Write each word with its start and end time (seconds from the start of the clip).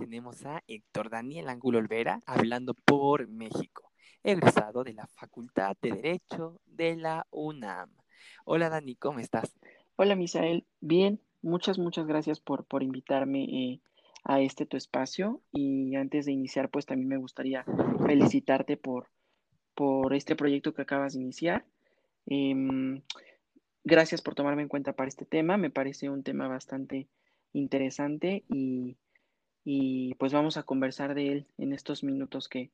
tenemos 0.00 0.46
a 0.46 0.64
Héctor 0.66 1.10
Daniel 1.10 1.50
Ángulo 1.50 1.78
Olvera 1.78 2.22
hablando 2.24 2.72
por 2.72 3.28
México, 3.28 3.92
egresado 4.24 4.82
de 4.82 4.94
la 4.94 5.06
Facultad 5.08 5.76
de 5.82 5.92
Derecho 5.92 6.58
de 6.64 6.96
la 6.96 7.26
UNAM. 7.30 7.90
Hola 8.46 8.70
Dani, 8.70 8.96
¿cómo 8.96 9.18
estás? 9.18 9.54
Hola 9.96 10.16
Misael, 10.16 10.64
bien, 10.80 11.20
muchas, 11.42 11.78
muchas 11.78 12.06
gracias 12.06 12.40
por, 12.40 12.64
por 12.64 12.82
invitarme 12.82 13.44
eh, 13.44 13.80
a 14.24 14.40
este 14.40 14.64
tu 14.64 14.78
espacio 14.78 15.42
y 15.52 15.94
antes 15.96 16.24
de 16.24 16.32
iniciar 16.32 16.70
pues 16.70 16.86
también 16.86 17.08
me 17.08 17.18
gustaría 17.18 17.66
felicitarte 18.06 18.78
por, 18.78 19.08
por 19.74 20.14
este 20.14 20.34
proyecto 20.34 20.72
que 20.72 20.80
acabas 20.80 21.12
de 21.12 21.20
iniciar. 21.20 21.66
Em, 22.24 23.02
gracias 23.84 24.22
por 24.22 24.34
tomarme 24.34 24.62
en 24.62 24.68
cuenta 24.68 24.94
para 24.94 25.08
este 25.08 25.26
tema, 25.26 25.58
me 25.58 25.68
parece 25.68 26.08
un 26.08 26.22
tema 26.22 26.48
bastante 26.48 27.06
interesante 27.52 28.44
y, 28.48 28.96
pues 30.18 30.32
vamos 30.32 30.56
a 30.56 30.62
conversar 30.62 31.14
de 31.14 31.32
él 31.32 31.46
en 31.58 31.72
estos 31.72 32.02
minutos 32.02 32.48
que, 32.48 32.70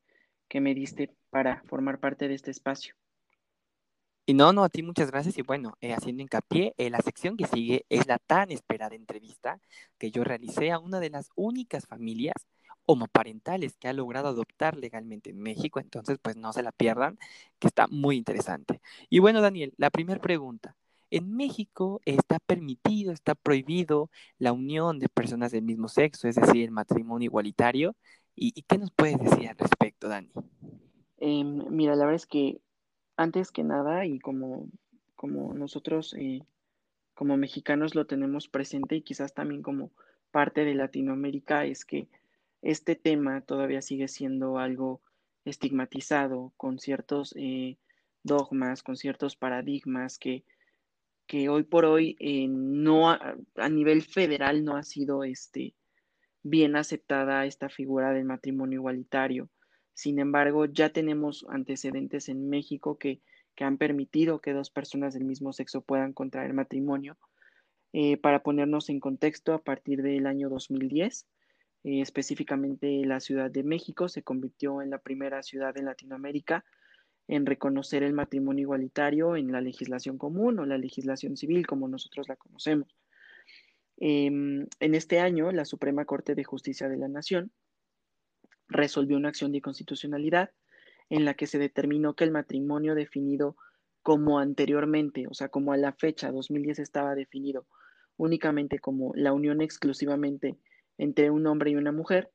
me 0.60 0.74
diste 0.74 1.14
para 1.30 1.62
formar 1.64 1.98
parte 1.98 2.28
de 2.28 2.34
este 2.34 2.50
espacio. 2.50 2.94
Y 4.24 4.34
no, 4.34 4.52
no, 4.52 4.64
a 4.64 4.68
ti 4.68 4.82
muchas 4.82 5.10
gracias. 5.10 5.36
Y 5.38 5.42
bueno, 5.42 5.76
eh, 5.80 5.92
haciendo 5.92 6.22
hincapié, 6.22 6.74
eh, 6.78 6.90
la 6.90 7.00
sección 7.00 7.36
que 7.36 7.46
sigue 7.46 7.84
es 7.88 8.06
la 8.06 8.18
tan 8.18 8.50
esperada 8.50 8.96
entrevista 8.96 9.60
que 9.98 10.10
yo 10.10 10.24
realicé 10.24 10.72
a 10.72 10.78
una 10.78 10.98
de 10.98 11.10
las 11.10 11.28
únicas 11.36 11.86
familias 11.86 12.34
homoparentales 12.86 13.76
que 13.76 13.88
ha 13.88 13.92
logrado 13.92 14.28
adoptar 14.28 14.76
legalmente 14.76 15.30
en 15.30 15.40
México. 15.40 15.80
Entonces, 15.80 16.18
pues 16.22 16.36
no 16.36 16.52
se 16.52 16.62
la 16.62 16.72
pierdan, 16.72 17.18
que 17.58 17.68
está 17.68 17.86
muy 17.88 18.16
interesante. 18.16 18.80
Y 19.10 19.18
bueno, 19.18 19.40
Daniel, 19.40 19.74
la 19.76 19.90
primera 19.90 20.20
pregunta. 20.20 20.74
En 21.16 21.34
México 21.34 22.02
está 22.04 22.38
permitido, 22.38 23.10
está 23.10 23.34
prohibido 23.34 24.10
la 24.38 24.52
unión 24.52 24.98
de 24.98 25.08
personas 25.08 25.50
del 25.50 25.62
mismo 25.62 25.88
sexo, 25.88 26.28
es 26.28 26.36
decir, 26.36 26.64
el 26.64 26.72
matrimonio 26.72 27.24
igualitario. 27.24 27.96
¿Y, 28.34 28.60
qué 28.68 28.76
nos 28.76 28.90
puedes 28.90 29.18
decir 29.18 29.48
al 29.48 29.56
respecto, 29.56 30.08
Dani? 30.08 30.30
Em, 31.16 31.70
mira, 31.70 31.96
la 31.96 32.04
verdad 32.04 32.16
es 32.16 32.26
que 32.26 32.60
antes 33.16 33.50
que 33.50 33.64
nada, 33.64 34.04
y 34.04 34.18
como, 34.18 34.68
como 35.14 35.54
nosotros 35.54 36.14
eh, 36.18 36.42
como 37.14 37.38
mexicanos 37.38 37.94
lo 37.94 38.06
tenemos 38.06 38.46
presente 38.48 38.96
y 38.96 39.00
quizás 39.00 39.32
también 39.32 39.62
como 39.62 39.92
parte 40.30 40.66
de 40.66 40.74
Latinoamérica, 40.74 41.64
es 41.64 41.86
que 41.86 42.08
este 42.60 42.94
tema 42.94 43.40
todavía 43.40 43.80
sigue 43.80 44.08
siendo 44.08 44.58
algo 44.58 45.00
estigmatizado 45.46 46.52
con 46.58 46.78
ciertos 46.78 47.32
eh, 47.38 47.78
dogmas, 48.22 48.82
con 48.82 48.98
ciertos 48.98 49.34
paradigmas 49.34 50.18
que 50.18 50.44
que 51.26 51.48
hoy 51.48 51.64
por 51.64 51.84
hoy 51.84 52.16
eh, 52.20 52.46
no 52.48 53.10
a, 53.10 53.68
nivel 53.70 54.02
federal 54.02 54.64
no 54.64 54.76
ha 54.76 54.82
sido 54.82 55.24
este, 55.24 55.74
bien 56.42 56.76
aceptada 56.76 57.46
esta 57.46 57.68
figura 57.68 58.12
del 58.12 58.24
matrimonio 58.24 58.78
igualitario. 58.78 59.50
Sin 59.92 60.18
embargo, 60.18 60.66
ya 60.66 60.90
tenemos 60.90 61.46
antecedentes 61.48 62.28
en 62.28 62.48
México 62.48 62.98
que, 62.98 63.20
han 63.58 63.78
permitido 63.78 64.42
que 64.42 64.52
dos 64.52 64.68
personas 64.68 65.14
del 65.14 65.24
mismo 65.24 65.50
sexo 65.54 65.80
puedan 65.80 66.12
contraer 66.12 66.52
matrimonio. 66.52 67.16
Eh, 67.94 68.18
para 68.18 68.42
ponernos 68.42 68.90
en 68.90 69.00
contexto, 69.00 69.54
a 69.54 69.62
partir 69.62 70.02
del 70.02 70.26
año 70.26 70.50
2010, 70.50 71.26
eh, 71.84 72.02
específicamente 72.02 73.02
la 73.06 73.18
Ciudad 73.18 73.50
de 73.50 73.62
México 73.62 74.10
se 74.10 74.22
convirtió 74.22 74.82
en 74.82 74.90
la 74.90 74.98
primera 74.98 75.42
ciudad 75.42 75.74
en 75.78 75.86
Latinoamérica 75.86 76.66
en 77.28 77.46
reconocer 77.46 78.02
el 78.02 78.12
matrimonio 78.12 78.62
igualitario 78.62 79.36
en 79.36 79.50
la 79.52 79.60
legislación 79.60 80.18
común 80.18 80.58
o 80.58 80.66
la 80.66 80.78
legislación 80.78 81.36
civil, 81.36 81.66
como 81.66 81.88
nosotros 81.88 82.28
la 82.28 82.36
conocemos. 82.36 82.88
Em, 83.98 84.66
en 84.80 84.94
este 84.94 85.20
año, 85.20 85.50
la 85.52 85.64
Suprema 85.64 86.04
Corte 86.04 86.34
de 86.34 86.44
Justicia 86.44 86.88
de 86.88 86.98
la 86.98 87.08
Nación 87.08 87.50
resolvió 88.68 89.16
una 89.16 89.28
acción 89.28 89.52
de 89.52 89.60
constitucionalidad 89.60 90.50
en 91.08 91.24
la 91.24 91.34
que 91.34 91.46
se 91.46 91.58
determinó 91.58 92.14
que 92.14 92.24
el 92.24 92.32
matrimonio 92.32 92.94
definido 92.94 93.56
como 94.02 94.38
anteriormente, 94.38 95.26
o 95.28 95.34
sea, 95.34 95.48
como 95.48 95.72
a 95.72 95.76
la 95.76 95.92
fecha 95.92 96.30
2010 96.30 96.78
estaba 96.78 97.14
definido 97.14 97.66
únicamente 98.16 98.78
como 98.78 99.12
la 99.14 99.32
unión 99.32 99.60
exclusivamente 99.60 100.56
entre 100.98 101.30
un 101.30 101.46
hombre 101.46 101.70
y 101.70 101.76
una 101.76 101.92
mujer, 101.92 102.30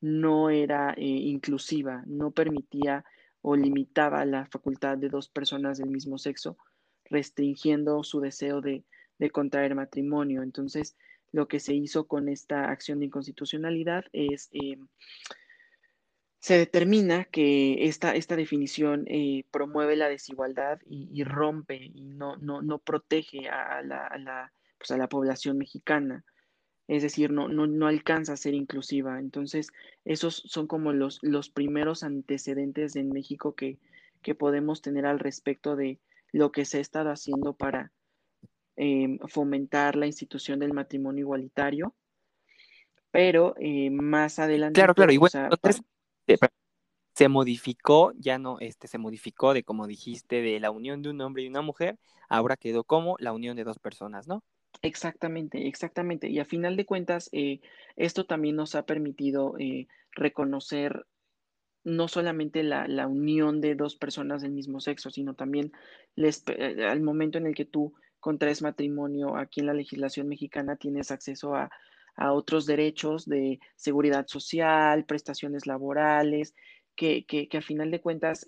no 0.00 0.48
era 0.50 0.94
eh, 0.96 1.04
inclusiva, 1.04 2.02
no 2.06 2.30
permitía 2.30 3.04
o 3.42 3.56
limitaba 3.56 4.24
la 4.24 4.46
facultad 4.46 4.98
de 4.98 5.08
dos 5.08 5.28
personas 5.28 5.78
del 5.78 5.90
mismo 5.90 6.18
sexo, 6.18 6.58
restringiendo 7.04 8.02
su 8.02 8.20
deseo 8.20 8.60
de, 8.60 8.84
contraer 9.32 9.74
matrimonio. 9.74 10.42
Entonces, 10.42 10.96
lo 11.32 11.48
que 11.48 11.60
se 11.60 11.74
hizo 11.74 12.06
con 12.06 12.28
esta 12.28 12.70
acción 12.70 13.00
de 13.00 13.06
inconstitucionalidad 13.06 14.04
es, 14.12 14.48
eh, 14.52 14.78
se 16.38 16.56
determina 16.56 17.24
que 17.24 17.86
esta, 17.86 18.14
esta 18.14 18.36
definición 18.36 19.04
eh, 19.08 19.44
promueve 19.50 19.96
la 19.96 20.08
desigualdad 20.08 20.78
y, 20.86 21.24
rompe 21.24 21.76
y 21.76 22.04
no, 22.04 22.36
no, 22.36 22.62
no 22.62 22.78
protege 22.78 23.42
la, 23.42 24.06
a 24.06 24.18
la, 24.18 24.52
pues 24.78 24.90
a 24.92 24.96
la 24.96 25.08
población 25.08 25.58
mexicana 25.58 26.24
es 26.88 27.02
decir, 27.02 27.30
no, 27.30 27.48
no, 27.48 27.66
no, 27.66 27.86
alcanza 27.86 28.32
a 28.32 28.36
ser 28.38 28.54
inclusiva. 28.54 29.20
Entonces, 29.20 29.68
esos 30.06 30.42
son 30.46 30.66
como 30.66 30.92
los, 30.92 31.18
los 31.22 31.50
primeros 31.50 32.02
antecedentes 32.02 32.96
en 32.96 33.10
México 33.10 33.54
que, 33.54 33.78
podemos 34.38 34.82
tener 34.82 35.06
al 35.06 35.20
respecto 35.20 35.74
de 35.74 35.98
lo 36.32 36.52
que 36.52 36.66
se 36.66 36.76
ha 36.76 36.80
estado 36.82 37.08
haciendo 37.10 37.54
para 37.54 37.92
em, 38.76 39.18
fomentar 39.26 39.96
la 39.96 40.06
institución 40.06 40.58
del 40.58 40.74
matrimonio 40.74 41.22
igualitario. 41.22 41.94
Pero 43.10 43.54
eh, 43.58 43.88
más 43.88 44.38
adelante. 44.38 44.78
Claro, 44.78 44.94
claro, 44.94 45.12
y 45.12 45.16
bueno, 45.16 45.48
se 47.14 47.28
modificó, 47.28 48.12
ya 48.18 48.38
no, 48.38 48.60
este, 48.60 48.86
se 48.86 48.98
modificó 48.98 49.54
de 49.54 49.64
como 49.64 49.86
dijiste, 49.86 50.42
de 50.42 50.60
la 50.60 50.70
unión 50.70 51.00
de 51.00 51.08
un 51.08 51.20
hombre 51.22 51.42
y 51.42 51.48
una 51.48 51.62
mujer, 51.62 51.98
ahora 52.28 52.58
quedó 52.58 52.84
como 52.84 53.16
la 53.18 53.32
unión 53.32 53.56
de 53.56 53.64
dos 53.64 53.78
personas, 53.78 54.28
¿no? 54.28 54.44
Exactamente, 54.82 55.66
exactamente. 55.66 56.28
Y 56.28 56.38
a 56.38 56.44
final 56.44 56.76
de 56.76 56.86
cuentas, 56.86 57.28
eh, 57.32 57.60
esto 57.96 58.26
también 58.26 58.56
nos 58.56 58.74
ha 58.74 58.86
permitido 58.86 59.56
eh, 59.58 59.88
reconocer 60.12 61.06
no 61.84 62.06
solamente 62.06 62.62
la, 62.62 63.06
unión 63.06 63.60
de 63.60 63.74
dos 63.74 63.96
personas 63.96 64.42
del 64.42 64.52
mismo 64.52 64.80
sexo, 64.80 65.10
sino 65.10 65.34
también 65.34 65.72
eh, 66.16 66.84
al 66.86 67.00
momento 67.00 67.38
en 67.38 67.46
el 67.46 67.54
que 67.54 67.64
tú 67.64 67.94
contraes 68.20 68.62
matrimonio 68.62 69.36
aquí 69.36 69.60
en 69.60 69.66
la 69.66 69.74
legislación 69.74 70.28
mexicana, 70.28 70.76
tienes 70.76 71.10
acceso 71.10 71.54
a, 71.54 71.70
otros 72.32 72.66
derechos 72.66 73.26
de 73.26 73.60
seguridad 73.76 74.26
social, 74.26 75.04
prestaciones 75.04 75.68
laborales, 75.68 76.52
que, 76.96 77.24
que, 77.24 77.48
que 77.48 77.58
a 77.58 77.62
final 77.62 77.92
de 77.92 78.00
cuentas 78.00 78.44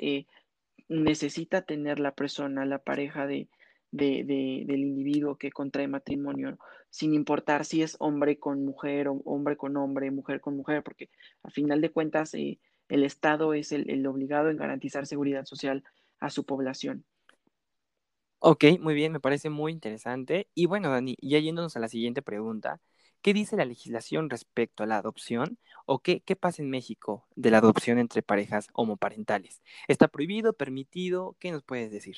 necesita 0.89 1.63
tener 1.63 2.01
la 2.01 2.13
persona, 2.17 2.67
la 2.67 2.81
pareja 2.81 3.29
de, 3.29 3.49
de, 3.91 4.25
del 4.67 4.81
individuo 4.81 5.37
que 5.37 5.51
contrae 5.51 5.89
matrimonio, 5.89 6.59
sin 6.91 7.15
importar 7.15 7.65
si 7.65 7.83
es 7.83 7.97
hombre 7.99 8.39
con 8.39 8.65
mujer 8.65 9.09
o 9.09 9.23
hombre 9.25 9.57
con 9.57 9.77
hombre, 9.77 10.11
mujer 10.11 10.41
con 10.41 10.57
mujer, 10.57 10.83
porque 10.83 11.11
a 11.43 11.51
final 11.51 11.81
de 11.81 11.91
cuentas 11.91 12.35
eh, 12.35 12.59
el 12.89 13.05
Estado 13.05 13.55
es 13.55 13.73
el, 13.73 14.07
obligado 14.07 14.51
en 14.51 14.57
garantizar 14.57 15.07
seguridad 15.07 15.45
social 15.45 15.85
a 16.19 16.31
su 16.31 16.45
población. 16.45 17.05
Ok, 18.41 18.65
muy 18.81 18.95
bien, 18.95 19.13
me 19.13 19.21
parece 19.21 19.51
muy 19.51 19.71
interesante. 19.73 20.49
Y 20.55 20.67
bueno, 20.67 20.91
Dani, 20.91 21.17
ya 21.21 21.39
yéndonos 21.39 21.77
a 21.77 21.81
la 21.81 21.89
siguiente 21.89 22.23
pregunta, 22.23 22.81
¿qué 23.21 23.35
dice 23.35 23.57
la 23.57 23.67
legislación 23.67 24.31
respecto 24.31 24.83
a 24.83 24.87
la 24.87 24.97
adopción 24.97 25.59
o 25.85 25.99
qué, 25.99 26.23
qué 26.23 26.37
pasa 26.37 26.63
en 26.63 26.71
México 26.71 27.29
de 27.37 27.51
la 27.51 27.59
adopción 27.59 27.99
entre 27.99 28.23
parejas 28.23 28.69
homoparentales? 28.73 29.63
¿Está 29.89 30.09
prohibido, 30.09 30.55
permitido? 30.55 31.37
¿Qué 31.39 31.53
nos 31.53 31.63
puedes 31.63 31.93
decir? 31.93 32.17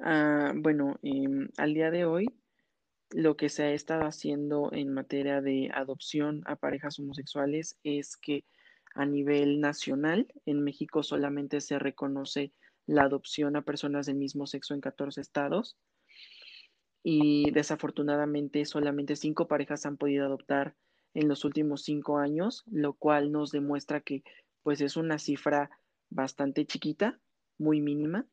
Ah, 0.00 0.52
bueno, 0.56 0.98
em, 1.02 1.48
al 1.56 1.74
día 1.74 1.90
de 1.90 2.04
hoy, 2.04 2.26
lo 3.10 3.36
que 3.36 3.48
se 3.48 3.64
ha 3.64 3.72
estado 3.72 4.04
haciendo 4.06 4.70
en 4.72 4.92
materia 4.92 5.40
de 5.40 5.70
adopción 5.74 6.42
a 6.46 6.56
parejas 6.56 6.98
homosexuales 6.98 7.78
es 7.84 8.16
que 8.16 8.44
a 8.94 9.06
nivel 9.06 9.60
nacional, 9.60 10.28
en 10.46 10.62
México 10.62 11.02
solamente 11.02 11.60
se 11.60 11.78
reconoce 11.78 12.52
la 12.86 13.02
adopción 13.04 13.56
a 13.56 13.62
personas 13.62 14.06
del 14.06 14.16
mismo 14.16 14.46
sexo 14.46 14.74
en 14.74 14.80
14 14.80 15.20
estados. 15.20 15.76
Y 17.04 17.50
desafortunadamente 17.52 18.64
solamente 18.64 19.16
cinco 19.16 19.46
parejas 19.46 19.86
han 19.86 19.96
podido 19.96 20.24
adoptar 20.26 20.74
en 21.12 21.28
los 21.28 21.44
últimos 21.44 21.82
cinco 21.82 22.18
años, 22.18 22.64
lo 22.66 22.94
cual 22.94 23.30
nos 23.30 23.52
demuestra 23.52 24.00
que 24.00 24.22
pues 24.62 24.80
es 24.80 24.96
una 24.96 25.18
cifra 25.18 25.70
bastante 26.10 26.66
chiquita, 26.66 27.20
muy 27.58 27.80
mínima, 27.80 28.26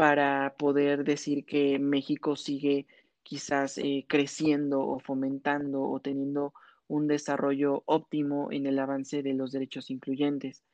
para 0.00 0.54
poder 0.56 1.04
decir 1.04 1.44
que 1.44 1.78
México 1.78 2.34
sigue 2.34 2.86
quizás 3.22 3.76
eh, 3.76 4.06
creciendo 4.08 4.80
o 4.80 4.98
fomentando 4.98 5.82
o 5.82 6.00
teniendo 6.00 6.54
un 6.88 7.06
desarrollo 7.06 7.82
óptimo 7.84 8.50
en 8.50 8.64
el 8.64 8.78
avance 8.78 9.22
de 9.22 9.34
los 9.34 9.52
derechos 9.52 9.90
incluyentes. 9.90 10.64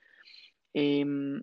Em, 0.75 1.43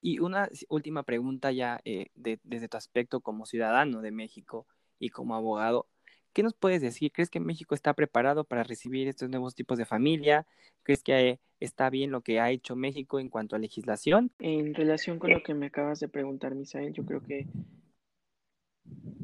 y 0.00 0.18
una 0.18 0.48
última 0.68 1.04
pregunta 1.04 1.52
ya 1.52 1.80
eh, 1.84 2.06
desde 2.16 2.68
tu 2.68 2.76
aspecto 2.76 3.20
como 3.20 3.46
ciudadano 3.46 4.02
de 4.02 4.10
México 4.10 4.66
y 4.98 5.10
como 5.10 5.36
abogado. 5.36 5.86
¿Qué 6.38 6.44
nos 6.44 6.54
puedes 6.54 6.80
decir? 6.80 7.10
¿Crees 7.10 7.30
que 7.30 7.40
México 7.40 7.74
está 7.74 7.94
preparado 7.94 8.44
para 8.44 8.62
recibir 8.62 9.08
estos 9.08 9.28
nuevos 9.28 9.56
tipos 9.56 9.76
de 9.76 9.84
familia? 9.84 10.46
¿Crees 10.84 11.02
que 11.02 11.40
está 11.58 11.90
bien 11.90 12.12
lo 12.12 12.20
que 12.20 12.38
ha 12.38 12.52
hecho 12.52 12.76
México 12.76 13.18
en 13.18 13.28
cuanto 13.28 13.56
a 13.56 13.58
legislación? 13.58 14.30
En 14.38 14.72
relación 14.72 15.18
con 15.18 15.32
lo 15.32 15.42
que 15.42 15.54
me 15.54 15.66
acabas 15.66 15.98
de 15.98 16.06
preguntar, 16.06 16.54
Misael, 16.54 16.92
yo 16.92 17.04
creo 17.04 17.24
que 17.24 17.48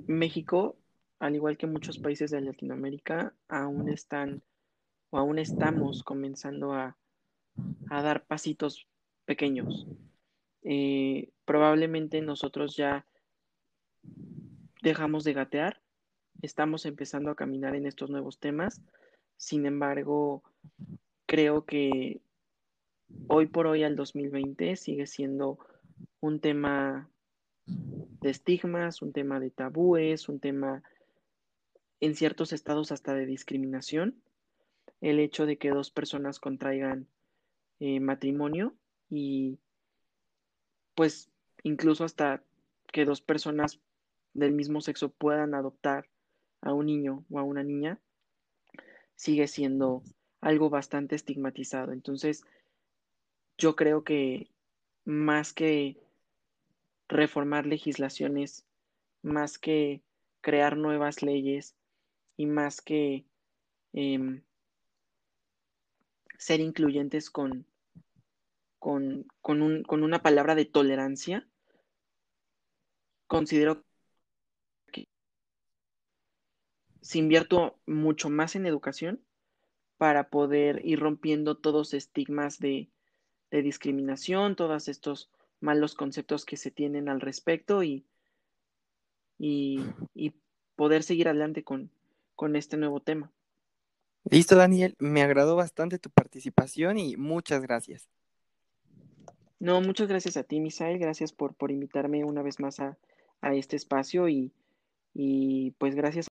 México, 0.08 0.76
al 1.20 1.37
igual 1.37 1.56
que 1.56 1.69
muchos 1.69 2.00
países 2.00 2.32
de 2.32 2.40
Latinoamérica, 2.40 3.32
aún 3.46 3.88
están 3.90 4.43
o 5.10 5.19
aún 5.19 5.38
estamos 5.38 6.02
comenzando 6.02 6.72
a, 6.72 6.96
a 7.90 8.02
dar 8.02 8.25
pasitos 8.25 8.88
pequeños. 9.25 9.87
Eh, 10.62 11.31
probablemente 11.44 12.20
nosotros 12.22 12.76
ya 12.76 13.06
dejamos 14.82 15.22
de 15.22 15.32
gatear, 15.32 15.83
estamos 16.42 16.86
empezando 16.86 17.31
a 17.31 17.36
caminar 17.36 17.75
en 17.75 17.86
estos 17.86 18.10
nuevos 18.10 18.38
temas. 18.38 18.82
Sin 19.36 19.66
embargo, 19.66 20.42
creo 21.26 21.64
que 21.64 22.20
hoy 23.28 23.46
por 23.46 23.66
hoy 23.66 23.82
al 23.82 23.96
2020 23.96 24.76
sigue 24.76 25.06
siendo 25.06 25.58
un 26.20 26.40
tema 26.40 27.10
de 27.66 28.31
estigmas, 28.31 29.02
un 29.02 29.12
tema 29.12 29.40
de 29.40 29.50
tabúes, 29.50 30.28
un 30.28 30.40
tema 30.40 30.82
en 32.00 32.14
ciertos 32.14 32.52
estados 32.52 32.92
hasta 32.92 33.14
de 33.14 33.26
discriminación. 33.26 34.22
El 35.00 35.19
hecho 35.19 35.46
de 35.46 35.58
que 35.58 35.70
dos 35.70 35.90
personas 35.90 36.38
contraigan 36.38 37.08
eh, 37.81 38.00
matrimonio 38.00 38.75
y 39.10 39.58
pues 40.94 41.31
incluso 41.62 42.04
hasta 42.04 42.42
que 42.92 43.04
dos 43.04 43.20
personas 43.20 43.81
del 44.32 44.52
mismo 44.52 44.81
sexo 44.81 45.10
puedan 45.10 45.54
adoptar 45.54 46.08
a 46.64 46.72
un 46.72 46.87
niño 46.87 47.25
o 47.31 47.38
a 47.38 47.43
una 47.43 47.62
niña, 47.62 48.00
sigue 49.14 49.46
siendo 49.46 50.02
algo 50.40 50.70
bastante 50.70 51.14
estigmatizado. 51.14 51.93
Entonces, 51.93 52.43
yo 53.58 53.76
creo 53.76 54.02
que 54.02 54.50
más 55.05 55.52
que 55.52 55.99
reformar 57.06 57.66
legislaciones, 57.66 58.66
más 59.22 59.58
que 59.58 60.02
crear 60.40 60.76
nuevas 60.76 61.22
leyes 61.22 61.76
y 62.37 62.46
más 62.46 62.81
que 62.81 63.26
em, 63.93 64.43
ser 66.38 66.60
incluyentes 66.60 67.31
con, 67.31 67.67
con, 68.78 69.26
con 69.43 70.02
una 70.02 70.22
palabra 70.22 70.55
de 70.55 70.64
tolerancia, 70.64 71.46
considero 73.26 73.84
se 77.05 77.19
invierto 77.19 77.77
mucho 77.85 78.31
más 78.31 78.56
en 78.56 78.65
educación 78.65 79.21
para 79.99 80.31
poder 80.31 80.81
ir 80.87 81.01
rompiendo 81.01 81.55
todos 81.55 81.93
estigmas 81.93 82.59
de, 82.59 82.89
discriminación, 83.51 84.56
todos 84.56 84.89
estos 84.89 85.31
malos 85.61 85.95
conceptos 85.95 86.45
que 86.45 86.56
se 86.56 86.73
tienen 86.73 87.09
al 87.09 87.21
respecto 87.21 87.85
y, 87.85 88.05
y, 89.39 89.85
poder 90.75 91.05
seguir 91.05 91.29
adelante 91.29 91.62
con, 91.62 91.89
con 92.35 92.56
este 92.56 92.77
nuevo 92.77 92.99
tema. 92.99 93.31
Listo, 94.25 94.56
Daniel. 94.56 94.97
Me 94.99 95.23
agradó 95.23 95.55
bastante 95.55 96.01
tu 96.01 96.11
participación 96.11 96.99
y 96.99 97.17
muchas 97.17 97.62
gracias. 97.62 98.09
No, 99.61 99.81
muchas 99.83 100.09
gracias 100.09 100.37
a 100.37 100.43
ti, 100.43 100.59
Misael. 100.59 100.99
Gracias 100.99 101.33
por, 101.33 101.55
por 101.55 101.71
invitarme 101.71 102.25
una 102.25 102.43
vez 102.43 102.59
más 102.59 102.81
a, 102.81 102.99
a 103.41 103.55
este 103.55 103.77
espacio 103.77 104.29
y, 104.29 104.53
y 105.15 105.71
pues 105.79 105.95
gracias. 105.95 106.27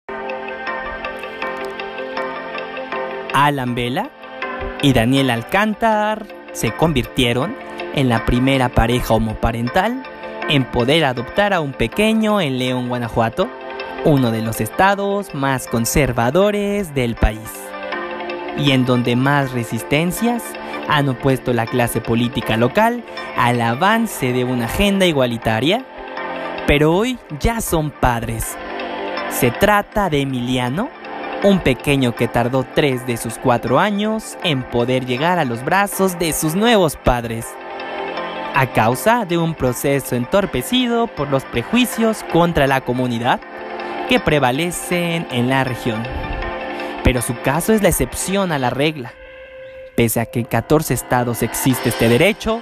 Alan 3.33 3.75
Vela 3.75 4.09
y 4.81 4.93
Daniel 4.93 5.29
Alcántar 5.29 6.25
se 6.53 6.71
convirtieron 6.71 7.55
en 7.95 8.09
la 8.09 8.25
primera 8.25 8.69
pareja 8.69 9.13
homoparental 9.15 10.03
en 10.49 10.65
poder 10.65 11.05
adoptar 11.05 11.53
a 11.53 11.61
un 11.61 11.73
pequeño 11.73 12.41
en 12.41 12.59
León, 12.59 12.89
Guanajuato, 12.89 13.49
uno 14.05 14.31
de 14.31 14.41
los 14.41 14.61
estados 14.61 15.33
más 15.33 15.67
conservadores 15.67 16.93
del 16.93 17.15
país, 17.15 17.49
y 18.57 18.71
en 18.71 18.85
donde 18.85 19.15
más 19.15 19.51
resistencias 19.51 20.43
han 20.89 21.07
opuesto 21.07 21.53
la 21.53 21.65
clase 21.65 22.01
política 22.01 22.57
local 22.57 23.03
al 23.37 23.61
avance 23.61 24.33
de 24.33 24.43
una 24.43 24.65
agenda 24.65 25.05
igualitaria, 25.05 25.85
pero 26.67 26.93
hoy 26.93 27.17
ya 27.39 27.61
son 27.61 27.89
padres. 27.89 28.57
Se 29.29 29.49
trata 29.49 30.09
de 30.09 30.21
Emiliano 30.21 30.89
un 31.43 31.59
pequeño 31.59 32.15
que 32.15 32.29
tardó 32.29 32.63
tres 32.63 33.05
de 33.05 33.17
sus 33.17 33.37
cuatro 33.37 33.77
años 33.77 34.37
en 34.43 34.63
poder 34.63 35.05
llegar 35.05 35.39
a 35.39 35.45
los 35.45 35.63
brazos 35.63 36.17
de 36.17 36.31
sus 36.31 36.55
nuevos 36.55 36.95
padres, 36.95 37.45
a 38.55 38.71
causa 38.71 39.25
de 39.25 39.37
un 39.37 39.53
proceso 39.53 40.15
entorpecido 40.15 41.07
por 41.07 41.27
los 41.27 41.43
prejuicios 41.43 42.23
contra 42.31 42.65
la 42.65 42.81
comunidad 42.81 43.41
que 44.07 44.21
prevalecen 44.21 45.27
en 45.31 45.49
la 45.49 45.65
región. 45.65 46.01
Pero 47.03 47.21
su 47.21 47.37
caso 47.41 47.73
es 47.73 47.81
la 47.81 47.89
excepción 47.89 48.53
a 48.53 48.59
la 48.59 48.69
regla. 48.69 49.13
Pese 49.95 50.21
a 50.21 50.25
que 50.25 50.39
en 50.39 50.45
14 50.45 50.93
estados 50.93 51.43
existe 51.43 51.89
este 51.89 52.07
derecho, 52.07 52.61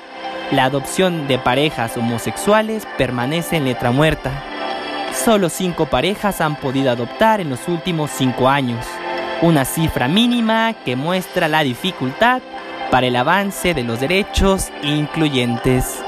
la 0.51 0.65
adopción 0.65 1.27
de 1.27 1.37
parejas 1.37 1.95
homosexuales 1.97 2.87
permanece 2.97 3.57
en 3.57 3.65
letra 3.65 3.91
muerta 3.91 4.31
Solo 5.23 5.49
cinco 5.49 5.85
parejas 5.85 6.41
han 6.41 6.59
podido 6.59 6.89
adoptar 6.89 7.41
en 7.41 7.51
los 7.51 7.67
últimos 7.67 8.09
cinco 8.09 8.49
años, 8.49 8.83
una 9.43 9.65
cifra 9.65 10.07
mínima 10.07 10.73
que 10.83 10.95
muestra 10.95 11.47
la 11.47 11.61
dificultad 11.61 12.41
para 12.89 13.05
el 13.05 13.15
avance 13.15 13.75
de 13.75 13.83
los 13.83 13.99
derechos 13.99 14.71
incluyentes. 14.81 16.01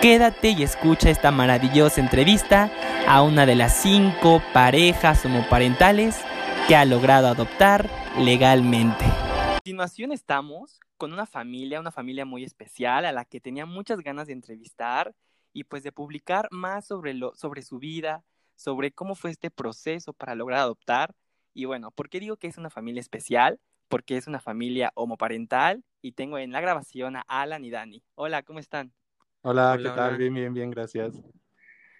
Quédate 0.00 0.50
y 0.50 0.62
escucha 0.62 1.10
esta 1.10 1.32
maravillosa 1.32 2.00
entrevista 2.00 2.70
a 3.08 3.22
una 3.22 3.44
de 3.44 3.56
las 3.56 3.74
cinco 3.74 4.40
parejas 4.52 5.24
homoparentales 5.24 6.20
que 6.68 6.76
ha 6.76 6.84
logrado 6.84 7.26
adoptar 7.26 7.90
legalmente. 8.18 9.04
A 9.04 9.54
continuación 9.54 10.12
estamos 10.12 10.78
con 10.96 11.12
una 11.12 11.26
familia, 11.26 11.80
una 11.80 11.90
familia 11.90 12.24
muy 12.24 12.44
especial 12.44 13.04
a 13.04 13.10
la 13.10 13.24
que 13.24 13.40
tenía 13.40 13.66
muchas 13.66 13.98
ganas 13.98 14.28
de 14.28 14.34
entrevistar 14.34 15.12
y 15.52 15.64
pues 15.64 15.82
de 15.82 15.90
publicar 15.90 16.46
más 16.52 16.86
sobre, 16.86 17.14
lo, 17.14 17.34
sobre 17.34 17.62
su 17.62 17.80
vida, 17.80 18.22
sobre 18.60 18.92
cómo 18.92 19.14
fue 19.14 19.30
este 19.30 19.50
proceso 19.50 20.12
para 20.12 20.34
lograr 20.34 20.60
adoptar. 20.60 21.14
Y 21.54 21.64
bueno, 21.64 21.90
¿por 21.90 22.10
qué 22.10 22.20
digo 22.20 22.36
que 22.36 22.46
es 22.46 22.58
una 22.58 22.68
familia 22.68 23.00
especial? 23.00 23.58
Porque 23.88 24.18
es 24.18 24.26
una 24.26 24.38
familia 24.38 24.92
homoparental 24.94 25.82
y 26.02 26.12
tengo 26.12 26.36
en 26.36 26.52
la 26.52 26.60
grabación 26.60 27.16
a 27.16 27.24
Alan 27.26 27.64
y 27.64 27.70
Dani. 27.70 28.02
Hola, 28.16 28.42
¿cómo 28.42 28.58
están? 28.58 28.92
Hola, 29.40 29.78
¿qué 29.82 29.88
tal? 29.88 30.18
Bien, 30.18 30.34
bien, 30.34 30.52
bien, 30.52 30.70
gracias. 30.70 31.14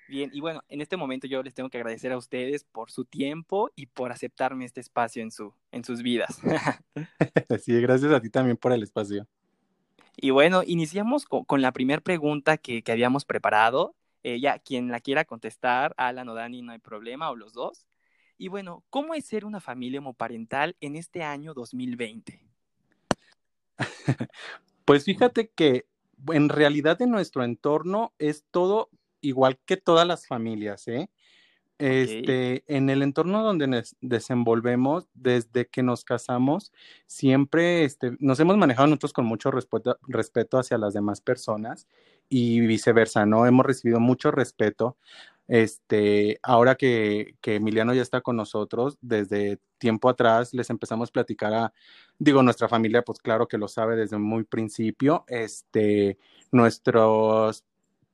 Bien, 0.07 0.29
y 0.35 0.41
bueno, 0.41 0.63
en 0.69 0.83
este 0.83 0.99
momento 0.99 1.27
yo 1.27 1.43
les 1.43 1.55
tengo 1.55 1.71
que 1.71 1.79
agradecer 1.79 2.13
a 2.13 2.19
ustedes 2.19 2.65
por 2.65 2.91
su 2.91 3.07
tiempo 3.07 3.71
y 3.75 3.87
por 3.87 4.13
aceptarme 4.13 4.67
este 4.67 4.81
espacio 4.81 5.23
en, 5.23 5.31
su, 5.31 5.55
en 5.73 5.83
sus 5.83 6.03
vidas. 6.03 6.41
sí, 7.65 7.81
gracias 7.81 8.13
a 8.13 8.21
ti 8.21 8.29
también 8.29 8.59
por 8.59 8.73
el 8.73 8.83
espacio. 8.83 9.27
Y 10.15 10.29
bueno, 10.29 10.63
iniciamos 10.67 11.25
con, 11.25 11.63
la 11.63 11.73
primera 11.73 12.03
pregunta 12.03 12.59
que, 12.59 12.83
que, 12.83 12.93
habíamos 12.93 13.25
preparado 13.25 13.95
ya, 14.23 14.59
quien 14.59 14.91
la 14.91 15.01
quiera 15.01 15.25
contestar, 15.25 15.95
Alan 15.97 16.29
o 16.29 16.35
Dani, 16.35 16.63
no 16.63 16.73
hay 16.73 16.79
problema, 16.79 17.31
o 17.31 17.37
los 17.37 17.53
dos. 17.53 17.87
Y 18.37 18.49
bueno, 18.49 18.85
¿cómo 18.91 19.15
es 19.15 19.27
ser 19.27 19.45
una 19.45 19.61
familia 19.61 20.01
homoparental 20.01 20.77
en 20.81 20.97
este 20.97 21.23
año 21.23 21.55
2020? 21.55 22.41
Pues 24.87 25.05
fíjate 25.05 25.51
que 25.51 25.87
en 26.33 26.49
realidad 26.49 27.01
en 27.01 27.11
nuestro 27.11 27.45
entorno 27.45 28.13
es 28.19 28.45
todo 28.51 28.91
igual 29.21 29.57
que 29.65 29.77
todas 29.77 30.05
las 30.05 30.27
familias, 30.27 30.89
¿eh? 30.89 31.09
Este, 31.79 32.63
en 32.67 32.91
el 32.91 33.03
entorno 33.03 33.43
donde 33.43 33.67
nos 33.67 33.97
desenvolvemos, 34.03 35.09
desde 35.15 35.67
que 35.67 35.83
nos 35.83 36.05
casamos, 36.05 36.73
siempre 37.07 37.85
este, 37.85 38.17
nos 38.19 38.39
hemos 38.41 38.59
manejado 38.59 38.89
nosotros 38.89 39.15
con 39.15 39.25
mucho 39.25 39.51
respeto, 39.51 39.99
respeto 40.09 40.59
hacia 40.59 40.77
las 40.77 40.93
demás 40.93 41.23
personas 41.23 41.87
y 42.31 42.61
viceversa, 42.61 43.27
¿no? 43.27 43.45
Hemos 43.45 43.67
recibido 43.67 44.01
mucho 44.01 44.31
respeto. 44.31 44.97
Este, 45.49 46.39
ahora 46.43 46.77
que, 46.77 47.35
que, 47.43 47.57
Emiliano 47.57 47.93
ya 47.93 48.03
está 48.03 48.21
con 48.21 48.37
nosotros, 48.37 48.97
desde 49.03 49.59
tiempo 49.79 50.09
atrás 50.09 50.55
les 50.55 50.71
empezamos 50.71 51.09
a 51.11 51.13
platicar 51.13 51.53
a, 51.53 51.73
digo, 52.19 52.43
nuestra 52.43 52.69
familia, 52.69 53.03
pues 53.03 53.19
claro 53.19 53.49
que 53.49 53.59
lo 53.59 53.67
sabe 53.67 53.97
desde 53.97 54.17
muy 54.17 54.45
principio, 54.45 55.25
este, 55.27 56.19
nuestros 56.53 57.65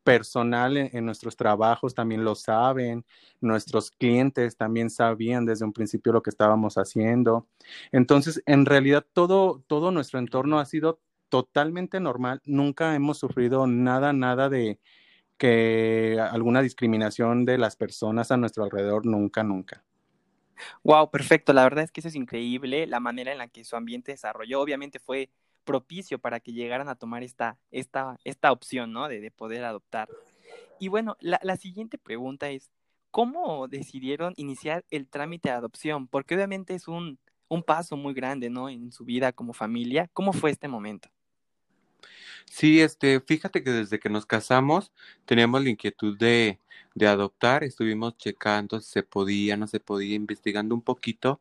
personal 0.06 0.76
en, 0.76 1.04
nuestros 1.04 1.36
trabajos 1.36 1.92
también 1.92 2.24
lo 2.24 2.36
saben, 2.36 3.04
nuestros 3.40 3.90
clientes 3.90 4.56
también 4.56 4.88
sabían 4.88 5.44
desde 5.44 5.64
un 5.64 5.72
principio 5.72 6.12
lo 6.12 6.22
que 6.22 6.30
estábamos 6.30 6.78
haciendo. 6.78 7.48
Entonces, 7.90 8.40
en 8.46 8.66
realidad 8.66 9.04
todo, 9.12 9.64
todo 9.66 9.90
nuestro 9.90 10.20
entorno 10.20 10.60
ha 10.60 10.64
sido 10.64 11.00
totalmente 11.28 12.00
normal, 12.00 12.40
nunca 12.44 12.94
hemos 12.94 13.18
sufrido 13.18 13.66
nada, 13.66 14.12
nada 14.12 14.48
de 14.48 14.78
que 15.36 16.18
alguna 16.18 16.62
discriminación 16.62 17.44
de 17.44 17.58
las 17.58 17.76
personas 17.76 18.30
a 18.30 18.36
nuestro 18.36 18.64
alrededor, 18.64 19.04
nunca, 19.06 19.42
nunca. 19.42 19.84
Wow, 20.82 21.10
perfecto. 21.10 21.52
La 21.52 21.64
verdad 21.64 21.84
es 21.84 21.92
que 21.92 22.00
eso 22.00 22.08
es 22.08 22.14
increíble. 22.14 22.86
La 22.86 23.00
manera 23.00 23.32
en 23.32 23.38
la 23.38 23.48
que 23.48 23.64
su 23.64 23.76
ambiente 23.76 24.12
desarrolló, 24.12 24.60
obviamente 24.60 24.98
fue 24.98 25.30
propicio 25.64 26.18
para 26.18 26.40
que 26.40 26.52
llegaran 26.52 26.88
a 26.88 26.94
tomar 26.94 27.22
esta, 27.22 27.58
esta, 27.70 28.18
esta 28.24 28.52
opción, 28.52 28.92
¿no? 28.92 29.08
De, 29.08 29.20
de 29.20 29.30
poder 29.30 29.64
adoptar. 29.64 30.08
Y 30.78 30.88
bueno, 30.88 31.16
la, 31.20 31.40
la 31.42 31.56
siguiente 31.56 31.98
pregunta 31.98 32.48
es, 32.48 32.70
¿cómo 33.10 33.68
decidieron 33.68 34.32
iniciar 34.36 34.84
el 34.90 35.08
trámite 35.08 35.48
de 35.48 35.56
adopción? 35.56 36.06
Porque 36.06 36.34
obviamente 36.34 36.74
es 36.74 36.88
un, 36.88 37.18
un 37.48 37.62
paso 37.62 37.96
muy 37.96 38.14
grande, 38.14 38.48
¿no? 38.48 38.68
En 38.68 38.92
su 38.92 39.04
vida 39.04 39.32
como 39.32 39.52
familia. 39.52 40.08
¿Cómo 40.12 40.32
fue 40.32 40.50
este 40.50 40.68
momento? 40.68 41.08
Sí, 42.46 42.80
este, 42.80 43.20
fíjate 43.20 43.62
que 43.62 43.70
desde 43.70 43.98
que 44.00 44.08
nos 44.08 44.24
casamos 44.26 44.92
teníamos 45.26 45.62
la 45.62 45.70
inquietud 45.70 46.16
de, 46.18 46.60
de 46.94 47.06
adoptar, 47.06 47.64
estuvimos 47.64 48.16
checando 48.16 48.80
si 48.80 48.90
se 48.90 49.02
podía, 49.02 49.56
no 49.56 49.66
se 49.66 49.80
podía, 49.80 50.14
investigando 50.14 50.74
un 50.74 50.82
poquito 50.82 51.40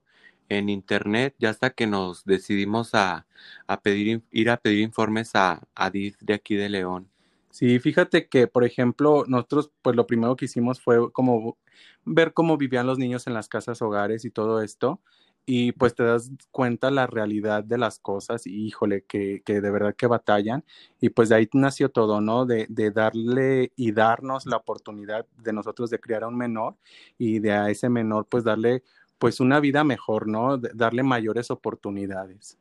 en 0.49 0.69
internet, 0.69 1.35
ya 1.39 1.49
hasta 1.51 1.69
que 1.71 1.87
nos 1.87 2.25
decidimos 2.25 2.93
a, 2.95 3.25
a 3.67 3.81
pedir, 3.81 4.23
ir 4.31 4.49
a 4.49 4.57
pedir 4.57 4.81
informes 4.81 5.35
a, 5.35 5.67
a 5.75 5.89
de 5.89 6.33
aquí 6.33 6.55
de 6.55 6.69
León. 6.69 7.09
Sí, 7.49 7.79
fíjate 7.79 8.27
que, 8.27 8.47
por 8.47 8.65
ejemplo, 8.65 9.23
nosotros, 9.27 9.71
pues 9.81 9.95
lo 9.95 10.07
primero 10.07 10.35
que 10.35 10.45
hicimos 10.45 10.81
fue 10.81 11.11
como 11.13 11.57
ver 12.03 12.33
cómo 12.33 12.57
vivían 12.57 12.85
los 12.85 12.97
niños 12.99 13.27
en 13.27 13.33
las 13.33 13.47
casas 13.47 13.81
hogares 13.81 14.25
y 14.25 14.31
todo 14.31 14.61
esto 14.61 15.01
y 15.45 15.71
pues 15.73 15.93
te 15.93 16.03
das 16.03 16.31
cuenta 16.51 16.89
la 16.89 17.07
realidad 17.07 17.63
de 17.63 17.77
las 17.77 17.99
cosas 17.99 18.47
y 18.47 18.65
híjole, 18.65 19.03
que, 19.03 19.41
que 19.45 19.61
de 19.61 19.71
verdad 19.71 19.95
que 19.95 20.07
batallan 20.07 20.63
y 20.99 21.09
pues 21.09 21.29
de 21.29 21.35
ahí 21.35 21.49
nació 21.53 21.89
todo, 21.89 22.19
¿no? 22.21 22.45
De, 22.45 22.65
de, 22.69 22.91
darle 22.91 23.71
y 23.75 23.91
darnos 23.91 24.45
la 24.45 24.57
oportunidad 24.57 25.25
de 25.37 25.53
nosotros 25.53 25.89
de 25.89 25.99
criar 25.99 26.23
a 26.23 26.27
un 26.27 26.37
menor 26.37 26.75
y 27.17 27.39
de 27.39 27.51
a 27.51 27.69
ese 27.69 27.89
menor 27.89 28.25
pues 28.27 28.43
darle 28.43 28.83
pues 29.19 29.39
una 29.39 29.59
vida 29.59 29.83
mejor, 29.83 30.27
¿no? 30.27 30.57
De 30.57 30.71
darle 30.73 31.03
mayores 31.03 31.51
oportunidades. 31.51 32.57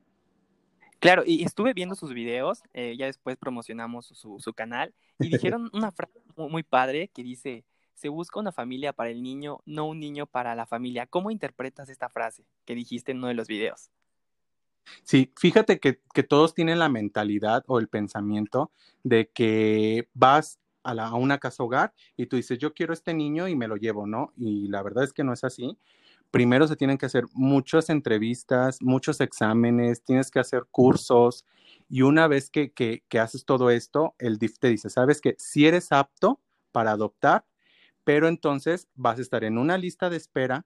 Claro, 1.00 1.23
y 1.26 1.45
estuve 1.45 1.75
viendo 1.75 1.95
sus 1.95 2.14
videos, 2.14 2.62
eh, 2.73 2.97
ya 2.99 3.07
después 3.07 3.37
promocionamos 3.37 4.07
su, 4.07 4.38
su 4.41 4.53
canal 4.55 4.95
y 5.19 5.29
dijeron 5.55 5.71
una 5.73 5.91
frase 5.91 6.21
muy, 6.37 6.49
muy 6.49 6.62
padre 6.62 7.09
que 7.09 7.23
dice, 7.23 7.64
se 7.95 8.09
busca 8.09 8.41
una 8.41 8.53
familia 8.53 8.93
para 8.93 9.11
el 9.11 9.23
niño, 9.23 9.61
no 9.67 9.87
un 9.87 10.01
niño 10.01 10.27
para 10.27 10.55
la 10.55 10.67
familia. 10.67 11.07
¿Cómo 11.07 11.31
interpretas 11.31 11.89
esta 11.89 12.09
frase 12.09 12.45
que 12.65 12.75
dijiste 12.75 13.13
en 13.13 13.19
uno 13.19 13.29
de 13.29 13.35
los 13.35 13.49
videos? 13.49 13.91
Sí, 15.03 15.33
fíjate 15.37 15.81
que, 15.81 15.99
todos 16.29 16.55
tienen 16.55 16.79
la 16.79 16.89
mentalidad 16.89 17.65
o 17.67 17.79
el 17.79 17.89
pensamiento 17.89 18.71
de 19.03 19.29
que 19.31 20.09
vas 20.15 20.59
a, 20.83 21.15
una 21.15 21.39
casa 21.39 21.63
hogar 21.63 21.95
y 22.17 22.27
tú 22.27 22.37
dices, 22.37 22.59
yo 22.59 22.75
quiero 22.75 22.93
este 22.93 23.15
niño 23.15 23.49
y 23.49 23.57
me 23.57 23.69
lo 23.69 23.77
llevo, 23.77 24.07
¿no? 24.07 24.33
Y 24.37 24.69
la 24.69 24.83
verdad 24.83 25.05
es 25.05 25.13
que 25.13 25.25
no 25.25 25.33
es 25.33 25.45
así. 25.45 25.79
Primero 26.31 26.67
se 26.67 26.77
tienen 26.77 26.99
que 26.99 27.07
hacer 27.07 27.25
muchas 27.33 27.91
entrevistas, 27.91 28.83
muchos 28.83 29.21
exámenes, 29.21 30.03
tienes 30.03 30.31
que 30.31 30.41
hacer 30.41 30.65
cursos 30.71 31.45
y 31.89 32.03
una 32.03 32.27
vez 32.27 32.51
que, 32.51 32.73
que, 32.73 33.05
que 33.09 33.19
haces 33.19 33.45
todo 33.45 33.71
esto, 33.71 34.15
el 34.19 34.39
DIF 34.39 34.59
te 34.59 34.69
dice, 34.69 34.91
sabes 34.91 35.21
que 35.21 35.37
si 35.39 35.67
eres 35.67 35.93
apto 35.93 36.41
para 36.73 36.91
adoptar, 36.91 37.45
pero 38.05 38.29
entonces 38.29 38.89
vas 38.95 39.19
a 39.19 39.23
estar 39.23 39.45
en 39.45 39.59
una 39.59 39.79
lista 39.79 40.11
de 40.11 40.17
espera 40.17 40.65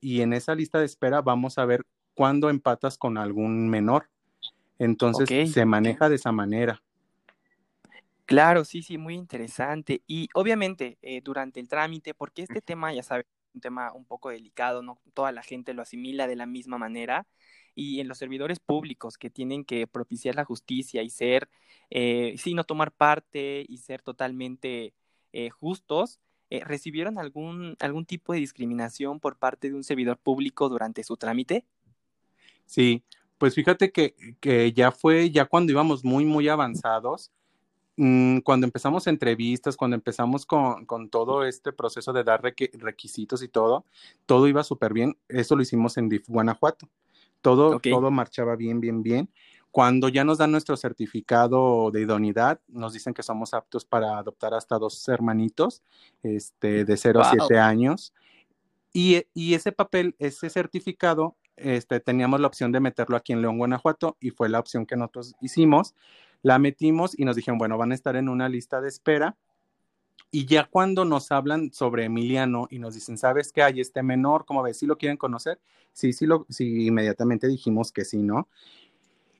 y 0.00 0.20
en 0.22 0.32
esa 0.32 0.54
lista 0.54 0.78
de 0.78 0.86
espera 0.86 1.20
vamos 1.20 1.58
a 1.58 1.64
ver 1.64 1.84
cuándo 2.14 2.48
empatas 2.48 2.96
con 2.96 3.18
algún 3.18 3.68
menor. 3.68 4.08
Entonces 4.78 5.24
okay. 5.24 5.46
se 5.46 5.64
maneja 5.64 6.08
de 6.08 6.16
esa 6.16 6.32
manera. 6.32 6.82
Claro, 8.24 8.64
sí, 8.64 8.82
sí, 8.82 8.98
muy 8.98 9.14
interesante. 9.14 10.02
Y 10.06 10.28
obviamente 10.34 10.98
eh, 11.02 11.20
durante 11.22 11.60
el 11.60 11.68
trámite, 11.68 12.12
porque 12.12 12.42
este 12.42 12.60
tema, 12.60 12.92
ya 12.92 13.02
sabes, 13.02 13.26
un 13.54 13.60
tema 13.60 13.92
un 13.92 14.04
poco 14.04 14.30
delicado, 14.30 14.82
no 14.82 14.98
toda 15.14 15.32
la 15.32 15.42
gente 15.42 15.74
lo 15.74 15.82
asimila 15.82 16.26
de 16.26 16.36
la 16.36 16.46
misma 16.46 16.76
manera. 16.76 17.26
Y 17.74 18.00
en 18.00 18.08
los 18.08 18.18
servidores 18.18 18.58
públicos 18.58 19.18
que 19.18 19.30
tienen 19.30 19.64
que 19.64 19.86
propiciar 19.86 20.34
la 20.34 20.44
justicia 20.44 21.02
y 21.02 21.10
ser, 21.10 21.48
eh, 21.90 22.34
sí, 22.38 22.54
no 22.54 22.64
tomar 22.64 22.90
parte 22.90 23.64
y 23.68 23.78
ser 23.78 24.02
totalmente 24.02 24.94
eh, 25.32 25.50
justos, 25.50 26.18
eh, 26.50 26.62
¿recibieron 26.64 27.18
algún, 27.18 27.76
algún 27.80 28.06
tipo 28.06 28.32
de 28.32 28.40
discriminación 28.40 29.20
por 29.20 29.36
parte 29.36 29.68
de 29.68 29.74
un 29.74 29.84
servidor 29.84 30.18
público 30.18 30.68
durante 30.68 31.02
su 31.02 31.16
trámite? 31.16 31.64
Sí, 32.66 33.02
pues 33.38 33.54
fíjate 33.54 33.90
que, 33.92 34.14
que 34.40 34.72
ya 34.72 34.90
fue, 34.92 35.30
ya 35.30 35.44
cuando 35.44 35.72
íbamos 35.72 36.04
muy, 36.04 36.24
muy 36.24 36.48
avanzados, 36.48 37.32
mmm, 37.96 38.38
cuando 38.38 38.66
empezamos 38.66 39.06
entrevistas, 39.06 39.76
cuando 39.76 39.96
empezamos 39.96 40.46
con, 40.46 40.86
con, 40.86 41.08
todo 41.08 41.44
este 41.44 41.72
proceso 41.72 42.12
de 42.12 42.24
dar 42.24 42.42
requisitos 42.42 43.42
y 43.42 43.48
todo, 43.48 43.84
todo 44.26 44.48
iba 44.48 44.62
súper 44.62 44.92
bien. 44.92 45.16
Eso 45.28 45.56
lo 45.56 45.62
hicimos 45.62 45.96
en 45.96 46.08
DIF 46.08 46.28
Guanajuato. 46.28 46.88
Todo, 47.42 47.76
okay. 47.76 47.92
todo 47.92 48.10
marchaba 48.10 48.56
bien, 48.56 48.80
bien, 48.80 49.02
bien. 49.02 49.28
Cuando 49.76 50.08
ya 50.08 50.24
nos 50.24 50.38
dan 50.38 50.52
nuestro 50.52 50.74
certificado 50.74 51.90
de 51.90 52.00
idoneidad, 52.00 52.58
nos 52.66 52.94
dicen 52.94 53.12
que 53.12 53.22
somos 53.22 53.52
aptos 53.52 53.84
para 53.84 54.16
adoptar 54.16 54.54
hasta 54.54 54.78
dos 54.78 55.06
hermanitos 55.06 55.82
este, 56.22 56.86
de 56.86 56.96
0 56.96 57.20
wow. 57.20 57.28
a 57.28 57.46
7 57.46 57.58
años. 57.58 58.14
Y, 58.94 59.26
y, 59.34 59.52
ese 59.52 59.72
papel, 59.72 60.16
ese 60.18 60.48
certificado, 60.48 61.36
este, 61.56 62.00
teníamos 62.00 62.40
la 62.40 62.46
opción 62.46 62.72
de 62.72 62.80
meterlo 62.80 63.18
aquí 63.18 63.34
en 63.34 63.42
León, 63.42 63.58
Guanajuato, 63.58 64.16
y 64.18 64.30
fue 64.30 64.48
la 64.48 64.60
opción 64.60 64.86
que 64.86 64.96
nosotros 64.96 65.34
hicimos. 65.42 65.94
La 66.40 66.58
metimos 66.58 67.12
y 67.14 67.26
nos 67.26 67.36
dijeron, 67.36 67.58
bueno, 67.58 67.76
van 67.76 67.92
a 67.92 67.96
estar 67.96 68.16
en 68.16 68.30
una 68.30 68.48
lista 68.48 68.80
de 68.80 68.88
espera. 68.88 69.36
Y 70.30 70.46
ya 70.46 70.64
cuando 70.64 71.04
nos 71.04 71.30
hablan 71.30 71.70
sobre 71.74 72.04
Emiliano 72.04 72.66
y 72.70 72.78
nos 72.78 72.94
dicen, 72.94 73.18
¿sabes 73.18 73.52
qué 73.52 73.62
hay 73.62 73.82
este 73.82 74.02
menor? 74.02 74.46
¿Cómo 74.46 74.62
ves? 74.62 74.78
¿Sí 74.78 74.86
lo 74.86 74.96
quieren 74.96 75.18
conocer? 75.18 75.60
Sí, 75.92 76.14
sí, 76.14 76.24
lo, 76.24 76.46
sí, 76.48 76.86
inmediatamente 76.86 77.46
dijimos 77.46 77.92
que 77.92 78.06
sí, 78.06 78.22
¿no? 78.22 78.48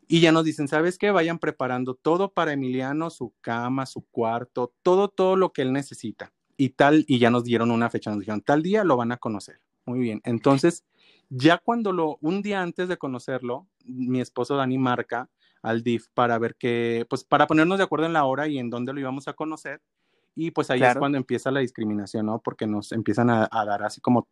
Y 0.08 0.20
ya 0.20 0.30
nos 0.32 0.44
dicen, 0.44 0.68
¿sabes 0.68 0.98
qué? 0.98 1.10
Vayan 1.10 1.38
preparando 1.38 1.94
todo 1.94 2.32
para 2.32 2.52
Emiliano, 2.52 3.10
su 3.10 3.34
cama, 3.40 3.86
su 3.86 4.06
cuarto, 4.06 4.72
todo, 4.82 5.08
todo 5.08 5.36
lo 5.36 5.52
que 5.52 5.62
él 5.62 5.72
necesita. 5.72 6.32
Y 6.56 6.70
tal, 6.70 7.04
y 7.08 7.18
ya 7.18 7.30
nos 7.30 7.44
dieron 7.44 7.70
una 7.70 7.90
fecha, 7.90 8.10
nos 8.10 8.20
dijeron, 8.20 8.40
tal 8.40 8.62
día 8.62 8.84
lo 8.84 8.96
van 8.96 9.12
a 9.12 9.16
conocer. 9.16 9.60
Muy 9.84 9.98
bien. 9.98 10.20
Entonces, 10.25 10.84
ya 11.28 11.58
cuando 11.58 11.92
lo, 11.92 12.18
un 12.20 12.42
día 12.42 12.62
antes 12.62 12.88
de 12.88 12.96
conocerlo, 12.96 13.66
mi 13.84 14.20
esposo 14.20 14.56
Dani 14.56 14.78
marca 14.78 15.28
al 15.62 15.82
DIF 15.82 16.06
para 16.14 16.38
ver 16.38 16.54
qué, 16.56 17.06
pues 17.10 17.25
para 17.25 17.46
ponernos 17.46 17.78
de 17.78 17.84
acuerdo 17.84 18.06
en 18.06 18.12
la 18.12 18.25
hora 18.25 18.46
y 18.46 18.58
en 18.58 18.70
dónde 18.70 18.92
lo 18.92 19.00
íbamos 19.00 19.26
a 19.26 19.32
conocer. 19.32 19.82
Y 20.38 20.50
pues 20.50 20.71
ahí 20.71 20.78
claro. 20.78 20.93
es 20.93 20.99
cuando 20.99 21.16
empieza 21.16 21.50
la 21.50 21.61
discriminación, 21.61 22.26
¿no? 22.26 22.40
Porque 22.40 22.66
nos 22.66 22.93
empiezan 22.93 23.31
a, 23.31 23.49
a, 23.50 23.64
dar 23.64 23.83
así 23.83 24.02
como, 24.02 24.28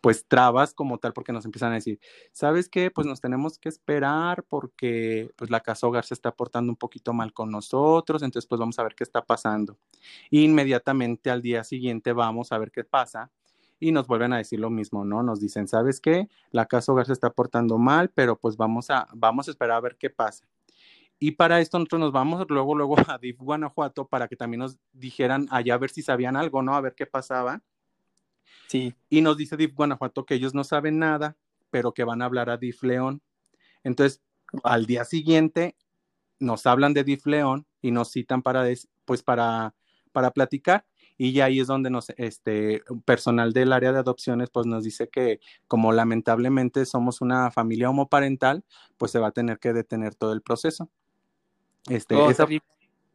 pues 0.00 0.24
trabas 0.26 0.72
como 0.72 0.98
tal, 0.98 1.12
porque 1.12 1.32
nos 1.32 1.44
empiezan 1.44 1.72
a 1.72 1.74
decir, 1.74 1.98
¿sabes 2.30 2.68
qué? 2.68 2.92
Pues 2.92 3.08
nos 3.08 3.20
tenemos 3.20 3.58
que 3.58 3.68
esperar 3.68 4.44
porque 4.44 5.32
pues 5.34 5.50
la 5.50 5.60
casa 5.60 5.88
hogar 5.88 6.04
se 6.04 6.14
está 6.14 6.30
portando 6.30 6.70
un 6.70 6.76
poquito 6.76 7.12
mal 7.12 7.32
con 7.32 7.50
nosotros, 7.50 8.22
entonces 8.22 8.48
pues 8.48 8.60
vamos 8.60 8.78
a 8.78 8.84
ver 8.84 8.94
qué 8.94 9.02
está 9.02 9.24
pasando. 9.24 9.76
Inmediatamente 10.30 11.28
al 11.28 11.42
día 11.42 11.64
siguiente 11.64 12.12
vamos 12.12 12.52
a 12.52 12.58
ver 12.58 12.70
qué 12.70 12.84
pasa 12.84 13.32
y 13.80 13.92
nos 13.92 14.06
vuelven 14.06 14.32
a 14.32 14.38
decir 14.38 14.60
lo 14.60 14.70
mismo, 14.70 15.04
¿no? 15.04 15.22
Nos 15.22 15.40
dicen, 15.40 15.68
¿sabes 15.68 16.00
qué? 16.00 16.28
La 16.50 16.66
casa 16.66 16.92
hogar 16.92 17.06
se 17.06 17.12
está 17.12 17.30
portando 17.30 17.78
mal, 17.78 18.10
pero 18.10 18.36
pues 18.36 18.56
vamos 18.56 18.90
a, 18.90 19.08
vamos 19.12 19.48
a 19.48 19.50
esperar 19.50 19.76
a 19.76 19.80
ver 19.80 19.96
qué 19.96 20.10
pasa. 20.10 20.46
Y 21.20 21.32
para 21.32 21.60
esto 21.60 21.78
nosotros 21.78 22.00
nos 22.00 22.12
vamos 22.12 22.46
luego, 22.48 22.74
luego 22.74 22.96
a 23.08 23.18
DIF 23.18 23.38
Guanajuato 23.38 24.06
para 24.06 24.28
que 24.28 24.36
también 24.36 24.60
nos 24.60 24.78
dijeran 24.92 25.48
allá 25.50 25.74
a 25.74 25.78
ver 25.78 25.90
si 25.90 26.02
sabían 26.02 26.36
algo, 26.36 26.62
¿no? 26.62 26.74
A 26.74 26.80
ver 26.80 26.94
qué 26.94 27.06
pasaba. 27.06 27.62
Sí. 28.68 28.94
Y 29.08 29.20
nos 29.20 29.36
dice 29.36 29.56
DIF 29.56 29.74
Guanajuato 29.74 30.24
que 30.24 30.34
ellos 30.34 30.54
no 30.54 30.64
saben 30.64 30.98
nada, 30.98 31.36
pero 31.70 31.92
que 31.92 32.04
van 32.04 32.22
a 32.22 32.26
hablar 32.26 32.50
a 32.50 32.56
DIF 32.56 32.82
León. 32.82 33.22
Entonces, 33.82 34.22
al 34.62 34.86
día 34.86 35.04
siguiente 35.04 35.76
nos 36.38 36.66
hablan 36.66 36.94
de 36.94 37.04
DIF 37.04 37.26
León 37.26 37.66
y 37.82 37.90
nos 37.90 38.10
citan 38.10 38.42
para, 38.42 38.64
pues, 39.04 39.22
para, 39.22 39.74
para 40.12 40.30
platicar. 40.30 40.86
Y 41.20 41.32
ya 41.32 41.46
ahí 41.46 41.58
es 41.58 41.66
donde 41.66 41.90
nos, 41.90 42.10
este, 42.10 42.82
personal 43.04 43.52
del 43.52 43.72
área 43.72 43.92
de 43.92 43.98
adopciones, 43.98 44.50
pues 44.50 44.66
nos 44.66 44.84
dice 44.84 45.08
que 45.08 45.40
como 45.66 45.90
lamentablemente 45.92 46.86
somos 46.86 47.20
una 47.20 47.50
familia 47.50 47.90
homoparental, 47.90 48.64
pues 48.96 49.10
se 49.10 49.18
va 49.18 49.28
a 49.28 49.32
tener 49.32 49.58
que 49.58 49.72
detener 49.72 50.14
todo 50.14 50.32
el 50.32 50.42
proceso. 50.42 50.90
Este, 51.88 52.14
oh, 52.14 52.30
esa, 52.30 52.46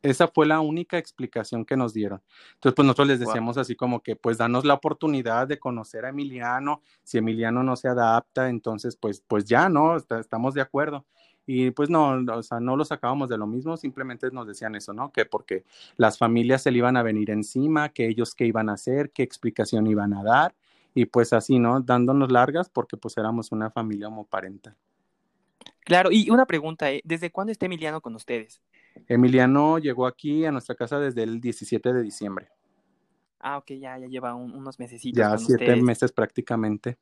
esa, 0.02 0.28
fue 0.28 0.46
la 0.46 0.60
única 0.60 0.98
explicación 0.98 1.66
que 1.66 1.78
nos 1.78 1.94
dieron. 1.94 2.22
Entonces, 2.56 2.76
pues 2.76 2.86
nosotros 2.86 3.08
les 3.08 3.20
decíamos 3.20 3.56
wow. 3.56 3.62
así 3.62 3.76
como 3.76 4.02
que, 4.02 4.16
pues 4.16 4.38
danos 4.38 4.66
la 4.66 4.74
oportunidad 4.74 5.48
de 5.48 5.60
conocer 5.60 6.06
a 6.06 6.10
Emiliano. 6.10 6.82
Si 7.04 7.18
Emiliano 7.18 7.64
no 7.64 7.76
se 7.76 7.88
adapta, 7.88 8.50
entonces, 8.50 8.96
pues, 8.96 9.24
pues 9.28 9.46
ya, 9.46 9.70
¿no? 9.70 9.98
estamos 9.98 10.54
de 10.54 10.62
acuerdo. 10.62 11.06
Y 11.46 11.72
pues 11.72 11.90
no, 11.90 12.24
o 12.34 12.44
sea, 12.44 12.60
no 12.60 12.78
lo 12.78 12.86
sacábamos 12.86 13.28
de 13.28 13.38
lo 13.38 13.48
mismo, 13.48 13.76
simplemente 13.76 14.32
nos 14.32 14.48
decían 14.48 14.76
eso, 14.76 14.94
¿no? 14.94 15.12
Que 15.12 15.26
porque 15.26 15.66
las 15.98 16.18
familias 16.18 16.64
se 16.64 16.72
le 16.72 16.78
iban 16.78 16.96
a 16.96 17.04
venir 17.04 17.32
encima, 17.32 17.90
que 17.90 18.08
ellos 18.08 18.34
qué 18.34 18.46
iban 18.46 18.70
a 18.70 18.74
hacer, 18.74 19.12
qué 19.12 19.24
explicación 19.24 19.88
iban 19.88 20.14
a 20.14 20.24
dar, 20.24 20.56
y 20.94 21.06
pues 21.06 21.34
así, 21.34 21.60
¿no? 21.60 21.82
Dándonos 21.82 22.32
largas 22.32 22.70
porque 22.70 22.98
pues 22.98 23.18
éramos 23.18 23.52
una 23.52 23.70
familia 23.72 24.08
homoparental. 24.08 24.76
Claro, 25.86 26.10
y 26.12 26.30
una 26.30 26.46
pregunta, 26.46 26.92
¿eh? 26.92 27.02
¿desde 27.04 27.32
cuándo 27.32 27.52
está 27.52 27.66
Emiliano 27.66 28.02
con 28.02 28.16
ustedes? 28.16 28.62
Emiliano 29.08 29.80
llegó 29.80 30.06
aquí 30.06 30.46
a 30.46 30.52
nuestra 30.52 30.76
casa 30.76 31.00
desde 31.00 31.24
el 31.24 31.42
17 31.42 31.94
de 31.94 32.02
diciembre. 32.02 32.50
Ah, 33.40 33.58
ok, 33.58 33.72
ya, 33.72 33.98
ya 33.98 34.08
lleva 34.08 34.36
un, 34.36 34.54
unos 34.56 34.80
meses. 34.80 35.02
Ya 35.04 35.38
siete 35.38 35.64
ustedes. 35.64 35.84
meses 35.84 36.12
prácticamente. 36.12 36.98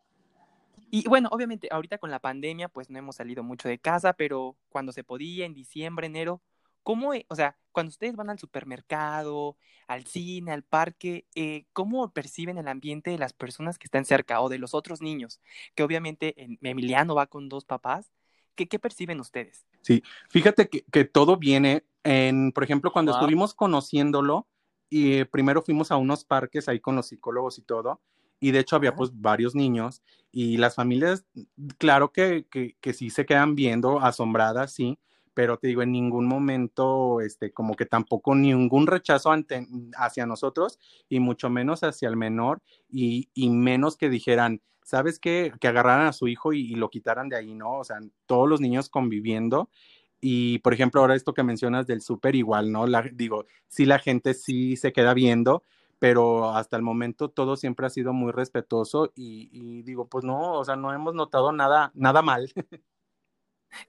Y 0.89 1.07
bueno, 1.07 1.29
obviamente, 1.31 1.69
ahorita 1.71 1.99
con 1.99 2.11
la 2.11 2.19
pandemia, 2.19 2.67
pues 2.67 2.89
no 2.89 2.97
hemos 2.97 3.15
salido 3.15 3.43
mucho 3.43 3.69
de 3.69 3.77
casa, 3.77 4.13
pero 4.13 4.57
cuando 4.69 4.91
se 4.91 5.03
podía, 5.03 5.45
en 5.45 5.53
diciembre, 5.53 6.07
enero, 6.07 6.41
¿cómo, 6.83 7.13
e, 7.13 7.25
o 7.29 7.35
sea, 7.35 7.55
cuando 7.71 7.91
ustedes 7.91 8.15
van 8.15 8.29
al 8.29 8.39
supermercado, 8.39 9.55
al 9.87 10.05
cine, 10.05 10.51
al 10.51 10.63
parque, 10.63 11.25
eh, 11.35 11.65
¿cómo 11.73 12.11
perciben 12.11 12.57
el 12.57 12.67
ambiente 12.67 13.11
de 13.11 13.17
las 13.17 13.33
personas 13.33 13.77
que 13.77 13.85
están 13.85 14.03
cerca 14.03 14.41
o 14.41 14.49
de 14.49 14.57
los 14.57 14.73
otros 14.73 15.01
niños? 15.01 15.39
Que 15.75 15.83
obviamente 15.83 16.35
Emiliano 16.61 17.15
va 17.15 17.27
con 17.27 17.47
dos 17.47 17.63
papás. 17.65 18.11
¿Qué, 18.55 18.67
qué 18.67 18.79
perciben 18.79 19.19
ustedes? 19.19 19.65
Sí, 19.81 20.03
fíjate 20.29 20.69
que, 20.69 20.83
que, 20.91 21.05
todo 21.05 21.37
viene 21.37 21.85
en, 22.03 22.51
por 22.51 22.63
ejemplo, 22.63 22.91
cuando 22.91 23.11
estuvimos 23.13 23.53
conociéndolo, 23.53 24.47
y 24.89 25.23
primero 25.25 25.61
fuimos 25.61 25.91
a 25.91 25.97
unos 25.97 26.25
parques 26.25 26.67
ahí 26.67 26.79
con 26.79 26.95
los 26.95 27.07
psicólogos 27.07 27.57
y 27.57 27.61
todo, 27.61 28.01
y 28.41 28.51
de 28.51 28.59
hecho 28.59 28.75
había 28.75 28.95
pues 28.95 29.11
varios 29.13 29.55
niños 29.55 30.01
y 30.31 30.57
las 30.57 30.75
familias, 30.75 31.25
claro 31.77 32.11
que, 32.11 32.45
que, 32.49 32.75
que, 32.81 32.93
sí 32.93 33.09
se 33.09 33.25
quedan 33.25 33.55
viendo 33.55 34.01
asombradas, 34.01 34.73
sí, 34.73 34.97
pero 35.33 35.57
te 35.57 35.67
digo, 35.67 35.81
en 35.81 35.91
ningún 35.91 36.27
momento, 36.27 37.21
este, 37.21 37.53
como 37.53 37.75
que 37.75 37.85
tampoco 37.85 38.35
ningún 38.35 38.87
rechazo 38.87 39.31
ante, 39.31 39.65
hacia 39.95 40.25
nosotros 40.25 40.79
y 41.07 41.19
mucho 41.19 41.49
menos 41.49 41.83
hacia 41.83 42.09
el 42.09 42.17
menor 42.17 42.61
y, 42.89 43.29
y 43.33 43.49
menos 43.49 43.95
que 43.95 44.09
dijeran, 44.09 44.61
¿sabes 44.83 45.19
qué? 45.19 45.51
Que 45.59 45.67
agarraran 45.67 46.07
a 46.07 46.13
su 46.13 46.27
hijo 46.27 46.53
y, 46.53 46.75
lo 46.75 46.89
quitaran 46.89 47.29
de 47.29 47.37
ahí, 47.37 47.53
¿no? 47.53 47.79
O 47.79 47.83
sea, 47.83 47.99
todos 48.25 48.49
los 48.49 48.61
niños 48.61 48.89
conviviendo 48.89 49.69
y, 50.21 50.59
por 50.59 50.73
ejemplo, 50.73 51.01
ahora 51.01 51.15
esto 51.15 51.33
que 51.33 51.43
mencionas 51.43 51.87
del 51.87 52.01
súper 52.01 52.35
igual, 52.35 52.71
¿no? 52.71 52.87
La, 52.87 53.01
digo, 53.01 53.45
sí 53.67 53.85
la 53.85 53.99
gente 53.99 54.33
sí 54.33 54.77
se 54.77 54.93
queda 54.93 55.13
viendo, 55.13 55.63
pero 55.99 56.51
hasta 56.55 56.77
el 56.77 56.83
momento 56.83 57.29
todo 57.29 57.55
siempre 57.57 57.85
ha 57.87 57.89
sido 57.89 58.13
muy 58.13 58.31
respetuoso 58.31 59.11
y, 59.15 59.49
y, 59.51 59.83
digo, 59.83 60.07
pues 60.07 60.25
no, 60.25 60.53
o 60.53 60.65
sea, 60.65 60.75
no 60.75 60.93
hemos 60.93 61.13
notado 61.15 61.51
nada, 61.51 61.91
nada 61.95 62.21
mal. 62.21 62.51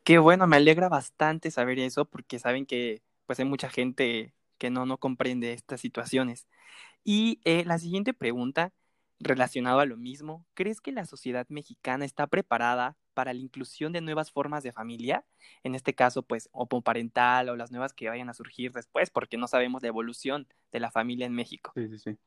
Qué 0.04 0.18
bueno, 0.18 0.46
me 0.46 0.56
alegra 0.56 0.88
bastante 0.88 1.50
saber 1.50 1.78
eso 1.78 2.04
porque 2.04 2.38
saben 2.38 2.66
que 2.66 3.02
pues 3.26 3.38
hay 3.38 3.44
mucha 3.46 3.68
gente 3.68 4.34
que 4.58 4.70
no, 4.70 4.87
no 4.87 4.99
comprende 4.99 5.52
estas 5.52 5.80
situaciones. 5.80 6.46
Y 7.04 7.40
eh, 7.44 7.64
la 7.64 7.78
siguiente 7.78 8.14
pregunta, 8.14 8.72
relacionada 9.22 9.82
a 9.82 9.86
lo 9.86 9.96
mismo, 9.96 10.44
¿crees 10.54 10.80
que 10.80 10.92
la 10.92 11.06
sociedad 11.06 11.46
mexicana 11.48 12.04
está 12.04 12.26
preparada 12.26 12.96
para 13.14 13.32
la 13.32 13.40
inclusión 13.40 13.92
de 13.92 14.00
nuevas 14.00 14.30
formas 14.30 14.62
de 14.62 14.72
familia? 14.72 15.24
En 15.62 15.74
este 15.74 15.94
caso, 15.94 16.22
pues, 16.22 16.50
parental 16.84 17.48
o 17.48 17.56
las 17.56 17.70
nuevas 17.70 17.92
que 17.92 18.08
vayan 18.08 18.28
a 18.28 18.34
surgir 18.34 18.72
después, 18.72 19.10
porque 19.10 19.36
no 19.36 19.48
sabemos 19.48 19.82
la 19.82 19.88
evolución 19.88 20.46
de 20.72 20.80
la 20.80 20.90
familia 20.90 21.26
en 21.26 21.34
México. 21.34 21.72
Sí, 21.74 21.88
sí, 21.88 21.98
sí. 21.98 22.18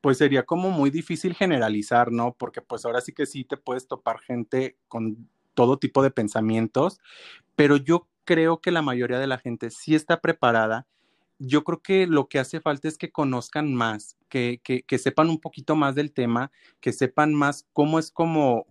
Pues 0.00 0.18
sería 0.18 0.44
como 0.44 0.70
muy 0.70 0.90
difícil 0.90 1.34
generalizar, 1.34 2.12
¿no? 2.12 2.34
Porque 2.34 2.60
pues 2.60 2.84
ahora 2.84 3.00
sí 3.00 3.12
que 3.12 3.24
sí 3.24 3.44
te 3.44 3.56
puedes 3.56 3.88
topar 3.88 4.20
gente 4.20 4.76
con 4.88 5.28
todo 5.54 5.78
tipo 5.78 6.02
de 6.02 6.10
pensamientos, 6.10 7.00
pero 7.56 7.76
yo 7.76 8.08
creo 8.24 8.60
que 8.60 8.70
la 8.70 8.82
mayoría 8.82 9.18
de 9.18 9.26
la 9.26 9.38
gente 9.38 9.70
sí 9.70 9.94
está 9.94 10.20
preparada. 10.20 10.86
Yo 11.46 11.64
creo 11.64 11.80
que 11.80 12.06
lo 12.06 12.28
que 12.28 12.38
hace 12.38 12.60
falta 12.60 12.88
es 12.88 12.98
que 12.98 13.10
conozcan 13.10 13.74
más, 13.74 14.16
que, 14.28 14.60
que, 14.62 14.98
sepan 14.98 15.30
un 15.30 15.40
poquito 15.40 15.76
más 15.76 15.94
del 15.94 16.12
tema, 16.12 16.50
que 16.80 16.92
sepan 16.92 17.34
más 17.34 17.66
cómo 17.72 17.98
es 17.98 18.10
como, 18.10 18.66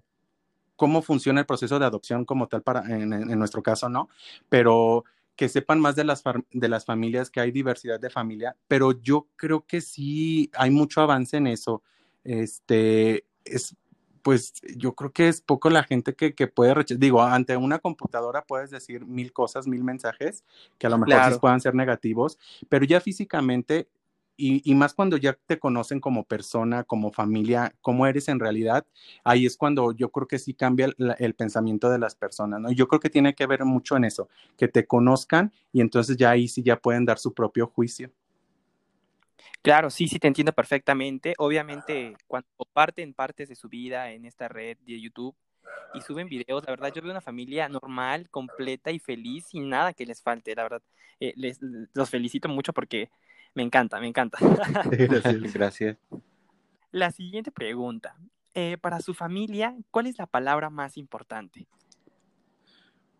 cómo 0.75 1.01
funciona 1.01 1.41
el 1.41 1.45
proceso 1.45 1.79
de 1.79 1.85
adopción 1.85 2.25
como 2.25 2.47
tal 2.47 2.63
para, 2.63 2.81
en, 2.85 3.13
en 3.13 3.39
nuestro 3.39 3.63
caso, 3.63 3.89
¿no? 3.89 4.09
Pero 4.49 5.05
que 5.35 5.49
sepan 5.49 5.79
más 5.79 5.95
de 5.95 6.03
las, 6.03 6.23
de 6.51 6.69
las 6.69 6.85
familias, 6.85 7.29
que 7.29 7.39
hay 7.39 7.51
diversidad 7.51 7.99
de 7.99 8.09
familia, 8.09 8.55
pero 8.67 8.91
yo 8.91 9.27
creo 9.35 9.65
que 9.65 9.81
sí 9.81 10.51
hay 10.53 10.69
mucho 10.69 11.01
avance 11.01 11.37
en 11.37 11.47
eso. 11.47 11.81
Este, 12.23 13.25
es, 13.43 13.75
pues 14.23 14.53
yo 14.75 14.95
creo 14.95 15.11
que 15.11 15.27
es 15.27 15.41
poco 15.41 15.69
la 15.69 15.83
gente 15.83 16.15
que, 16.15 16.33
que 16.33 16.47
puede 16.47 16.73
rechazar. 16.73 16.99
Digo, 16.99 17.21
ante 17.21 17.55
una 17.57 17.79
computadora 17.79 18.43
puedes 18.43 18.71
decir 18.71 19.05
mil 19.05 19.33
cosas, 19.33 19.67
mil 19.67 19.83
mensajes, 19.83 20.43
que 20.77 20.87
a 20.87 20.89
lo 20.89 20.97
mejor 20.97 21.13
claro. 21.13 21.35
sí 21.35 21.39
puedan 21.39 21.61
ser 21.61 21.75
negativos, 21.75 22.39
pero 22.69 22.85
ya 22.85 23.01
físicamente, 23.01 23.87
y, 24.35 24.67
y, 24.69 24.73
más 24.73 24.95
cuando 24.95 25.17
ya 25.17 25.37
te 25.45 25.59
conocen 25.59 25.99
como 25.99 26.23
persona, 26.23 26.83
como 26.83 27.11
familia, 27.11 27.75
cómo 27.81 28.07
eres 28.07 28.29
en 28.29 28.39
realidad, 28.39 28.83
ahí 29.23 29.45
es 29.45 29.57
cuando 29.57 29.91
yo 29.91 30.09
creo 30.09 30.27
que 30.27 30.39
sí 30.39 30.55
cambia 30.55 30.87
el, 30.87 31.15
el 31.19 31.35
pensamiento 31.35 31.91
de 31.91 31.99
las 31.99 32.15
personas, 32.15 32.59
¿no? 32.59 32.71
Yo 32.71 32.87
creo 32.87 32.99
que 32.99 33.11
tiene 33.11 33.35
que 33.35 33.45
ver 33.45 33.63
mucho 33.63 33.95
en 33.95 34.05
eso, 34.05 34.29
que 34.57 34.67
te 34.67 34.87
conozcan 34.87 35.53
y 35.71 35.81
entonces 35.81 36.17
ya 36.17 36.31
ahí 36.31 36.47
sí 36.47 36.63
ya 36.63 36.79
pueden 36.79 37.05
dar 37.05 37.19
su 37.19 37.33
propio 37.33 37.67
juicio. 37.67 38.11
Claro, 39.61 39.89
sí, 39.89 40.07
sí, 40.07 40.19
te 40.19 40.27
entiendo 40.27 40.53
perfectamente. 40.53 41.33
Obviamente, 41.37 42.15
cuando 42.27 42.47
comparten 42.57 43.13
partes 43.13 43.49
de 43.49 43.55
su 43.55 43.69
vida 43.69 44.11
en 44.11 44.25
esta 44.25 44.47
red 44.47 44.77
de 44.85 44.99
YouTube 44.99 45.35
y 45.93 46.01
suben 46.01 46.27
videos, 46.27 46.63
la 46.65 46.71
verdad, 46.71 46.91
yo 46.93 47.01
veo 47.01 47.11
una 47.11 47.21
familia 47.21 47.69
normal, 47.69 48.29
completa 48.29 48.91
y 48.91 48.99
feliz, 48.99 49.45
sin 49.47 49.69
nada 49.69 49.93
que 49.93 50.05
les 50.05 50.21
falte, 50.21 50.55
la 50.55 50.63
verdad. 50.63 50.81
Eh, 51.19 51.33
les, 51.35 51.59
los 51.93 52.09
felicito 52.09 52.49
mucho 52.49 52.73
porque 52.73 53.09
me 53.53 53.63
encanta, 53.63 53.99
me 53.99 54.07
encanta. 54.07 54.37
Gracias. 54.91 55.53
Gracias. 55.53 55.97
La 56.91 57.11
siguiente 57.11 57.51
pregunta. 57.51 58.15
Eh, 58.55 58.77
para 58.77 58.99
su 58.99 59.15
familia, 59.15 59.75
¿cuál 59.89 60.05
es 60.05 60.19
la 60.19 60.27
palabra 60.27 60.69
más 60.69 60.97
importante? 60.97 61.65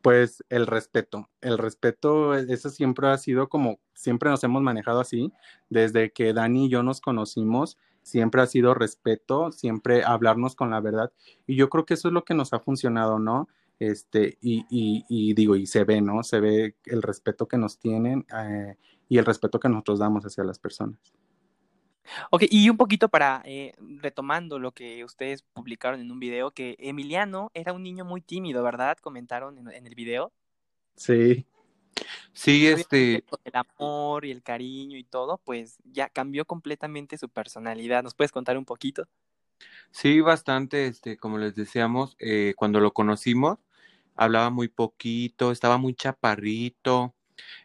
Pues 0.04 0.44
el 0.50 0.68
respeto. 0.68 1.30
El 1.40 1.58
respeto, 1.58 2.36
eso 2.36 2.70
siempre 2.70 3.08
ha 3.08 3.18
sido 3.18 3.48
como, 3.48 3.80
siempre 3.94 4.30
nos 4.30 4.44
hemos 4.44 4.62
manejado 4.62 5.00
así. 5.00 5.32
Desde 5.70 6.12
que 6.12 6.34
Dani 6.34 6.66
y 6.66 6.70
yo 6.70 6.84
nos 6.84 7.00
conocimos, 7.00 7.78
siempre 8.02 8.42
ha 8.42 8.46
sido 8.46 8.74
respeto, 8.74 9.54
siempre 9.54 10.04
hablarnos 10.04 10.56
con 10.56 10.72
la 10.72 10.82
verdad. 10.82 11.14
Y 11.48 11.56
yo 11.56 11.70
creo 11.70 11.86
que 11.86 11.94
eso 11.94 12.10
es 12.10 12.14
lo 12.14 12.26
que 12.26 12.34
nos 12.34 12.52
ha 12.52 12.60
funcionado, 12.60 13.18
¿no? 13.18 13.48
Este, 13.80 14.38
y, 14.42 14.66
y, 14.70 15.06
y 15.08 15.34
digo, 15.36 15.56
y 15.56 15.68
se 15.68 15.86
ve, 15.86 16.02
¿no? 16.02 16.22
Se 16.24 16.42
ve 16.42 16.76
el 16.84 17.02
respeto 17.02 17.48
que 17.48 17.58
nos 17.58 17.80
tienen 17.80 18.26
eh, 18.38 18.76
y 19.08 19.20
el 19.20 19.26
respeto 19.26 19.58
que 19.58 19.70
nosotros 19.70 20.00
damos 20.00 20.26
hacia 20.26 20.44
las 20.44 20.60
personas. 20.60 21.00
Ok, 22.30 22.44
y 22.50 22.70
un 22.70 22.78
poquito 22.78 23.10
para, 23.10 23.42
eh, 23.46 23.74
retomando 24.02 24.60
lo 24.60 24.72
que 24.72 25.04
ustedes 25.04 25.42
publicaron 25.42 26.02
en 26.02 26.12
un 26.12 26.20
video, 26.20 26.52
que 26.52 26.76
Emiliano 26.80 27.50
era 27.54 27.74
un 27.74 27.84
niño 27.84 28.06
muy 28.06 28.22
tímido, 28.22 28.64
¿verdad? 28.64 28.98
Comentaron 28.98 29.58
en, 29.58 29.72
en 29.72 29.88
el 29.88 29.96
video. 29.96 30.32
Sí. 30.96 31.46
Sí, 32.34 32.68
este. 32.68 33.24
El 33.44 33.54
amor 33.54 34.26
y 34.26 34.32
el 34.32 34.42
cariño 34.42 34.98
y 34.98 35.04
todo, 35.04 35.40
pues 35.44 35.78
ya 35.84 36.10
cambió 36.10 36.46
completamente 36.46 37.18
su 37.18 37.30
personalidad. 37.30 38.04
¿Nos 38.04 38.16
puedes 38.16 38.32
contar 38.32 38.58
un 38.58 38.66
poquito? 38.66 39.08
Sí, 39.92 40.20
bastante, 40.22 40.88
este, 40.88 41.18
como 41.18 41.38
les 41.38 41.56
decíamos, 41.56 42.16
eh, 42.20 42.54
cuando 42.58 42.80
lo 42.80 42.92
conocimos, 42.92 43.60
hablaba 44.16 44.50
muy 44.50 44.68
poquito, 44.68 45.52
estaba 45.52 45.78
muy 45.78 45.94
chaparrito, 45.94 47.14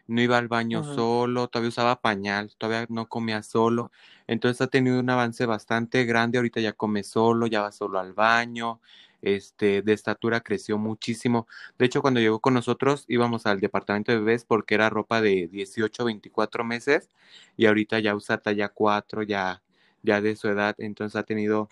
no 0.07 0.21
iba 0.21 0.37
al 0.37 0.47
baño 0.47 0.81
uh 0.81 0.83
-huh. 0.83 0.95
solo, 0.95 1.47
todavía 1.47 1.69
usaba 1.69 2.01
pañal, 2.01 2.51
todavía 2.57 2.87
no 2.89 3.07
comía 3.07 3.43
solo. 3.43 3.91
Entonces 4.27 4.61
ha 4.61 4.67
tenido 4.67 4.99
un 4.99 5.09
avance 5.09 5.45
bastante 5.45 6.05
grande, 6.05 6.37
ahorita 6.37 6.61
ya 6.61 6.73
come 6.73 7.03
solo, 7.03 7.47
ya 7.47 7.61
va 7.61 7.71
solo 7.71 7.99
al 7.99 8.13
baño, 8.13 8.79
este, 9.21 9.81
de 9.81 9.93
estatura 9.93 10.41
creció 10.41 10.77
muchísimo. 10.77 11.47
De 11.77 11.85
hecho, 11.85 12.01
cuando 12.01 12.19
llegó 12.19 12.39
con 12.39 12.53
nosotros 12.53 13.05
íbamos 13.07 13.45
al 13.45 13.59
departamento 13.59 14.11
de 14.11 14.19
bebés 14.19 14.45
porque 14.45 14.75
era 14.75 14.89
ropa 14.89 15.21
de 15.21 15.47
18, 15.47 16.05
24 16.05 16.63
meses 16.63 17.09
y 17.57 17.65
ahorita 17.65 17.99
ya 17.99 18.15
usa 18.15 18.37
talla 18.39 18.69
4, 18.69 19.23
ya, 19.23 19.61
ya 20.03 20.21
de 20.21 20.35
su 20.35 20.47
edad, 20.49 20.75
entonces 20.79 21.15
ha 21.15 21.23
tenido 21.23 21.69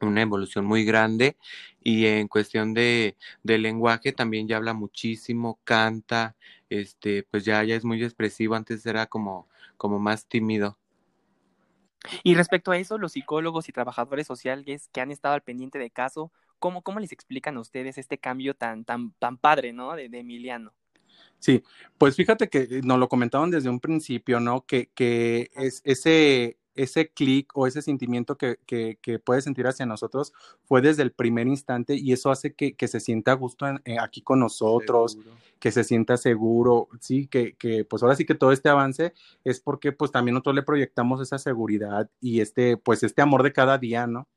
una 0.00 0.22
evolución 0.22 0.64
muy 0.64 0.84
grande 0.84 1.36
y 1.82 2.06
en 2.06 2.28
cuestión 2.28 2.74
de, 2.74 3.16
de, 3.42 3.58
lenguaje 3.58 4.12
también 4.12 4.46
ya 4.46 4.56
habla 4.56 4.72
muchísimo, 4.74 5.58
canta, 5.64 6.36
este, 6.70 7.22
pues 7.24 7.44
ya, 7.44 7.62
ya 7.64 7.76
es 7.76 7.84
muy 7.84 8.02
expresivo, 8.02 8.54
antes 8.54 8.84
era 8.86 9.06
como, 9.06 9.48
como 9.76 9.98
más 9.98 10.26
tímido. 10.26 10.78
Y 12.22 12.34
respecto 12.34 12.70
a 12.70 12.78
eso, 12.78 12.96
los 12.98 13.12
psicólogos 13.12 13.68
y 13.68 13.72
trabajadores 13.72 14.26
sociales 14.26 14.88
que 14.92 15.00
han 15.00 15.10
estado 15.10 15.34
al 15.34 15.42
pendiente 15.42 15.78
de 15.78 15.90
caso, 15.90 16.30
¿cómo, 16.58 16.82
cómo 16.82 17.00
les 17.00 17.12
explican 17.12 17.56
a 17.56 17.60
ustedes 17.60 17.98
este 17.98 18.18
cambio 18.18 18.54
tan, 18.54 18.84
tan, 18.84 19.12
tan 19.18 19.36
padre, 19.36 19.72
¿no? 19.72 19.94
De, 19.94 20.08
de 20.08 20.20
Emiliano. 20.20 20.72
Sí, 21.38 21.62
pues 21.98 22.16
fíjate 22.16 22.48
que 22.48 22.80
nos 22.84 22.98
lo 22.98 23.08
comentaban 23.08 23.50
desde 23.50 23.68
un 23.68 23.80
principio, 23.80 24.40
¿no? 24.40 24.64
Que, 24.64 24.90
que 24.94 25.50
es 25.54 25.80
ese, 25.84 26.56
ese 26.78 27.08
clic 27.08 27.50
o 27.54 27.66
ese 27.66 27.82
sentimiento 27.82 28.38
que, 28.38 28.58
que, 28.64 28.98
que 29.02 29.18
puede 29.18 29.42
sentir 29.42 29.66
hacia 29.66 29.84
nosotros 29.84 30.32
fue 30.64 30.80
desde 30.80 31.02
el 31.02 31.12
primer 31.12 31.48
instante 31.48 31.96
y 31.96 32.12
eso 32.12 32.30
hace 32.30 32.54
que, 32.54 32.74
que 32.74 32.88
se 32.88 33.00
sienta 33.00 33.32
a 33.32 33.34
gusto 33.34 33.66
en, 33.66 33.80
en, 33.84 34.00
aquí 34.00 34.22
con 34.22 34.38
nosotros, 34.38 35.12
seguro. 35.12 35.30
que 35.58 35.72
se 35.72 35.82
sienta 35.84 36.16
seguro, 36.16 36.88
sí, 37.00 37.26
que, 37.26 37.54
que 37.54 37.84
pues 37.84 38.02
ahora 38.02 38.14
sí 38.14 38.24
que 38.24 38.34
todo 38.34 38.52
este 38.52 38.68
avance 38.68 39.12
es 39.44 39.60
porque 39.60 39.90
pues 39.92 40.12
también 40.12 40.34
nosotros 40.34 40.54
le 40.54 40.62
proyectamos 40.62 41.20
esa 41.20 41.38
seguridad 41.38 42.08
y 42.20 42.40
este, 42.40 42.76
pues 42.76 43.02
este 43.02 43.22
amor 43.22 43.42
de 43.42 43.52
cada 43.52 43.76
día, 43.76 44.06
¿no? 44.06 44.28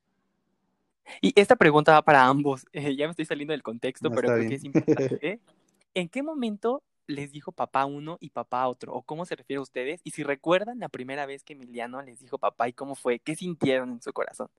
Y 1.21 1.34
esta 1.39 1.56
pregunta 1.56 1.93
va 1.93 2.01
para 2.01 2.25
ambos, 2.25 2.65
eh, 2.73 2.95
ya 2.97 3.06
me 3.06 3.12
estoy 3.12 3.25
saliendo 3.25 3.51
del 3.51 3.63
contexto, 3.63 4.10
no, 4.10 4.15
pero 4.15 4.30
creo 4.30 4.39
bien. 4.39 4.49
que 4.49 4.56
es 4.56 4.63
importante. 4.63 5.39
¿En 5.93 6.10
qué 6.10 6.23
momento 6.23 6.82
les 7.12 7.32
dijo 7.32 7.52
papá 7.52 7.86
uno 7.86 8.17
y 8.21 8.32
papá 8.32 8.67
otro? 8.67 8.93
¿O 8.93 9.04
cómo 9.04 9.26
se 9.26 9.36
refiere 9.36 9.60
a 9.60 9.63
ustedes? 9.63 10.02
Y 10.04 10.12
si 10.12 10.24
recuerdan 10.24 10.80
la 10.80 10.89
primera 10.89 11.26
vez 11.28 11.43
que 11.43 11.54
Emiliano 11.54 12.02
les 12.02 12.19
dijo 12.19 12.39
papá 12.39 12.69
y 12.69 12.74
cómo 12.74 12.95
fue, 12.95 13.19
¿qué 13.19 13.36
sintieron 13.36 13.91
en 13.91 14.02
su 14.02 14.13
corazón? 14.13 14.50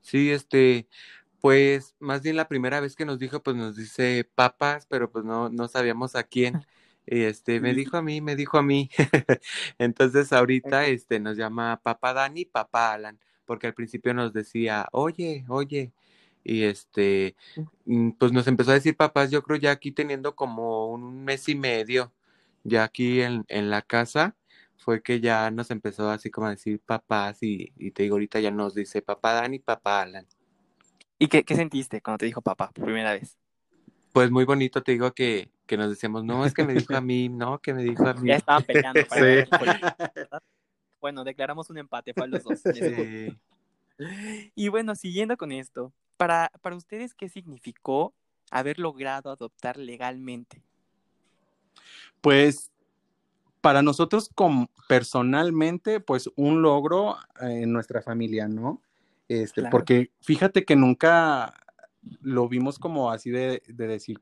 Sí, 0.00 0.30
este, 0.30 0.88
Pues 1.40 1.96
más 2.00 2.22
bien 2.22 2.36
la 2.36 2.48
primera 2.48 2.80
vez 2.80 2.96
que 2.96 3.06
nos 3.06 3.18
dijo, 3.20 3.42
pues 3.42 3.56
nos 3.56 3.76
dice 3.76 4.24
papas, 4.36 4.86
pero 4.86 5.12
pues 5.12 5.26
no, 5.26 5.50
no 5.50 5.68
sabíamos 5.68 6.16
a 6.16 6.24
quién. 6.24 6.60
Y 7.06 7.22
este, 7.24 7.60
me 7.60 7.74
dijo 7.74 7.98
a 7.98 8.02
mí, 8.02 8.20
me 8.22 8.36
dijo 8.36 8.58
a 8.58 8.62
mí. 8.64 8.90
Entonces 9.78 10.32
ahorita 10.34 10.86
este, 10.88 11.20
nos 11.20 11.38
llama 11.38 11.80
papá 11.82 12.14
Dani, 12.14 12.46
papá 12.46 12.94
Alan, 12.94 13.20
porque 13.46 13.68
al 13.68 13.74
principio 13.74 14.14
nos 14.14 14.34
decía, 14.34 14.88
oye, 14.92 15.46
oye. 15.48 15.94
Y 16.48 16.62
este, 16.64 17.36
mm, 17.84 18.12
pues 18.12 18.32
nos 18.32 18.46
empezó 18.46 18.70
a 18.70 18.74
decir 18.74 18.96
papás, 18.96 19.30
yo 19.30 19.42
creo 19.42 19.58
ya 19.58 19.70
aquí 19.70 19.92
teniendo 19.92 20.34
como 20.34 20.86
un 20.86 21.22
mes 21.22 21.46
y 21.50 21.54
medio, 21.54 22.10
ya 22.64 22.84
aquí 22.84 23.20
en, 23.20 23.44
en 23.48 23.68
la 23.68 23.82
casa, 23.82 24.34
fue 24.78 25.02
que 25.02 25.20
ya 25.20 25.50
nos 25.50 25.70
empezó 25.70 26.08
así 26.08 26.30
como 26.30 26.46
a 26.46 26.50
decir 26.50 26.80
papás 26.80 27.42
y, 27.42 27.70
y 27.76 27.90
te 27.90 28.04
digo, 28.04 28.14
ahorita 28.14 28.40
ya 28.40 28.50
nos 28.50 28.74
dice 28.74 29.02
papá 29.02 29.34
Dani, 29.34 29.58
papá 29.58 30.00
Alan. 30.00 30.26
¿Y 31.18 31.28
qué, 31.28 31.44
qué, 31.44 31.54
sentiste 31.54 32.00
cuando 32.00 32.16
te 32.16 32.26
dijo 32.26 32.40
papá 32.40 32.70
por 32.70 32.86
primera 32.86 33.12
vez? 33.12 33.36
Pues 34.14 34.30
muy 34.30 34.46
bonito, 34.46 34.82
te 34.82 34.92
digo 34.92 35.12
que, 35.12 35.50
que 35.66 35.76
nos 35.76 35.90
decíamos, 35.90 36.24
no, 36.24 36.46
es 36.46 36.54
que 36.54 36.64
me 36.64 36.72
dijo 36.72 36.96
a 36.96 37.02
mí, 37.02 37.28
no, 37.28 37.58
que 37.58 37.74
me 37.74 37.82
dijo 37.82 38.06
a 38.06 38.14
mí. 38.14 38.28
Ya 38.30 38.36
estaban 38.36 38.62
peleando. 38.62 39.00
Para 39.06 39.44
sí. 40.14 40.38
bueno, 40.98 41.24
declaramos 41.24 41.68
un 41.68 41.76
empate, 41.76 42.14
fue 42.14 42.24
a 42.24 42.28
los 42.28 42.42
dos. 42.42 42.60
Sí. 42.72 43.36
Y 44.54 44.68
bueno, 44.68 44.94
siguiendo 44.94 45.36
con 45.36 45.50
esto, 45.50 45.92
para, 46.18 46.52
para 46.60 46.76
ustedes, 46.76 47.14
¿qué 47.14 47.30
significó 47.30 48.12
haber 48.50 48.78
logrado 48.78 49.30
adoptar 49.30 49.78
legalmente? 49.78 50.62
Pues 52.20 52.70
para 53.62 53.82
nosotros 53.82 54.30
como 54.34 54.68
personalmente, 54.88 56.00
pues 56.00 56.30
un 56.36 56.60
logro 56.62 57.16
en 57.40 57.72
nuestra 57.72 58.02
familia, 58.02 58.48
¿no? 58.48 58.82
Este, 59.28 59.60
claro. 59.60 59.70
Porque 59.70 60.10
fíjate 60.20 60.64
que 60.64 60.76
nunca 60.76 61.54
lo 62.22 62.48
vimos 62.48 62.78
como 62.78 63.10
así 63.10 63.30
de, 63.30 63.62
de, 63.66 63.86
decir 63.86 64.20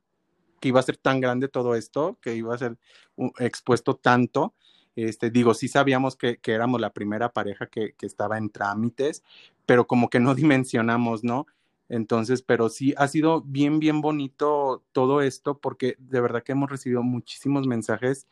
que 0.60 0.68
iba 0.68 0.80
a 0.80 0.84
ser 0.84 0.96
tan 0.96 1.20
grande 1.20 1.48
todo 1.48 1.74
esto, 1.74 2.18
que 2.20 2.34
iba 2.34 2.54
a 2.54 2.58
ser 2.58 2.76
uh, 3.16 3.30
expuesto 3.38 3.94
tanto. 3.94 4.54
Este, 4.96 5.30
digo, 5.30 5.54
sí 5.54 5.68
sabíamos 5.68 6.16
que, 6.16 6.38
que 6.38 6.52
éramos 6.52 6.80
la 6.80 6.90
primera 6.90 7.32
pareja 7.32 7.66
que, 7.66 7.92
que, 7.92 8.06
estaba 8.06 8.38
en 8.38 8.50
trámites, 8.50 9.22
pero 9.66 9.86
como 9.86 10.08
que 10.08 10.20
no 10.20 10.34
dimensionamos, 10.34 11.22
¿no? 11.22 11.46
Entonces, 11.88 12.42
pero 12.42 12.68
sí 12.68 12.94
ha 12.96 13.08
sido 13.08 13.42
bien, 13.42 13.78
bien 13.78 14.00
bonito 14.00 14.82
todo 14.92 15.20
esto 15.20 15.58
porque 15.58 15.96
de 15.98 16.20
verdad 16.20 16.42
que 16.42 16.52
hemos 16.52 16.70
recibido 16.70 17.02
muchísimos 17.02 17.66
mensajes 17.66 18.26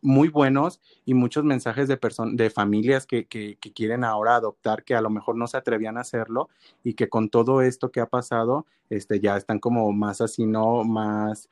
muy 0.00 0.28
buenos 0.28 0.80
y 1.04 1.14
muchos 1.14 1.44
mensajes 1.44 1.88
de, 1.88 1.98
de 2.32 2.50
familias 2.50 3.06
que, 3.06 3.26
que, 3.26 3.56
que, 3.56 3.72
quieren 3.72 4.04
ahora 4.04 4.36
adoptar, 4.36 4.84
que 4.84 4.94
a 4.94 5.00
lo 5.00 5.10
mejor 5.10 5.36
no 5.36 5.46
se 5.46 5.56
atrevían 5.56 5.96
a 5.98 6.02
hacerlo 6.02 6.48
y 6.84 6.94
que 6.94 7.08
con 7.08 7.28
todo 7.30 7.62
esto 7.62 7.90
que 7.90 8.00
ha 8.00 8.06
pasado, 8.06 8.66
este, 8.90 9.20
ya 9.20 9.36
están 9.36 9.58
como 9.58 9.90
más 9.92 10.20
así, 10.20 10.46
¿no? 10.46 10.84
Más 10.84 11.48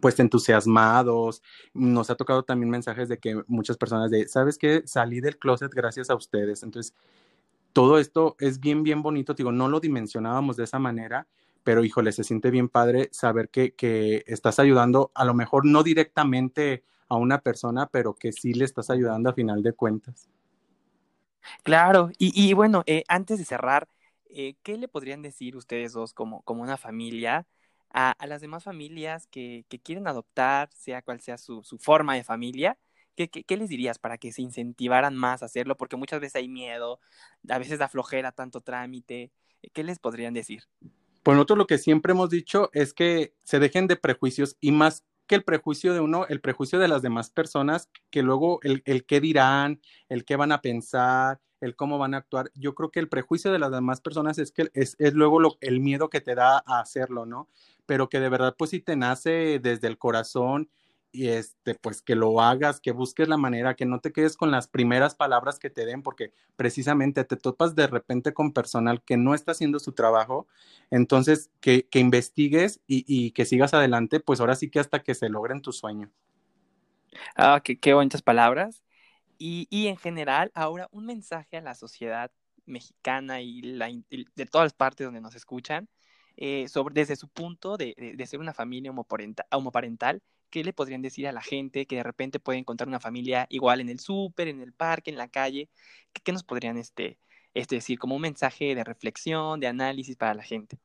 pues 0.00 0.18
entusiasmados. 0.20 1.42
Nos 1.74 2.10
ha 2.10 2.14
tocado 2.16 2.42
también 2.42 2.70
mensajes 2.70 3.08
de 3.08 3.18
que 3.18 3.42
muchas 3.46 3.76
personas 3.76 4.10
de, 4.10 4.26
¿sabes 4.28 4.58
qué? 4.58 4.82
Salí 4.86 5.20
del 5.20 5.38
closet 5.38 5.72
gracias 5.72 6.10
a 6.10 6.14
ustedes. 6.14 6.62
Entonces, 6.62 6.94
todo 7.72 7.98
esto 7.98 8.36
es 8.38 8.60
bien, 8.60 8.82
bien 8.82 9.02
bonito. 9.02 9.34
Digo, 9.34 9.52
no 9.52 9.68
lo 9.68 9.80
dimensionábamos 9.80 10.56
de 10.56 10.64
esa 10.64 10.78
manera, 10.78 11.26
pero 11.64 11.84
híjole, 11.84 12.12
se 12.12 12.24
siente 12.24 12.50
bien 12.50 12.68
padre 12.68 13.08
saber 13.12 13.48
que, 13.48 13.74
que 13.74 14.24
estás 14.26 14.58
ayudando, 14.58 15.10
a 15.14 15.24
lo 15.24 15.34
mejor 15.34 15.64
no 15.64 15.82
directamente 15.82 16.84
a 17.08 17.16
una 17.16 17.40
persona, 17.40 17.86
pero 17.86 18.14
que 18.14 18.32
sí 18.32 18.54
le 18.54 18.64
estás 18.64 18.90
ayudando 18.90 19.30
a 19.30 19.34
final 19.34 19.62
de 19.62 19.72
cuentas. 19.72 20.28
Claro, 21.62 22.10
y, 22.18 22.32
y 22.34 22.52
bueno, 22.54 22.82
eh, 22.86 23.04
antes 23.08 23.38
de 23.38 23.44
cerrar, 23.44 23.88
eh, 24.30 24.54
¿qué 24.62 24.78
le 24.78 24.88
podrían 24.88 25.22
decir 25.22 25.56
ustedes 25.56 25.92
dos 25.92 26.14
como, 26.14 26.42
como 26.42 26.62
una 26.62 26.76
familia 26.76 27.46
a, 27.90 28.12
a 28.12 28.26
las 28.26 28.40
demás 28.40 28.64
familias 28.64 29.26
que, 29.26 29.64
que, 29.68 29.78
quieren 29.78 30.06
adoptar, 30.06 30.70
sea 30.72 31.02
cual 31.02 31.20
sea 31.20 31.38
su, 31.38 31.62
su 31.62 31.78
forma 31.78 32.14
de 32.14 32.24
familia? 32.24 32.78
¿Qué, 33.14 33.28
¿Qué, 33.28 33.44
qué, 33.44 33.56
les 33.56 33.68
dirías 33.68 33.98
para 33.98 34.18
que 34.18 34.32
se 34.32 34.42
incentivaran 34.42 35.16
más 35.16 35.42
a 35.42 35.46
hacerlo? 35.46 35.76
Porque 35.76 35.96
muchas 35.96 36.20
veces 36.20 36.36
hay 36.36 36.48
miedo, 36.48 37.00
a 37.48 37.58
veces 37.58 37.78
da 37.78 37.88
flojera 37.88 38.32
tanto 38.32 38.60
trámite. 38.60 39.30
¿Qué 39.72 39.84
les 39.84 39.98
podrían 39.98 40.34
decir? 40.34 40.64
Pues 41.22 41.36
nosotros 41.36 41.58
lo 41.58 41.66
que 41.66 41.78
siempre 41.78 42.12
hemos 42.12 42.30
dicho 42.30 42.70
es 42.72 42.92
que 42.92 43.34
se 43.44 43.60
dejen 43.60 43.86
de 43.86 43.96
prejuicios 43.96 44.56
y 44.60 44.72
más 44.72 45.04
que 45.26 45.36
el 45.36 45.44
prejuicio 45.44 45.94
de 45.94 46.00
uno, 46.00 46.26
el 46.28 46.40
prejuicio 46.40 46.78
de 46.78 46.88
las 46.88 47.00
demás 47.00 47.30
personas, 47.30 47.88
que 48.10 48.22
luego 48.22 48.58
el, 48.62 48.82
qué 49.06 49.20
dirán, 49.20 49.80
el 50.08 50.24
qué 50.24 50.34
van 50.34 50.50
a 50.50 50.60
pensar, 50.60 51.40
el 51.60 51.76
cómo 51.76 51.96
van 51.96 52.14
a 52.14 52.18
actuar. 52.18 52.50
Yo 52.54 52.74
creo 52.74 52.90
que 52.90 52.98
el 52.98 53.08
prejuicio 53.08 53.52
de 53.52 53.60
las 53.60 53.70
demás 53.70 54.00
personas 54.00 54.38
es 54.38 54.50
que 54.50 54.70
es, 54.74 54.96
luego 55.14 55.56
el 55.60 55.80
miedo 55.80 56.10
que 56.10 56.20
te 56.20 56.34
da 56.34 56.62
a 56.66 56.80
hacerlo, 56.80 57.24
¿no? 57.24 57.48
Pero 57.86 58.08
que 58.08 58.18
de 58.18 58.28
verdad, 58.28 58.56
pues 58.58 58.70
si 58.70 58.80
te 58.80 58.96
nace 58.96 59.60
desde 59.60 59.86
el 59.86 59.96
corazón 59.96 60.70
y 61.12 61.28
este, 61.28 61.74
pues 61.74 62.00
que 62.00 62.14
lo 62.14 62.40
hagas, 62.40 62.80
que 62.80 62.90
busques 62.90 63.28
la 63.28 63.36
manera, 63.36 63.76
que 63.76 63.84
no 63.84 64.00
te 64.00 64.12
quedes 64.12 64.36
con 64.36 64.50
las 64.50 64.66
primeras 64.66 65.14
palabras 65.14 65.58
que 65.58 65.70
te 65.70 65.84
den, 65.84 66.02
porque 66.02 66.32
precisamente 66.56 67.24
te 67.24 67.36
topas 67.36 67.74
de 67.74 67.86
repente 67.86 68.32
con 68.32 68.52
personal 68.52 69.02
que 69.02 69.18
no 69.18 69.34
está 69.34 69.52
haciendo 69.52 69.78
su 69.78 69.92
trabajo, 69.92 70.46
entonces 70.90 71.50
que, 71.60 71.86
que 71.86 71.98
investigues 71.98 72.80
y, 72.86 73.04
y, 73.06 73.32
que 73.32 73.44
sigas 73.44 73.74
adelante, 73.74 74.20
pues 74.20 74.40
ahora 74.40 74.56
sí 74.56 74.70
que 74.70 74.80
hasta 74.80 75.02
que 75.02 75.14
se 75.14 75.28
logren 75.28 75.60
tu 75.60 75.72
sueño. 75.72 76.10
Ah, 77.36 77.60
qué, 77.62 77.78
qué 77.78 77.92
bonitas 77.92 78.22
palabras. 78.22 78.82
Y, 79.38 79.66
y, 79.70 79.88
en 79.88 79.96
general, 79.96 80.50
ahora 80.54 80.88
un 80.92 81.04
mensaje 81.04 81.58
a 81.58 81.60
la 81.60 81.74
sociedad 81.74 82.30
mexicana 82.64 83.42
y, 83.42 83.60
la, 83.60 83.88
de 83.88 84.46
todas 84.46 84.66
las 84.66 84.72
partes 84.72 85.04
donde 85.04 85.20
nos 85.20 85.34
escuchan, 85.34 85.88
eh, 86.36 86.68
sobre, 86.68 86.94
desde 86.94 87.16
su 87.16 87.28
punto 87.28 87.76
de, 87.76 87.94
de, 87.98 88.14
de 88.14 88.26
ser 88.26 88.40
una 88.40 88.54
familia 88.54 88.90
homoparental, 88.90 89.46
homoparental 89.50 90.22
¿qué 90.52 90.62
le 90.62 90.72
podrían 90.72 91.02
decir 91.02 91.26
a 91.26 91.32
la 91.32 91.40
gente 91.40 91.86
que 91.86 91.96
de 91.96 92.02
repente 92.02 92.38
puede 92.38 92.58
encontrar 92.58 92.86
una 92.86 93.00
familia 93.00 93.46
igual 93.48 93.80
en 93.80 93.88
el 93.88 93.98
súper, 93.98 94.48
en 94.48 94.60
el 94.60 94.72
parque, 94.72 95.10
en 95.10 95.16
la 95.16 95.28
calle? 95.28 95.68
¿Qué, 96.12 96.30
nos 96.30 96.44
podrían 96.44 96.76
este, 96.76 97.18
este, 97.54 97.76
decir 97.76 97.98
como 97.98 98.14
un 98.14 98.22
mensaje 98.22 98.74
de 98.74 98.84
reflexión, 98.84 99.58
de 99.58 99.66
análisis 99.66 100.14
para 100.14 100.34
la 100.34 100.42
gente? 100.42 100.78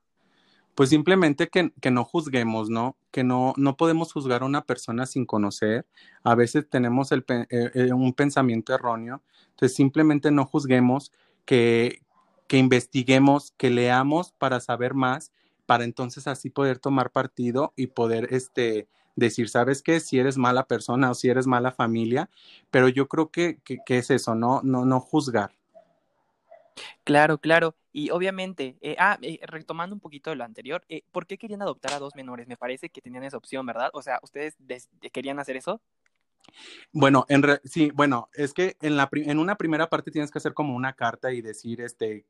Pues 0.74 0.90
simplemente 0.90 1.50
que, 1.50 1.72
que 1.82 1.92
no 1.92 2.06
juzguemos, 2.06 2.70
¿no? 2.70 2.96
Que 3.12 3.24
no, 3.24 3.54
no 3.58 3.76
podemos 3.76 4.14
juzgar 4.14 4.42
a 4.42 4.46
una 4.46 4.64
persona 4.64 5.06
sin 5.06 5.26
conocer. 5.26 5.86
A 6.24 6.34
veces 6.34 6.70
tenemos 6.70 7.12
el, 7.12 7.26
eh, 7.28 7.92
un 7.92 8.14
pensamiento 8.14 8.74
erróneo. 8.74 9.22
Entonces 9.50 9.76
simplemente 9.76 10.32
no 10.32 10.46
juzguemos, 10.46 11.12
que, 11.46 12.02
que 12.48 12.58
investiguemos, 12.58 13.52
que 13.58 13.70
leamos 13.70 14.32
para 14.32 14.60
saber 14.60 14.94
más, 14.94 15.34
para 15.66 15.84
entonces 15.84 16.28
así 16.28 16.50
poder 16.50 16.80
tomar 16.80 17.12
partido 17.12 17.74
y 17.76 17.88
poder 17.88 18.28
este, 18.32 18.88
decir, 19.18 19.50
¿sabes 19.50 19.82
qué? 19.82 20.00
Si 20.00 20.18
eres 20.18 20.38
mala 20.38 20.66
persona 20.66 21.12
o 21.12 21.14
si 21.14 21.28
eres 21.28 21.48
mala 21.48 21.72
familia, 21.72 22.30
pero 22.72 22.88
yo 22.88 23.08
creo 23.10 23.30
que, 23.30 23.60
que, 23.66 23.80
que 23.86 23.98
es 23.98 24.10
eso, 24.12 24.36
¿no? 24.36 24.62
No, 24.64 24.86
no 24.86 25.02
juzgar. 25.02 25.52
Claro, 27.04 27.40
claro. 27.40 27.76
Y 27.92 28.12
obviamente, 28.12 28.78
eh, 28.82 28.96
ah, 29.00 29.18
eh, 29.22 29.40
retomando 29.44 29.96
un 29.96 30.00
poquito 30.00 30.30
de 30.30 30.36
lo 30.36 30.44
anterior, 30.44 30.86
eh, 30.88 31.02
¿por 31.12 31.26
qué 31.26 31.38
querían 31.38 31.64
adoptar 31.64 31.94
a 31.94 32.00
dos 32.00 32.16
menores? 32.16 32.48
Me 32.48 32.58
parece 32.58 32.90
que 32.90 33.02
tenían 33.02 33.24
esa 33.24 33.38
opción, 33.38 33.66
¿verdad? 33.66 33.90
O 33.94 34.02
sea, 34.04 34.20
¿ustedes 34.22 34.56
querían 35.12 35.40
hacer 35.40 35.58
eso? 35.58 35.82
Bueno, 36.92 37.26
en 37.28 37.44
re, 37.44 37.60
sí, 37.64 37.92
bueno, 37.94 38.30
es 38.34 38.54
que 38.54 38.78
en, 38.82 38.96
la, 38.98 39.10
en 39.12 39.40
una 39.40 39.56
primera 39.56 39.90
parte 39.90 40.12
tienes 40.12 40.32
que 40.32 40.38
hacer 40.38 40.54
como 40.54 40.76
una 40.76 40.94
carta 40.94 41.34
y 41.34 41.42
decir, 41.42 41.82
este, 41.82 42.26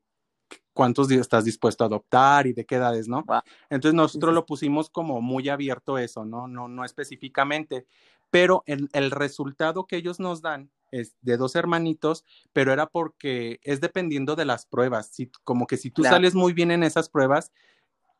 cuántos 0.72 1.08
días 1.08 1.22
estás 1.22 1.44
dispuesto 1.44 1.84
a 1.84 1.88
adoptar 1.88 2.46
y 2.46 2.52
de 2.52 2.64
qué 2.64 2.76
edades, 2.76 3.08
¿no? 3.08 3.24
Wow. 3.24 3.40
Entonces 3.70 3.94
nosotros 3.94 4.34
lo 4.34 4.46
pusimos 4.46 4.90
como 4.90 5.20
muy 5.20 5.48
abierto 5.48 5.98
eso, 5.98 6.24
¿no? 6.24 6.46
No, 6.46 6.68
no 6.68 6.84
específicamente, 6.84 7.86
pero 8.30 8.62
el, 8.66 8.88
el 8.92 9.10
resultado 9.10 9.86
que 9.86 9.96
ellos 9.96 10.20
nos 10.20 10.40
dan 10.42 10.70
es 10.90 11.16
de 11.20 11.36
dos 11.36 11.56
hermanitos, 11.56 12.24
pero 12.52 12.72
era 12.72 12.86
porque 12.86 13.60
es 13.62 13.80
dependiendo 13.80 14.36
de 14.36 14.44
las 14.44 14.66
pruebas, 14.66 15.08
si, 15.08 15.30
como 15.44 15.66
que 15.66 15.76
si 15.76 15.90
tú 15.90 16.02
claro. 16.02 16.16
sales 16.16 16.34
muy 16.34 16.52
bien 16.52 16.70
en 16.70 16.82
esas 16.82 17.08
pruebas, 17.08 17.52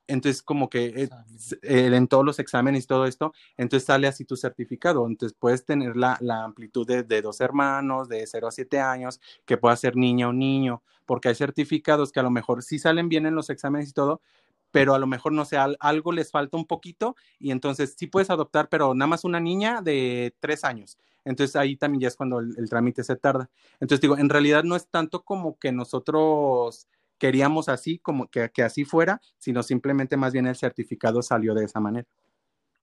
entonces 0.08 0.42
como 0.42 0.68
que 0.68 0.86
eh, 0.86 1.08
eh, 1.62 1.90
en 1.94 2.08
todos 2.08 2.24
los 2.24 2.38
exámenes 2.38 2.84
y 2.84 2.86
todo 2.86 3.06
esto, 3.06 3.32
entonces 3.56 3.86
sale 3.86 4.08
así 4.08 4.24
tu 4.24 4.36
certificado, 4.36 5.06
entonces 5.06 5.36
puedes 5.38 5.64
tener 5.64 5.96
la, 5.96 6.18
la 6.20 6.42
amplitud 6.44 6.86
de, 6.86 7.02
de, 7.04 7.22
dos 7.22 7.40
hermanos, 7.40 8.08
de 8.08 8.26
0 8.26 8.48
a 8.48 8.50
7 8.50 8.80
años, 8.80 9.20
que 9.44 9.58
pueda 9.58 9.76
ser 9.76 9.96
niña 9.96 10.28
o 10.28 10.32
niño, 10.32 10.82
porque 11.06 11.28
hay 11.28 11.34
certificados 11.34 12.10
que 12.10 12.20
a 12.20 12.24
lo 12.24 12.30
mejor 12.30 12.62
sí 12.62 12.78
salen 12.78 13.08
bien 13.08 13.26
en 13.26 13.34
los 13.34 13.50
exámenes 13.50 13.90
y 13.90 13.92
todo, 13.92 14.20
pero 14.70 14.94
a 14.94 14.98
lo 14.98 15.06
mejor 15.06 15.32
no 15.32 15.44
sé, 15.44 15.56
algo 15.56 16.12
les 16.12 16.30
falta 16.30 16.56
un 16.56 16.66
poquito 16.66 17.16
y 17.38 17.50
entonces 17.50 17.94
sí 17.96 18.06
puedes 18.06 18.30
adoptar, 18.30 18.68
pero 18.68 18.94
nada 18.94 19.08
más 19.08 19.24
una 19.24 19.40
niña 19.40 19.82
de 19.82 20.34
tres 20.40 20.64
años. 20.64 20.98
Entonces 21.24 21.56
ahí 21.56 21.76
también 21.76 22.00
ya 22.02 22.08
es 22.08 22.16
cuando 22.16 22.38
el, 22.38 22.54
el 22.56 22.70
trámite 22.70 23.04
se 23.04 23.16
tarda. 23.16 23.50
Entonces 23.80 24.00
digo, 24.00 24.16
en 24.16 24.28
realidad 24.28 24.64
no 24.64 24.76
es 24.76 24.88
tanto 24.88 25.24
como 25.24 25.58
que 25.58 25.72
nosotros 25.72 26.86
queríamos 27.18 27.68
así, 27.68 27.98
como 27.98 28.28
que, 28.28 28.50
que, 28.50 28.62
así 28.62 28.84
fuera, 28.84 29.20
sino 29.38 29.62
simplemente 29.62 30.16
más 30.16 30.32
bien 30.32 30.46
el 30.46 30.56
certificado 30.56 31.22
salió 31.22 31.54
de 31.54 31.64
esa 31.64 31.80
manera. 31.80 32.06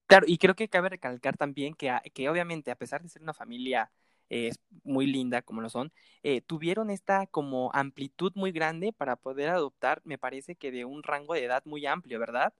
Claro, 0.08 0.26
y 0.28 0.38
creo 0.38 0.56
que 0.56 0.69
cabe 0.69 0.89
recalcar 0.89 1.36
también 1.36 1.74
que, 1.74 1.91
que 2.13 2.30
obviamente 2.30 2.69
a 2.69 2.76
pesar 2.76 3.02
de 3.02 3.10
ser 3.10 3.24
una 3.24 3.34
familia 3.34 3.91
es 4.30 4.60
muy 4.84 5.06
linda 5.06 5.41
como 5.41 5.62
lo 5.62 5.69
son, 5.69 5.91
eh, 6.24 6.41
tuvieron 6.41 6.89
esta 6.89 7.28
como 7.28 7.69
amplitud 7.74 8.32
muy 8.36 8.52
grande 8.52 8.93
para 8.93 9.15
poder 9.15 9.50
adoptar, 9.50 10.02
me 10.04 10.17
parece 10.17 10.56
que 10.56 10.71
de 10.71 10.86
un 10.86 11.04
rango 11.04 11.34
de 11.34 11.43
edad 11.43 11.63
muy 11.65 11.86
amplio, 11.86 12.19
¿verdad? 12.19 12.54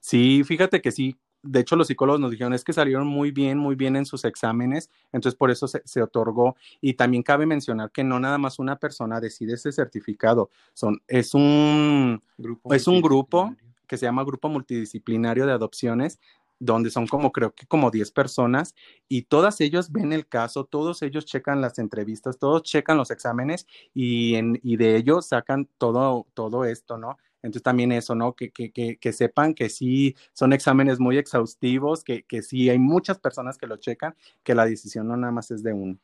Sí, 0.00 0.42
fíjate 0.44 0.80
que 0.80 0.90
sí. 0.90 1.16
De 1.44 1.60
hecho, 1.60 1.76
los 1.76 1.86
psicólogos 1.86 2.20
nos 2.20 2.30
dijeron 2.30 2.54
es 2.54 2.64
que 2.64 2.72
salieron 2.72 3.06
muy 3.06 3.30
bien, 3.30 3.58
muy 3.58 3.76
bien 3.76 3.96
en 3.96 4.06
sus 4.06 4.24
exámenes, 4.24 4.90
entonces 5.12 5.36
por 5.36 5.50
eso 5.50 5.68
se, 5.68 5.82
se 5.84 6.02
otorgó. 6.02 6.56
Y 6.80 6.94
también 6.94 7.22
cabe 7.22 7.46
mencionar 7.46 7.90
que 7.90 8.02
no 8.02 8.18
nada 8.18 8.38
más 8.38 8.58
una 8.58 8.76
persona 8.76 9.20
decide 9.20 9.54
ese 9.54 9.72
certificado, 9.72 10.50
son, 10.72 11.02
es 11.06 11.34
un 11.34 12.22
grupo, 12.38 12.74
es 12.74 12.88
un 12.88 13.00
grupo 13.00 13.54
que 13.86 13.98
se 13.98 14.06
llama 14.06 14.24
Grupo 14.24 14.48
Multidisciplinario 14.48 15.46
de 15.46 15.52
Adopciones, 15.52 16.18
donde 16.58 16.90
son 16.90 17.06
como 17.06 17.32
creo 17.32 17.54
que 17.54 17.66
como 17.66 17.90
10 17.90 18.10
personas 18.12 18.74
y 19.08 19.22
todas 19.22 19.60
ellos 19.60 19.92
ven 19.92 20.12
el 20.12 20.26
caso, 20.26 20.64
todos 20.64 21.02
ellos 21.02 21.26
checan 21.26 21.60
las 21.60 21.78
entrevistas, 21.78 22.38
todos 22.38 22.62
checan 22.62 22.96
los 22.96 23.10
exámenes 23.10 23.66
y, 23.92 24.36
en, 24.36 24.60
y 24.62 24.76
de 24.76 24.96
ellos 24.96 25.26
sacan 25.26 25.68
todo, 25.78 26.26
todo 26.34 26.64
esto, 26.64 26.96
¿no? 26.96 27.18
Entonces 27.44 27.62
también 27.62 27.92
eso, 27.92 28.14
¿no? 28.14 28.32
Que, 28.34 28.50
que, 28.50 28.72
que, 28.72 28.96
que 28.96 29.12
sepan 29.12 29.52
que 29.52 29.68
sí 29.68 30.16
son 30.32 30.54
exámenes 30.54 30.98
muy 30.98 31.18
exhaustivos, 31.18 32.02
que, 32.02 32.22
que 32.22 32.40
sí 32.40 32.70
hay 32.70 32.78
muchas 32.78 33.18
personas 33.18 33.58
que 33.58 33.66
lo 33.66 33.76
checan, 33.76 34.16
que 34.42 34.54
la 34.54 34.64
decisión 34.64 35.08
no 35.08 35.16
nada 35.18 35.30
más 35.30 35.50
es 35.50 35.62
de 35.62 35.74
uno. 35.74 35.98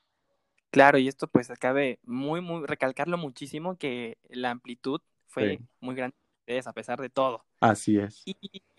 Claro, 0.70 0.98
y 0.98 1.08
esto 1.08 1.28
pues 1.28 1.48
cabe 1.58 1.98
muy, 2.04 2.42
muy, 2.42 2.66
recalcarlo 2.66 3.16
muchísimo 3.16 3.78
que 3.78 4.18
la 4.28 4.50
amplitud 4.50 5.00
fue 5.28 5.56
sí. 5.56 5.64
muy 5.80 5.94
grande 5.94 6.14
a 6.66 6.72
pesar 6.74 7.00
de 7.00 7.08
todo. 7.08 7.46
Así 7.60 7.96
es. 7.96 8.22
Y 8.26 8.36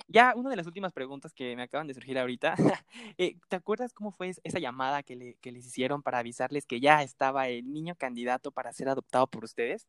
ya 0.07 0.33
una 0.35 0.51
de 0.51 0.55
las 0.55 0.67
últimas 0.67 0.93
preguntas 0.93 1.33
que 1.33 1.55
me 1.55 1.63
acaban 1.63 1.87
de 1.87 1.95
surgir 1.95 2.19
ahorita, 2.19 2.55
eh, 3.17 3.37
¿te 3.47 3.55
acuerdas 3.55 3.91
cómo 3.93 4.11
fue 4.11 4.33
esa 4.43 4.59
llamada 4.59 5.01
que, 5.01 5.15
le, 5.15 5.33
que 5.41 5.51
les 5.51 5.65
hicieron 5.65 6.03
para 6.03 6.19
avisarles 6.19 6.67
que 6.67 6.79
ya 6.79 7.01
estaba 7.01 7.47
el 7.47 7.73
niño 7.73 7.95
candidato 7.95 8.51
para 8.51 8.71
ser 8.71 8.87
adoptado 8.87 9.25
por 9.25 9.45
ustedes? 9.45 9.87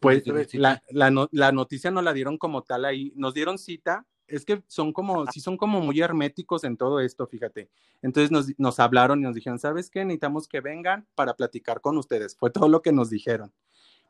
Pues 0.00 0.24
la, 0.54 0.82
la, 0.90 1.10
no, 1.10 1.28
la 1.32 1.50
noticia 1.52 1.90
no 1.90 2.02
la 2.02 2.12
dieron 2.12 2.38
como 2.38 2.62
tal 2.62 2.84
ahí, 2.84 3.12
nos 3.16 3.34
dieron 3.34 3.58
cita, 3.58 4.06
es 4.28 4.44
que 4.44 4.62
son 4.68 4.92
como, 4.92 5.26
sí 5.32 5.40
son 5.40 5.56
como 5.56 5.80
muy 5.80 6.00
herméticos 6.00 6.62
en 6.64 6.76
todo 6.76 7.00
esto, 7.00 7.26
fíjate. 7.26 7.70
Entonces 8.02 8.30
nos, 8.30 8.46
nos 8.58 8.78
hablaron 8.78 9.20
y 9.20 9.22
nos 9.22 9.34
dijeron, 9.34 9.58
¿sabes 9.58 9.90
qué? 9.90 10.04
Necesitamos 10.04 10.46
que 10.46 10.60
vengan 10.60 11.06
para 11.14 11.34
platicar 11.34 11.80
con 11.80 11.98
ustedes. 11.98 12.36
Fue 12.36 12.50
todo 12.50 12.68
lo 12.68 12.82
que 12.82 12.92
nos 12.92 13.10
dijeron. 13.10 13.52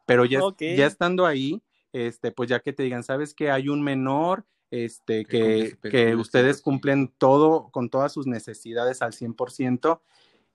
Pero 0.05 0.25
ya, 0.25 0.43
okay. 0.43 0.77
ya 0.77 0.87
estando 0.87 1.25
ahí, 1.25 1.63
este, 1.93 2.33
pues 2.33 2.49
ya 2.49 2.61
que 2.61 2.73
te 2.73 2.83
digan, 2.83 3.05
sabes 3.05 3.33
que 3.33 3.51
hay 3.51 3.69
un 3.69 3.83
menor, 3.83 4.45
este, 4.71 5.25
que, 5.25 5.79
que, 5.81 5.89
que 5.89 6.17
ustedes 6.17 6.61
cumplen 6.61 7.13
todo, 7.17 7.71
con 7.71 7.89
todas 7.89 8.13
sus 8.13 8.27
necesidades 8.27 9.01
al 9.01 9.13
100%. 9.13 10.01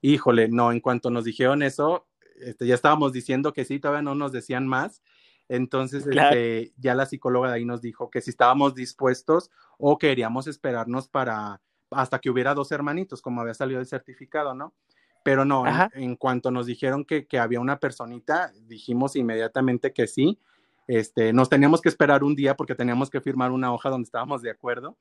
Híjole, 0.02 0.48
no, 0.48 0.70
en 0.70 0.80
cuanto 0.80 1.10
nos 1.10 1.24
dijeron 1.24 1.62
eso, 1.62 2.06
este, 2.36 2.66
ya 2.66 2.74
estábamos 2.74 3.12
diciendo 3.12 3.52
que 3.52 3.64
sí, 3.64 3.78
todavía 3.78 4.02
no 4.02 4.14
nos 4.14 4.32
decían 4.32 4.66
más. 4.66 5.02
Entonces, 5.48 6.04
claro. 6.04 6.36
este, 6.36 6.72
ya 6.76 6.94
la 6.94 7.06
psicóloga 7.06 7.48
de 7.48 7.56
ahí 7.56 7.64
nos 7.64 7.82
dijo 7.82 8.10
que 8.10 8.20
si 8.20 8.30
estábamos 8.30 8.74
dispuestos 8.74 9.50
o 9.78 9.98
queríamos 9.98 10.46
esperarnos 10.46 11.08
para 11.08 11.60
hasta 11.90 12.18
que 12.18 12.30
hubiera 12.30 12.54
dos 12.54 12.72
hermanitos, 12.72 13.22
como 13.22 13.40
había 13.40 13.54
salido 13.54 13.80
el 13.80 13.86
certificado, 13.86 14.54
¿no? 14.54 14.74
Pero 15.22 15.44
no, 15.44 15.66
en, 15.66 15.90
en, 15.94 16.16
cuanto 16.16 16.50
nos 16.50 16.66
dijeron 16.66 17.04
que, 17.04 17.26
que 17.26 17.38
había 17.38 17.60
una 17.60 17.78
personita, 17.78 18.52
dijimos 18.66 19.16
inmediatamente 19.16 19.92
que 19.92 20.06
sí, 20.06 20.38
este, 20.86 21.32
nos 21.32 21.48
teníamos 21.48 21.80
que 21.80 21.88
esperar 21.88 22.24
un 22.24 22.34
día 22.34 22.56
porque 22.56 22.74
teníamos 22.74 23.08
que 23.08 23.20
firmar 23.20 23.50
una 23.50 23.72
hoja 23.72 23.88
donde 23.88 24.04
estábamos 24.04 24.42
de 24.42 24.50
acuerdo. 24.50 24.98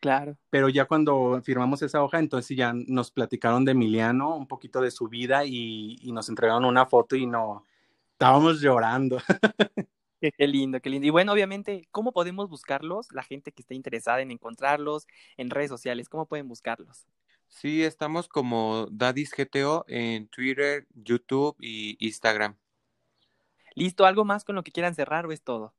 Claro. 0.00 0.38
Pero 0.48 0.68
ya 0.68 0.86
cuando 0.86 1.40
firmamos 1.42 1.82
esa 1.82 2.02
hoja, 2.02 2.20
entonces 2.20 2.56
ya 2.56 2.72
nos 2.72 3.10
platicaron 3.10 3.64
de 3.64 3.72
Emiliano, 3.72 4.36
un 4.36 4.46
poquito 4.46 4.80
de 4.80 4.92
su 4.92 5.08
vida 5.08 5.44
y, 5.44 5.98
y 6.00 6.12
nos 6.12 6.28
entregaron 6.28 6.64
una 6.64 6.86
foto 6.86 7.16
y 7.16 7.26
no, 7.26 7.66
estábamos 8.18 8.60
llorando. 8.60 9.18
Qué, 10.20 10.32
qué, 10.32 10.48
lindo, 10.48 10.80
qué 10.80 10.90
lindo. 10.90 11.06
Y 11.06 11.10
bueno, 11.10 11.32
obviamente, 11.32 11.86
¿cómo 11.92 12.10
podemos 12.10 12.50
buscarlos? 12.50 13.06
La 13.12 13.22
gente 13.22 13.52
que 13.52 13.62
esté 13.62 13.76
interesada 13.76 14.20
en 14.20 14.32
encontrarlos 14.32 15.06
en 15.36 15.48
redes 15.48 15.68
sociales, 15.70 16.08
¿cómo 16.08 16.26
pueden 16.26 16.48
buscarlos? 16.48 17.06
Sí, 17.46 17.84
estamos 17.84 18.26
como 18.26 18.88
Daddy's 18.90 19.30
GTO 19.30 19.84
en 19.86 20.26
Twitter, 20.26 20.88
YouTube 20.92 21.54
y 21.60 21.96
Instagram. 22.04 22.56
Listo, 23.76 24.04
¿algo 24.06 24.24
más 24.24 24.42
con 24.42 24.56
lo 24.56 24.64
que 24.64 24.72
quieran 24.72 24.96
cerrar 24.96 25.24
o 25.24 25.30
es 25.30 25.42
todo? 25.42 25.72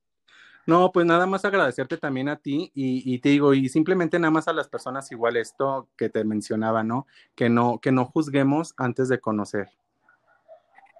No, 0.65 0.93
pues 0.93 1.05
nada 1.05 1.25
más 1.25 1.43
agradecerte 1.43 1.97
también 1.97 2.29
a 2.29 2.37
ti 2.37 2.71
y, 2.73 3.13
y, 3.13 3.19
te 3.19 3.27
digo, 3.27 3.53
y 3.53 3.67
simplemente 3.67 4.17
nada 4.19 4.31
más 4.31 4.47
a 4.47 4.53
las 4.53 4.69
personas 4.69 5.11
igual 5.11 5.35
esto 5.35 5.89
que 5.97 6.07
te 6.07 6.23
mencionaba, 6.23 6.81
¿no? 6.81 7.07
Que 7.35 7.49
no, 7.49 7.79
que 7.79 7.91
no 7.91 8.05
juzguemos 8.05 8.73
antes 8.77 9.09
de 9.09 9.19
conocer. 9.19 9.67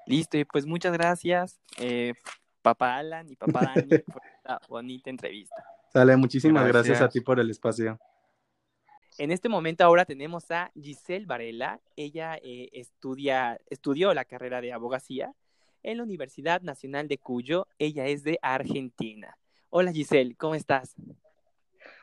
Listo, 0.10 0.38
y 0.40 0.46
pues 0.46 0.66
muchas 0.66 0.92
gracias, 0.92 1.60
eh, 1.78 2.14
papá 2.64 2.98
Alan 2.98 3.30
y 3.30 3.36
papá 3.36 3.74
Dani, 3.76 3.88
por 4.14 4.22
esta 4.36 4.60
bonita 4.68 5.10
entrevista. 5.12 5.64
Sale, 5.94 6.18
muchísimas 6.18 6.64
gracias. 6.64 7.00
gracias 7.00 7.02
a 7.02 7.10
ti 7.10 7.22
por 7.22 7.40
el 7.40 7.50
espacio. 7.52 8.00
En 9.20 9.32
este 9.32 9.50
momento 9.50 9.84
ahora 9.84 10.06
tenemos 10.06 10.50
a 10.50 10.72
Giselle 10.74 11.28
Varela. 11.28 11.80
Ella 11.96 12.40
eh, 12.42 12.70
estudia, 12.72 13.60
estudió 13.70 14.14
la 14.16 14.26
carrera 14.26 14.62
de 14.62 14.74
abogacía 14.74 15.34
en 15.84 15.98
la 15.98 16.04
Universidad 16.04 16.62
Nacional 16.62 17.08
de 17.08 17.20
Cuyo. 17.20 17.68
Ella 17.78 18.08
es 18.08 18.24
de 18.24 18.40
Argentina. 18.42 19.38
Hola 19.70 19.92
Giselle, 19.92 20.36
¿cómo 20.36 20.56
estás? 20.56 20.96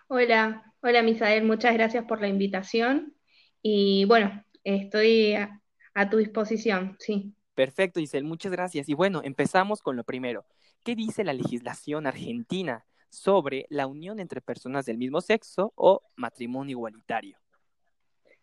Hola, 0.06 0.72
hola 0.80 1.02
Misael, 1.02 1.44
muchas 1.44 1.74
gracias 1.74 2.04
por 2.04 2.20
la 2.20 2.28
invitación 2.28 3.16
y 3.62 4.04
bueno, 4.04 4.44
estoy 4.62 5.34
a, 5.34 5.60
a, 5.94 6.08
tu 6.08 6.18
disposición, 6.18 6.96
sí. 7.00 7.34
Perfecto, 7.56 8.00
Giselle, 8.00 8.28
muchas 8.28 8.52
gracias. 8.52 8.86
Y 8.86 8.92
bueno, 8.92 9.22
empezamos 9.24 9.80
con 9.80 9.96
lo 9.96 10.04
primero. 10.04 10.44
¿Qué 10.84 10.94
dice 10.94 11.24
la 11.24 11.32
legislación 11.32 12.06
argentina 12.06 12.84
sobre 13.08 13.64
la 13.70 13.86
unión 13.86 14.20
entre 14.20 14.42
personas 14.42 14.84
del 14.84 14.98
mismo 14.98 15.22
sexo 15.22 15.72
o 15.74 16.02
matrimonio 16.16 16.72
igualitario? 16.72 17.38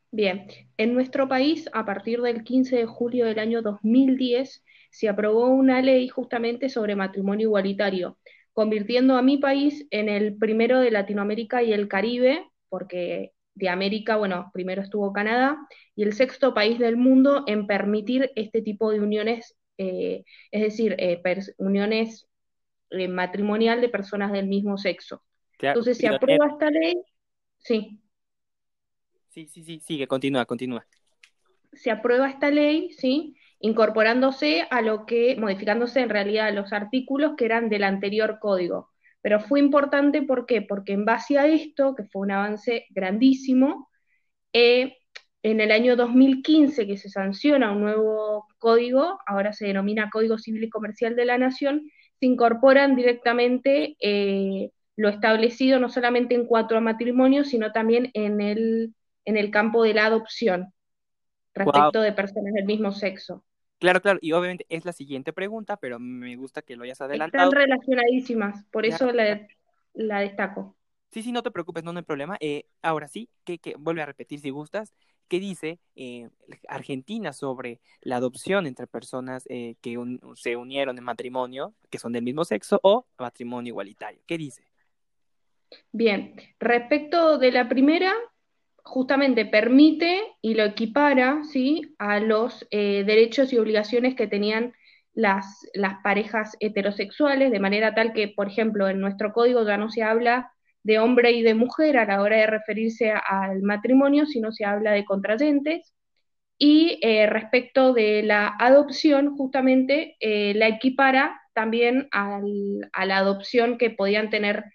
Bien, 0.10 0.48
en 0.78 0.96
nuestro 0.96 1.28
país, 1.28 1.70
a 1.74 1.86
partir 1.86 2.22
del 2.22 2.44
15 2.44 2.76
de 2.76 2.86
julio 2.88 3.28
del 3.28 3.38
año 3.38 3.62
2010, 3.62 4.64
se 4.90 5.10
aprobó 5.10 5.48
una 5.50 5.84
ley 5.84 6.08
justamente 6.08 6.68
sobre 6.68 6.96
matrimonio 6.96 7.50
igualitario, 7.50 8.18
convirtiendo 8.52 9.16
a 9.16 9.22
mi 9.22 9.38
país 9.38 9.86
en 9.92 10.10
el 10.10 10.36
primero 10.38 10.80
de 10.80 10.90
Latinoamérica 10.90 11.62
y 11.62 11.72
el 11.72 11.88
Caribe, 11.88 12.50
porque 12.68 13.33
de 13.56 13.70
América, 13.70 14.16
bueno, 14.16 14.50
primero 14.54 14.82
estuvo 14.82 15.14
Canadá, 15.14 15.58
y 15.96 16.04
el 16.04 16.14
sexto 16.14 16.54
país 16.54 16.80
del 16.80 16.98
mundo 16.98 17.44
en 17.48 17.68
permitir 17.68 18.32
este 18.36 18.62
tipo 18.62 18.92
de 18.92 19.00
uniones, 19.00 19.56
eh, 19.78 20.24
es 20.52 20.62
decir, 20.62 20.96
eh, 20.98 21.22
uniones 21.58 22.28
eh, 22.90 23.08
matrimonial 23.08 23.82
de 23.82 23.90
personas 23.90 24.32
del 24.32 24.48
mismo 24.48 24.78
sexo. 24.78 25.24
Claro, 25.58 25.80
Entonces 25.80 25.98
se 25.98 26.08
aprueba 26.08 26.48
esta 26.48 26.70
ley, 26.70 26.96
sí. 27.60 28.00
Sí, 29.30 29.48
sí, 29.48 29.64
sí, 29.64 29.80
sigue, 29.80 30.08
continúa, 30.08 30.46
continúa. 30.46 30.86
Se 31.74 31.90
aprueba 31.90 32.30
esta 32.30 32.52
ley, 32.52 32.92
sí, 32.92 33.36
incorporándose 33.60 34.68
a 34.70 34.82
lo 34.82 35.06
que, 35.06 35.36
modificándose 35.40 36.02
en 36.02 36.10
realidad 36.10 36.54
los 36.54 36.72
artículos 36.72 37.34
que 37.36 37.46
eran 37.46 37.70
del 37.70 37.84
anterior 37.84 38.38
código. 38.40 38.93
Pero 39.24 39.40
fue 39.40 39.62
importante, 39.62 40.22
¿por 40.22 40.46
qué? 40.46 40.62
Porque 40.62 40.92
en 40.92 41.06
base 41.06 41.40
a 41.40 41.48
esto, 41.48 41.96
que 41.96 42.04
fue 42.04 42.24
un 42.24 42.32
avance 42.32 42.86
grandísimo, 42.90 43.90
eh, 44.52 44.98
en 45.44 45.62
el 45.62 45.72
año 45.72 45.96
2015 45.96 46.86
que 46.86 46.98
se 46.98 47.10
sanciona 47.10 47.72
un 47.72 47.82
nuevo 47.82 48.48
código, 48.60 49.20
ahora 49.26 49.54
se 49.54 49.66
denomina 49.66 50.10
Código 50.12 50.38
Civil 50.38 50.66
y 50.66 50.70
Comercial 50.70 51.16
de 51.16 51.26
la 51.26 51.38
Nación, 51.38 51.90
se 52.20 52.26
incorporan 52.26 52.98
directamente 52.98 53.96
eh, 54.02 54.72
lo 54.98 55.08
establecido 55.08 55.80
no 55.80 55.88
solamente 55.88 56.36
en 56.36 56.46
cuatro 56.46 56.82
matrimonios, 56.82 57.48
sino 57.48 57.72
también 57.72 58.12
en 58.14 58.42
el, 58.42 58.94
en 59.24 59.38
el 59.38 59.52
campo 59.52 59.84
de 59.84 59.94
la 59.94 60.06
adopción 60.06 60.74
respecto 61.54 62.00
wow. 62.00 62.02
de 62.02 62.12
personas 62.12 62.54
del 62.54 62.66
mismo 62.66 62.92
sexo. 62.92 63.46
Claro, 63.80 64.02
claro, 64.02 64.20
y 64.22 64.32
obviamente 64.32 64.66
es 64.70 64.86
la 64.86 64.94
siguiente 64.94 65.34
pregunta, 65.34 65.78
pero 65.78 66.00
me 66.00 66.36
gusta 66.36 66.62
que 66.62 66.76
lo 66.76 66.84
hayas 66.84 67.02
adelantado. 67.02 67.50
Están 67.50 67.62
relacionadísimas, 67.62 68.64
por 68.72 68.86
eso 68.86 69.12
la, 69.12 69.46
la, 69.94 70.20
destaco. 70.22 70.78
Sí, 71.12 71.22
sí, 71.22 71.32
no 71.32 71.44
te 71.44 71.52
preocupes, 71.52 71.84
no, 71.84 71.92
no 71.92 72.00
hay 72.00 72.06
problema. 72.06 72.38
Eh, 72.40 72.66
ahora 72.82 73.08
sí, 73.08 73.30
que, 73.44 73.60
que, 73.60 73.76
vuelve 73.78 74.02
a 74.02 74.06
repetir 74.06 74.40
si 74.40 74.52
gustas, 74.52 74.94
¿qué 75.28 75.40
dice 75.40 75.80
eh, 75.96 76.30
Argentina 76.68 77.34
sobre 77.34 77.82
la 78.02 78.18
adopción 78.18 78.68
entre 78.68 78.88
personas 78.88 79.46
eh, 79.50 79.76
que 79.82 79.98
un, 79.98 80.20
se 80.36 80.56
unieron 80.56 80.98
en 80.98 81.04
matrimonio, 81.04 81.74
que 81.90 82.00
son 82.00 82.14
del 82.14 82.24
mismo 82.24 82.46
sexo, 82.46 82.80
o 82.84 83.06
matrimonio 83.18 83.72
igualitario? 83.72 84.22
¿Qué 84.26 84.38
dice? 84.38 84.64
Bien, 85.92 86.36
respecto 86.60 87.38
de 87.38 87.52
la 87.52 87.68
primera, 87.68 88.14
justamente 88.84 89.46
permite 89.46 90.22
y 90.42 90.56
lo 90.56 90.64
equipara 90.64 91.44
¿sí? 91.44 91.96
a 91.98 92.20
los 92.20 92.68
eh, 92.70 93.04
derechos 93.06 93.54
y 93.54 93.58
obligaciones 93.58 94.16
que 94.16 94.28
tenían 94.28 94.74
las, 95.14 95.68
las, 95.74 95.96
parejas 96.04 96.58
heterosexuales, 96.60 97.52
de 97.52 97.60
manera 97.60 97.96
tal 97.96 98.14
que, 98.14 98.28
por 98.28 98.48
ejemplo, 98.48 98.90
en 98.90 99.00
nuestro 99.00 99.32
código 99.32 99.66
ya 99.66 99.78
no 99.78 99.90
se 99.90 100.04
habla 100.04 100.52
de 100.84 101.00
hombre 101.00 101.32
y 101.32 101.44
de 101.44 101.54
mujer 101.54 101.98
a 101.98 102.06
la 102.06 102.22
hora 102.22 102.38
de 102.38 102.48
referirse 102.48 103.12
al 103.12 103.62
matrimonio, 103.62 104.26
sino 104.26 104.52
se 104.52 104.66
habla 104.66 104.92
de 104.92 105.06
contrayentes. 105.06 105.94
Y 106.58 107.00
eh, 107.02 107.26
respecto 107.28 107.94
de 107.94 108.24
la 108.24 108.56
adopción, 108.60 109.36
justamente 109.38 110.18
eh, 110.20 110.54
la 110.56 110.68
equipara 110.68 111.40
también 111.54 112.10
a 112.12 112.42
la 113.06 113.18
adopción 113.18 113.78
que 113.78 113.92
podían 113.92 114.30
tener 114.30 114.66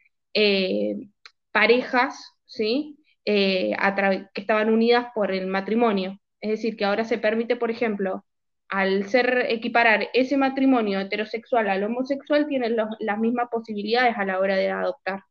parejas, 1.53 2.33
¿sí? 2.47 2.98
Que 3.35 4.41
estaban 4.41 4.73
unidas 4.73 5.09
por 5.15 5.33
el 5.33 5.47
matrimonio. 5.47 6.19
Es 6.41 6.51
decir, 6.51 6.77
que 6.77 6.85
ahora 6.85 7.05
se 7.05 7.19
permite, 7.19 7.57
por 7.57 7.71
ejemplo, 7.71 8.25
al 8.69 9.09
ser 9.09 9.47
equiparar 9.49 10.09
ese 10.15 10.37
matrimonio 10.37 11.01
heterosexual 11.01 11.69
al 11.69 11.85
homosexual, 11.85 12.47
tienen 12.47 12.77
las 12.77 13.19
mismas 13.19 13.49
posibilidades 13.51 14.17
a 14.17 14.25
la 14.25 14.39
hora 14.39 14.57
de 14.57 14.71
adoptar. 14.71 15.25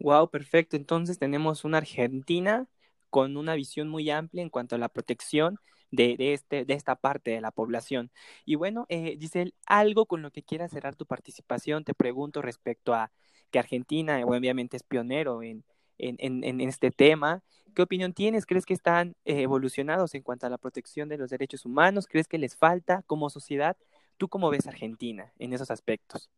Wow, 0.00 0.30
perfecto. 0.30 0.76
Entonces 0.76 1.18
tenemos 1.18 1.64
una 1.64 1.78
Argentina 1.78 2.66
con 3.10 3.36
una 3.36 3.54
visión 3.54 3.88
muy 3.88 4.10
amplia 4.10 4.42
en 4.42 4.50
cuanto 4.50 4.74
a 4.74 4.78
la 4.78 4.88
protección 4.88 5.58
de, 5.90 6.16
este, 6.18 6.64
de 6.64 6.74
esta 6.74 6.96
parte 6.96 7.30
de 7.30 7.40
la 7.40 7.52
población. 7.52 8.10
Y 8.44 8.56
bueno, 8.56 8.86
eh, 8.88 9.16
Giselle, 9.20 9.54
algo 9.66 10.06
con 10.06 10.22
lo 10.22 10.32
que 10.32 10.42
quieras 10.42 10.72
cerrar 10.72 10.96
tu 10.96 11.06
participación, 11.06 11.84
te 11.84 11.94
pregunto 11.94 12.42
respecto 12.42 12.92
a 12.92 13.12
que 13.52 13.60
Argentina 13.60 14.20
obviamente 14.24 14.76
es 14.76 14.82
pionero 14.82 15.42
en, 15.44 15.64
en, 15.98 16.60
este 16.60 16.90
tema. 16.90 17.42
¿Qué 17.74 17.82
opinión 17.82 18.12
tienes? 18.12 18.46
¿Crees 18.46 18.66
que 18.66 18.74
están 18.74 19.16
eh, 19.24 19.42
evolucionados 19.42 20.14
en 20.14 20.22
cuanto 20.22 20.46
a 20.46 20.50
la 20.50 20.58
protección 20.58 21.08
de 21.08 21.18
los 21.18 21.30
derechos 21.30 21.64
humanos? 21.64 22.06
¿Crees 22.06 22.28
que 22.28 22.38
les 22.38 22.56
falta 22.56 23.02
como 23.06 23.30
sociedad? 23.30 23.76
¿Tú 24.16 24.28
cómo 24.28 24.50
ves 24.50 24.66
Argentina 24.66 25.32
en 25.38 25.52
esos 25.52 25.70
aspectos? 25.70 26.30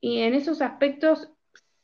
Y 0.00 0.20
en 0.20 0.34
esos 0.34 0.62
aspectos 0.62 1.30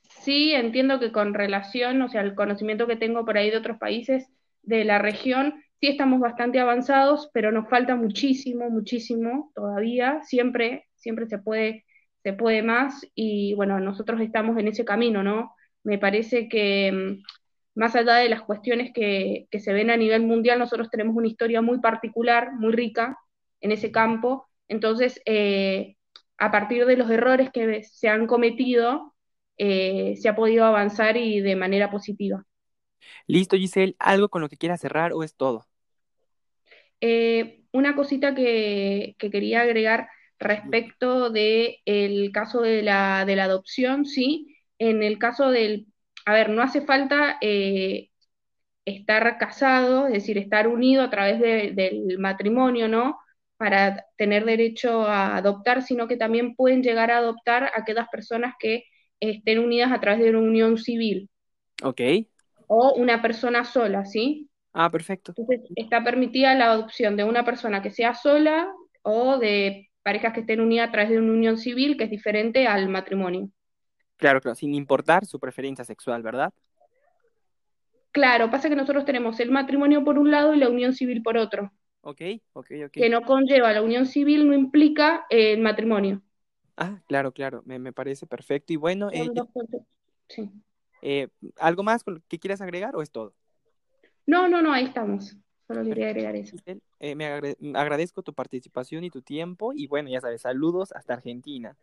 sí 0.09 0.53
entiendo 0.53 1.01
que 1.01 1.13
con 1.13 1.35
relación, 1.35 2.01
o 2.03 2.09
sea, 2.09 2.21
el 2.21 2.35
conocimiento 2.35 2.87
que 2.87 2.97
tengo 2.97 3.25
por 3.25 3.37
ahí 3.37 3.51
de 3.51 3.57
otros 3.57 3.79
países 3.79 4.29
de 4.63 4.85
la 4.85 4.99
región, 4.99 5.63
sí 5.81 5.89
estamos 5.89 6.21
bastante 6.21 6.61
avanzados, 6.61 7.31
pero 7.35 7.51
nos 7.51 7.69
falta 7.69 7.97
muchísimo, 7.97 8.71
muchísimo 8.71 9.51
todavía. 9.55 10.23
Siempre, 10.23 10.87
siempre 10.95 11.27
se 11.27 11.39
puede, 11.39 11.85
se 12.23 12.33
puede 12.33 12.63
más 12.63 13.07
y 13.15 13.55
bueno, 13.55 13.81
nosotros 13.81 14.21
estamos 14.21 14.57
en 14.59 14.69
ese 14.69 14.85
camino, 14.85 15.23
¿no? 15.23 15.55
Me 15.85 15.99
parece 15.99 16.49
que 16.49 16.91
mm, 16.93 17.23
más 17.75 17.95
allá 17.97 18.15
de 18.17 18.29
las 18.29 18.43
cuestiones 18.43 18.93
que, 18.93 19.49
se 19.53 19.73
ven 19.73 19.91
a 19.91 19.97
nivel 19.97 20.23
mundial, 20.23 20.59
nosotros 20.59 20.91
tenemos 20.91 21.17
una 21.17 21.29
historia 21.29 21.61
muy 21.61 21.81
particular, 21.81 22.53
muy 22.55 22.73
rica 22.73 23.19
en 23.61 23.73
ese 23.73 23.91
campo. 23.91 24.49
Entonces, 24.69 25.21
eh, 25.27 25.97
a 26.39 26.51
partir 26.51 26.87
de 26.87 26.97
los 26.97 27.11
errores 27.11 27.51
que 27.53 27.83
se 27.83 28.09
han 28.09 28.27
cometido, 28.27 29.15
eh, 29.57 30.17
se 30.17 30.29
ha 30.29 30.37
podido 30.37 30.65
avanzar 30.65 31.17
y 31.17 31.41
de 31.41 31.57
manera 31.57 31.91
positiva. 31.91 32.45
Listo, 33.27 33.57
Giselle, 33.57 33.97
¿algo 33.99 34.29
con 34.29 34.43
lo 34.43 34.49
que 34.49 34.57
quieras 34.57 34.81
cerrar 34.81 35.13
o 35.13 35.23
es 35.23 35.35
todo? 35.35 35.67
Eh, 37.01 37.65
una 37.73 37.97
cosita 37.97 38.35
que, 38.35 39.17
quería 39.19 39.63
agregar 39.63 40.09
respecto 40.39 41.31
del 41.31 41.77
el 41.85 42.33
caso 42.33 42.61
de 42.61 42.83
la, 42.83 43.25
de 43.25 43.37
la 43.37 43.45
adopción, 43.45 44.07
sí, 44.07 44.54
en 44.79 45.03
el 45.03 45.19
caso 45.19 45.51
del, 45.51 45.87
a 46.27 46.33
ver, 46.33 46.51
no 46.51 46.63
hace 46.63 46.83
falta 46.83 47.39
eh, 47.41 48.11
estar 48.85 49.39
casado, 49.39 50.07
es 50.07 50.15
decir, 50.15 50.39
estar 50.39 50.69
unido 50.69 51.03
a 51.03 51.11
través 51.11 51.41
del 51.41 52.19
matrimonio, 52.19 52.89
¿no? 52.89 53.19
Para 53.57 54.05
tener 54.17 54.45
derecho 54.45 55.03
a 55.07 55.37
adoptar, 55.37 55.83
sino 55.83 56.07
que 56.09 56.17
también 56.17 56.55
pueden 56.55 56.83
llegar 56.83 57.11
a 57.11 57.19
adoptar 57.19 57.65
a 57.65 57.73
aquellas 57.75 58.09
personas 58.09 58.55
que 58.59 58.85
estén 59.21 59.59
unidas 59.59 59.93
a 59.93 60.01
través 60.01 60.21
de 60.23 60.31
una 60.31 60.41
unión 60.41 60.77
civil. 60.79 61.31
Ok. 61.83 62.01
O 62.67 62.95
una 62.95 63.23
persona 63.23 63.65
sola, 63.65 64.05
¿sí? 64.05 64.49
Ah, 64.73 64.91
perfecto. 64.91 65.35
Entonces, 65.37 65.71
está 65.77 66.03
permitida 66.03 66.55
la 66.55 66.67
adopción 66.67 67.17
de 67.17 67.25
una 67.25 67.45
persona 67.45 67.81
que 67.81 67.91
sea 67.91 68.15
sola 68.15 68.69
o 69.03 69.39
de 69.39 69.91
parejas 70.03 70.35
que 70.35 70.41
estén 70.41 70.61
unidas 70.61 70.89
a 70.89 70.93
través 70.93 71.11
de 71.11 71.19
una 71.19 71.33
unión 71.33 71.57
civil, 71.57 71.97
que 71.97 72.05
es 72.05 72.11
diferente 72.11 72.67
al 72.67 72.89
matrimonio. 72.89 73.51
Claro, 74.17 74.41
claro, 74.41 74.55
sin 74.55 74.75
importar 74.75 75.27
su 75.27 75.39
preferencia 75.41 75.85
sexual, 75.85 76.23
¿verdad? 76.23 76.53
Claro, 78.13 78.49
pasa 78.49 78.69
que 78.69 78.77
nosotros 78.77 79.05
tenemos 79.05 79.41
el 79.41 79.51
matrimonio 79.51 80.05
por 80.05 80.19
un 80.19 80.31
lado 80.31 80.55
y 80.55 80.59
la 80.59 80.69
unión 80.69 80.93
civil 80.93 81.21
por 81.21 81.37
otro. 81.37 81.73
Ok, 82.03 82.21
ok, 82.53 82.71
ok. 82.87 82.93
Que 82.93 83.09
no 83.09 83.23
conlleva 83.23 83.73
la 83.73 83.83
unión 83.83 84.07
civil, 84.07 84.47
no 84.47 84.55
implica 84.55 85.27
el 85.31 85.61
matrimonio. 85.61 86.23
Ah, 86.77 87.01
claro, 87.09 87.33
claro, 87.33 87.63
me, 87.67 87.93
parece 87.93 88.27
perfecto. 88.27 88.73
Y 88.73 88.77
bueno, 88.77 89.11
eh, 89.13 89.29
sí. 90.29 90.51
Eh, 91.03 91.29
¿algo 91.59 91.83
más 91.83 92.05
que 92.29 92.39
quieras 92.39 92.61
agregar 92.61 92.95
o 92.95 93.03
es 93.03 93.11
todo? 93.11 93.35
No, 94.27 94.49
no, 94.49 94.63
no, 94.63 94.73
ahí 94.73 94.85
estamos. 94.85 95.37
Solo 95.67 95.83
quería 95.85 96.07
agregar 96.07 96.37
eso. 96.37 96.57
Eh, 97.01 97.15
me 97.15 97.27
agradezco 97.75 98.23
tu 98.23 98.33
participación 98.33 99.03
y 99.03 99.11
tu 99.11 99.23
tiempo 99.23 99.73
y 99.75 99.87
bueno, 99.87 100.09
ya 100.09 100.21
sabes, 100.21 100.43
saludos 100.43 100.93
hasta 100.93 101.15
Argentina. 101.15 101.77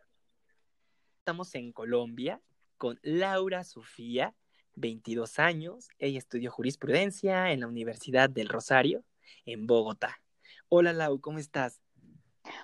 Estamos 1.22 1.54
en 1.54 1.70
Colombia 1.70 2.40
con 2.78 2.98
Laura 3.04 3.62
Sofía, 3.62 4.34
22 4.74 5.38
años. 5.38 5.88
Ella 6.00 6.18
estudió 6.18 6.50
jurisprudencia 6.50 7.52
en 7.52 7.60
la 7.60 7.68
Universidad 7.68 8.28
del 8.28 8.48
Rosario, 8.48 9.04
en 9.46 9.68
Bogotá. 9.68 10.20
Hola 10.68 10.92
Lau, 10.92 11.20
¿cómo 11.20 11.38
estás? 11.38 11.80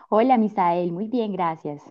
Hola 0.08 0.36
Misael, 0.38 0.90
muy 0.90 1.06
bien, 1.06 1.34
gracias. 1.34 1.84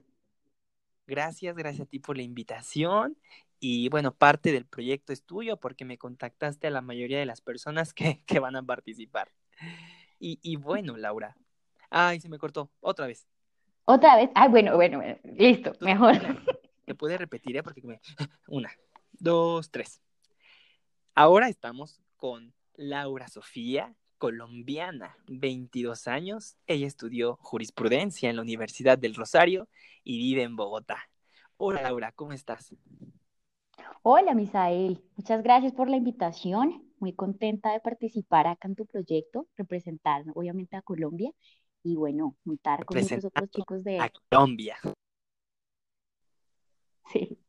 Gracias, 1.05 1.55
gracias 1.55 1.87
a 1.87 1.89
ti 1.89 1.99
por 1.99 2.17
la 2.17 2.23
invitación. 2.23 3.17
Y 3.61 3.87
bueno, 3.87 4.13
parte 4.13 4.51
del 4.51 4.65
proyecto 4.65 5.13
es 5.13 5.23
tuyo 5.23 5.55
porque 5.55 5.85
me 5.85 5.97
contactaste 5.97 6.67
a 6.67 6.71
la 6.71 6.81
mayoría 6.81 7.17
de 7.17 7.25
las 7.25 7.39
personas 7.39 7.93
que, 7.93 8.39
van 8.41 8.57
a 8.57 8.63
participar. 8.63 9.31
Y, 10.19 10.37
y 10.41 10.57
bueno, 10.57 10.97
Laura. 10.97 11.37
Ay, 11.89 12.19
se 12.19 12.27
me 12.27 12.37
cortó. 12.37 12.69
Otra 12.81 13.07
vez. 13.07 13.25
Otra 13.89 14.17
vez. 14.17 14.29
Ah, 14.35 14.49
bueno, 14.49 14.75
bueno, 14.75 15.01
listo, 15.23 15.71
mejor. 15.79 16.15
Te 16.83 16.93
puede 16.93 17.17
repetir, 17.17 17.55
¿eh? 17.55 17.63
Porque 17.63 17.81
me... 17.83 18.01
Una, 18.49 18.69
dos, 19.13 19.71
tres. 19.71 20.01
Ahora 21.15 21.47
estamos 21.47 22.01
con 22.17 22.53
Laura 22.75 23.29
Sofía, 23.29 23.95
colombiana, 24.17 25.15
22 25.27 26.09
años. 26.09 26.57
Ella 26.67 26.85
estudió 26.85 27.37
jurisprudencia 27.39 28.29
en 28.29 28.35
la 28.35 28.41
Universidad 28.41 28.97
del 28.97 29.15
Rosario 29.15 29.69
y 30.03 30.17
vive 30.17 30.43
en 30.43 30.57
Bogotá. 30.57 30.97
Hola 31.55 31.81
Laura, 31.81 32.11
¿cómo 32.11 32.33
estás? 32.33 32.75
Hola 34.01 34.33
Misael, 34.33 35.01
muchas 35.15 35.41
gracias 35.43 35.71
por 35.71 35.89
la 35.89 35.95
invitación. 35.95 36.83
Muy 36.99 37.13
contenta 37.13 37.71
de 37.71 37.79
participar 37.79 38.47
acá 38.47 38.67
en 38.67 38.75
tu 38.75 38.85
proyecto, 38.85 39.47
representar 39.55 40.25
obviamente 40.35 40.75
a 40.75 40.81
Colombia 40.81 41.31
y 41.83 41.95
bueno, 41.95 42.35
juntar 42.43 42.85
con 42.85 42.97
los 42.97 43.11
otros 43.11 43.49
chicos 43.49 43.83
de... 43.83 43.99
A 43.99 44.11
Colombia. 44.29 44.77
Sí. 47.11 47.39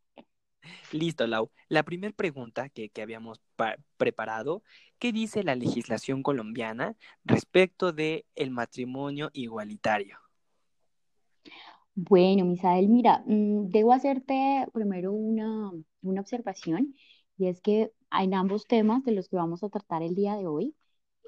Listo, 0.93 1.27
Lau. 1.27 1.51
La 1.69 1.83
primera 1.83 2.15
pregunta 2.15 2.69
que, 2.69 2.91
habíamos 3.01 3.41
preparado, 3.97 4.63
¿qué 4.99 5.13
dice 5.13 5.43
la 5.43 5.55
legislación 5.55 6.23
colombiana 6.23 6.97
respecto 7.25 7.93
del 7.93 8.25
el 8.35 8.51
matrimonio 8.51 9.31
igualitario? 9.33 10.19
Bueno, 11.95 12.45
Misael, 12.45 12.89
mira, 12.89 13.25
mm, 13.27 13.69
debo 13.71 13.93
hacerte 13.93 14.67
primero 14.73 15.13
una, 15.13 15.73
una 16.03 16.21
observación 16.21 16.95
y 17.37 17.49
es 17.49 17.61
que 17.61 17.93
en 18.13 18.35
ambos 18.35 18.67
temas 18.67 19.05
de 19.05 19.13
los 19.13 19.29
que 19.29 19.37
vamos 19.37 19.63
a 19.65 19.69
tratar 19.69 20.03
el 20.03 20.15
día 20.15 20.37
de 20.37 20.47
hoy, 20.47 20.75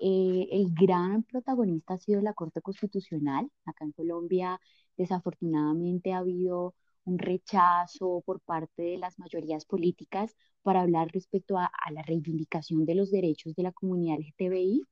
eh, 0.00 0.48
el 0.50 0.72
gran 0.74 1.22
protagonista 1.24 1.94
ha 1.94 1.98
sido 1.98 2.22
la 2.22 2.32
Corte 2.34 2.62
Constitucional. 2.62 3.50
Acá 3.66 3.84
en 3.84 3.92
Colombia, 3.92 4.60
desafortunadamente, 4.96 6.12
ha 6.12 6.18
habido 6.18 6.74
un 7.04 7.18
rechazo 7.18 8.22
por 8.26 8.40
parte 8.40 8.82
de 8.82 8.98
las 8.98 9.18
mayorías 9.18 9.64
políticas 9.66 10.34
para 10.62 10.82
hablar 10.82 11.08
respecto 11.12 11.58
a, 11.58 11.70
la 11.92 12.02
reivindicación 12.02 12.86
de 12.86 12.94
los 12.94 13.10
derechos 13.10 13.54
de 13.56 13.62
la 13.64 13.72
comunidad 13.72 14.18
LGTBI. 14.18 14.82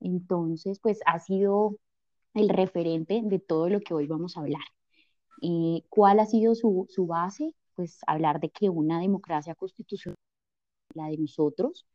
Entonces, 0.00 0.80
pues 0.80 1.00
ha 1.06 1.18
sido 1.20 1.76
el 2.34 2.48
referente 2.48 3.20
de 3.24 3.38
todo 3.40 3.68
lo 3.68 3.80
que 3.80 3.94
hoy 3.94 4.06
vamos 4.06 4.36
a 4.36 4.40
hablar. 4.40 4.62
Eh, 5.42 5.82
¿Cuál 5.88 6.20
ha 6.20 6.26
sido 6.26 6.54
su, 6.54 6.86
su 6.90 7.06
base? 7.06 7.54
Pues 7.74 7.98
hablar 8.06 8.40
de 8.40 8.50
que 8.50 8.68
una 8.70 9.00
democracia 9.00 9.54
constitucional, 9.54 10.16
la 10.94 11.08
de 11.08 11.18
nosotros, 11.18 11.86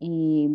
eh, 0.00 0.48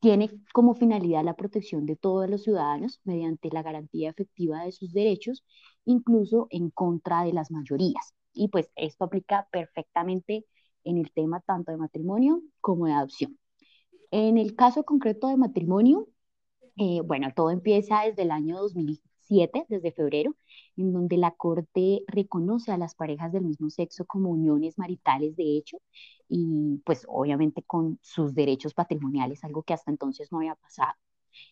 tiene 0.00 0.30
como 0.52 0.74
finalidad 0.74 1.24
la 1.24 1.36
protección 1.36 1.86
de 1.86 1.96
todos 1.96 2.28
los 2.28 2.42
ciudadanos 2.42 3.00
mediante 3.04 3.50
la 3.50 3.62
garantía 3.62 4.10
efectiva 4.10 4.64
de 4.64 4.72
sus 4.72 4.92
derechos, 4.92 5.44
incluso 5.84 6.46
en 6.50 6.70
contra 6.70 7.24
de 7.24 7.32
las 7.32 7.50
mayorías. 7.50 8.14
Y 8.32 8.48
pues 8.48 8.70
esto 8.76 9.04
aplica 9.04 9.48
perfectamente 9.52 10.46
en 10.84 10.98
el 10.98 11.12
tema 11.12 11.40
tanto 11.40 11.72
de 11.72 11.78
matrimonio 11.78 12.42
como 12.60 12.86
de 12.86 12.92
adopción. 12.92 13.38
En 14.10 14.38
el 14.38 14.56
caso 14.56 14.84
concreto 14.84 15.28
de 15.28 15.36
matrimonio, 15.36 16.08
eh, 16.76 17.00
bueno, 17.02 17.28
todo 17.34 17.50
empieza 17.50 18.02
desde 18.02 18.22
el 18.22 18.30
año 18.30 18.58
2007, 19.32 19.66
desde 19.68 19.92
febrero, 19.92 20.36
en 20.76 20.92
donde 20.92 21.16
la 21.16 21.32
Corte 21.32 22.02
reconoce 22.06 22.72
a 22.72 22.78
las 22.78 22.94
parejas 22.94 23.32
del 23.32 23.44
mismo 23.44 23.70
sexo 23.70 24.04
como 24.06 24.30
uniones 24.30 24.78
maritales 24.78 25.36
de 25.36 25.56
hecho 25.56 25.78
y 26.28 26.80
pues 26.84 27.04
obviamente 27.08 27.62
con 27.62 27.98
sus 28.02 28.34
derechos 28.34 28.74
patrimoniales, 28.74 29.44
algo 29.44 29.62
que 29.62 29.74
hasta 29.74 29.90
entonces 29.90 30.32
no 30.32 30.38
había 30.38 30.54
pasado. 30.56 30.94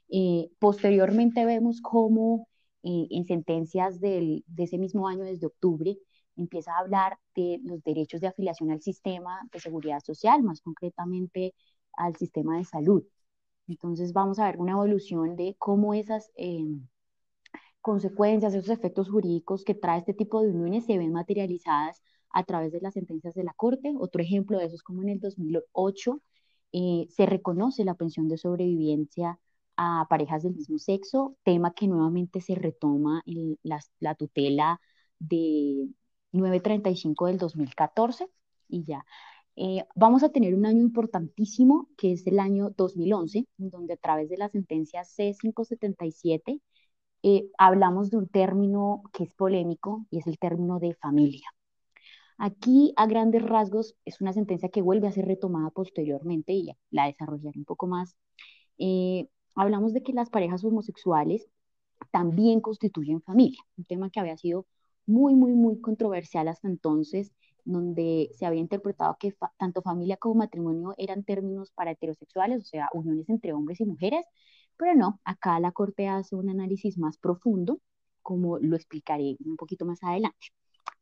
Eh, 0.08 0.50
posteriormente 0.58 1.44
vemos 1.44 1.80
cómo 1.80 2.48
eh, 2.82 3.06
en 3.10 3.26
sentencias 3.26 4.00
del, 4.00 4.44
de 4.46 4.64
ese 4.64 4.78
mismo 4.78 5.08
año, 5.08 5.24
desde 5.24 5.46
octubre, 5.46 5.98
empieza 6.36 6.74
a 6.74 6.80
hablar 6.80 7.18
de 7.34 7.60
los 7.62 7.82
derechos 7.82 8.20
de 8.20 8.28
afiliación 8.28 8.70
al 8.70 8.80
sistema 8.82 9.40
de 9.52 9.60
seguridad 9.60 10.00
social, 10.00 10.42
más 10.42 10.60
concretamente 10.62 11.54
al 11.94 12.16
sistema 12.16 12.56
de 12.58 12.64
salud. 12.64 13.04
Entonces 13.68 14.12
vamos 14.12 14.38
a 14.38 14.46
ver 14.46 14.58
una 14.58 14.72
evolución 14.72 15.36
de 15.36 15.54
cómo 15.58 15.94
esas 15.94 16.30
eh, 16.36 16.64
consecuencias, 17.80 18.54
esos 18.54 18.70
efectos 18.70 19.08
jurídicos 19.10 19.64
que 19.64 19.74
trae 19.74 19.98
este 19.98 20.14
tipo 20.14 20.42
de 20.42 20.48
uniones 20.48 20.86
se 20.86 20.98
ven 20.98 21.12
materializadas 21.12 22.02
a 22.30 22.44
través 22.44 22.72
de 22.72 22.80
las 22.80 22.94
sentencias 22.94 23.34
de 23.34 23.44
la 23.44 23.54
Corte. 23.54 23.94
Otro 23.98 24.22
ejemplo 24.22 24.58
de 24.58 24.66
eso 24.66 24.76
es 24.76 24.82
como 24.82 25.02
en 25.02 25.10
el 25.10 25.20
2008 25.20 26.20
eh, 26.72 27.06
se 27.10 27.26
reconoce 27.26 27.84
la 27.84 27.94
pensión 27.94 28.28
de 28.28 28.38
sobrevivencia 28.38 29.38
a 29.76 30.06
parejas 30.08 30.42
del 30.42 30.54
mismo 30.54 30.78
sexo, 30.78 31.36
tema 31.42 31.72
que 31.72 31.88
nuevamente 31.88 32.40
se 32.40 32.54
retoma 32.54 33.22
en 33.26 33.58
la, 33.62 33.80
la 33.98 34.14
tutela 34.14 34.80
de 35.18 35.88
935 36.32 37.26
del 37.26 37.38
2014 37.38 38.28
y 38.68 38.84
ya. 38.84 39.04
Eh, 39.56 39.84
vamos 39.94 40.22
a 40.22 40.30
tener 40.30 40.54
un 40.54 40.64
año 40.66 40.80
importantísimo, 40.80 41.88
que 41.96 42.12
es 42.12 42.26
el 42.26 42.38
año 42.38 42.70
2011, 42.76 43.46
donde 43.58 43.94
a 43.94 43.96
través 43.96 44.28
de 44.28 44.36
la 44.36 44.48
sentencia 44.48 45.02
C577 45.02 46.60
eh, 47.22 47.50
hablamos 47.58 48.10
de 48.10 48.18
un 48.18 48.28
término 48.28 49.02
que 49.12 49.24
es 49.24 49.34
polémico 49.34 50.06
y 50.10 50.18
es 50.18 50.26
el 50.26 50.38
término 50.38 50.78
de 50.78 50.94
familia. 50.94 51.48
Aquí, 52.38 52.94
a 52.96 53.06
grandes 53.06 53.42
rasgos, 53.42 53.96
es 54.06 54.20
una 54.22 54.32
sentencia 54.32 54.70
que 54.70 54.80
vuelve 54.82 55.06
a 55.08 55.12
ser 55.12 55.26
retomada 55.26 55.70
posteriormente 55.70 56.54
y 56.54 56.70
la 56.90 57.06
desarrollaré 57.06 57.58
un 57.58 57.66
poco 57.66 57.86
más. 57.86 58.16
Eh, 58.78 59.28
hablamos 59.54 59.92
de 59.92 60.02
que 60.02 60.14
las 60.14 60.30
parejas 60.30 60.64
homosexuales 60.64 61.46
también 62.10 62.60
constituyen 62.60 63.20
familia, 63.22 63.60
un 63.76 63.84
tema 63.84 64.10
que 64.10 64.20
había 64.20 64.36
sido 64.38 64.66
muy, 65.06 65.34
muy, 65.34 65.52
muy 65.52 65.80
controversial 65.80 66.48
hasta 66.48 66.68
entonces, 66.68 67.32
donde 67.64 68.30
se 68.34 68.46
había 68.46 68.60
interpretado 68.60 69.16
que 69.18 69.34
tanto 69.58 69.82
familia 69.82 70.16
como 70.16 70.36
matrimonio 70.36 70.94
eran 70.96 71.24
términos 71.24 71.70
para 71.72 71.90
heterosexuales, 71.90 72.62
o 72.62 72.64
sea, 72.64 72.88
uniones 72.94 73.28
entre 73.28 73.52
hombres 73.52 73.80
y 73.80 73.84
mujeres, 73.84 74.24
pero 74.80 74.94
no, 74.94 75.20
acá 75.24 75.60
la 75.60 75.72
Corte 75.72 76.08
hace 76.08 76.34
un 76.34 76.48
análisis 76.48 76.96
más 76.96 77.18
profundo, 77.18 77.80
como 78.22 78.58
lo 78.58 78.76
explicaré 78.76 79.36
un 79.44 79.56
poquito 79.56 79.84
más 79.84 80.02
adelante. 80.02 80.48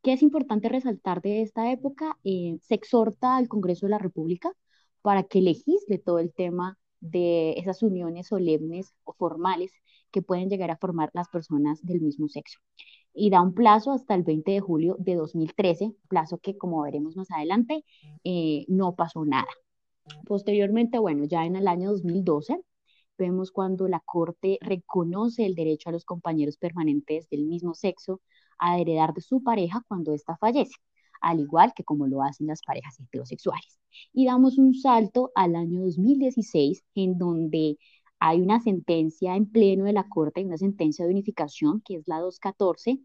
¿Qué 0.03 0.12
es 0.14 0.22
importante 0.22 0.68
resaltar 0.68 1.22
de 1.22 1.43
esta 1.43 1.70
época? 1.70 2.18
Eh, 2.24 2.59
se 2.61 2.74
exhorta 2.74 3.37
al 3.37 3.47
Congreso 3.47 3.87
de 3.87 3.91
la 3.91 3.99
República 3.99 4.51
para 5.01 5.22
que 5.22 5.41
legisle 5.41 5.99
todo 5.99 6.18
el 6.18 6.33
tema 6.33 6.76
de 7.01 7.53
esas 7.53 7.85
uniones 7.85 8.26
solemnes 8.26 8.95
o 9.05 9.12
formales 9.12 9.70
que 10.11 10.22
pueden 10.22 10.49
llegar 10.51 10.72
a 10.72 10.76
formar 10.76 11.11
las 11.12 11.29
personas 11.29 11.81
del 11.85 12.01
mismo 12.01 12.29
sexo. 12.29 12.59
Y 13.14 13.31
da 13.31 13.41
un 13.41 13.55
plazo 13.55 13.93
hasta 13.93 14.16
el 14.16 14.24
20 14.24 14.51
de 14.51 14.61
julio 14.61 14.97
de 14.99 15.14
2013, 15.14 15.95
plazo 16.09 16.39
que 16.39 16.59
como 16.59 16.83
veremos 16.83 17.16
más 17.16 17.31
adelante, 17.31 17.85
eh, 18.24 18.64
no 18.66 18.97
pasó 18.97 19.24
nada. 19.24 19.47
Posteriormente, 20.26 20.99
bueno, 20.99 21.24
ya 21.26 21.45
en 21.45 21.55
el 21.55 21.68
año 21.68 21.91
2012, 21.93 22.61
vemos 23.19 23.51
cuando 23.53 23.89
la 23.89 24.01
Corte 24.01 24.59
reconoce 24.62 25.45
el 25.47 25.55
derecho 25.55 25.91
a 25.91 25.93
los 25.93 26.05
compañeros 26.05 26.57
permanentes 26.57 27.29
del 27.29 27.45
mismo 27.45 27.75
sexo 27.75 28.21
a 28.59 28.79
heredar 28.79 29.12
de 29.14 29.21
su 29.21 29.43
pareja 29.43 29.85
cuando 29.89 30.12
ésta 30.14 30.37
fallece, 30.39 30.75
al 31.21 31.41
igual 31.41 31.73
que 31.75 31.85
como 31.85 32.07
lo 32.07 32.23
hacen 32.23 32.47
las 32.47 32.62
parejas 32.62 32.99
heterosexuales. 33.01 33.79
Y 34.12 34.27
damos 34.27 34.59
un 34.59 34.75
salto 34.75 35.31
al 35.35 35.57
año 35.57 35.83
2016, 35.83 36.85
en 36.95 37.19
donde 37.19 37.79
hay 38.21 38.41
una 38.41 38.61
sentencia 38.61 39.37
en 39.37 39.51
pleno 39.51 39.85
de 39.85 39.93
la 39.93 40.09
Corte, 40.09 40.45
una 40.45 40.57
sentencia 40.57 41.05
de 41.05 41.12
unificación, 41.12 41.83
que 41.85 41.97
es 41.97 42.09
la 42.09 42.21
214, 42.21 43.01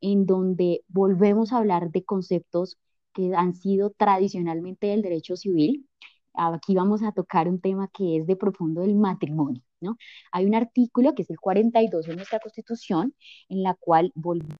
en 0.00 0.26
donde 0.26 0.82
volvemos 0.88 1.52
a 1.52 1.58
hablar 1.58 1.90
de 1.90 2.04
conceptos 2.04 2.78
que 3.12 3.34
han 3.34 3.54
sido 3.54 3.90
tradicionalmente 3.90 4.88
del 4.88 5.02
derecho 5.02 5.36
civil. 5.36 5.88
Aquí 6.36 6.74
vamos 6.74 7.02
a 7.02 7.12
tocar 7.12 7.48
un 7.48 7.60
tema 7.60 7.88
que 7.92 8.18
es 8.18 8.26
de 8.26 8.36
profundo 8.36 8.82
del 8.82 8.94
matrimonio. 8.96 9.62
¿no? 9.80 9.96
Hay 10.32 10.46
un 10.46 10.54
artículo 10.54 11.14
que 11.14 11.22
es 11.22 11.30
el 11.30 11.38
42 11.40 12.06
de 12.06 12.16
nuestra 12.16 12.40
Constitución, 12.40 13.14
en 13.48 13.62
la 13.62 13.74
cual 13.74 14.12
volvemos 14.14 14.56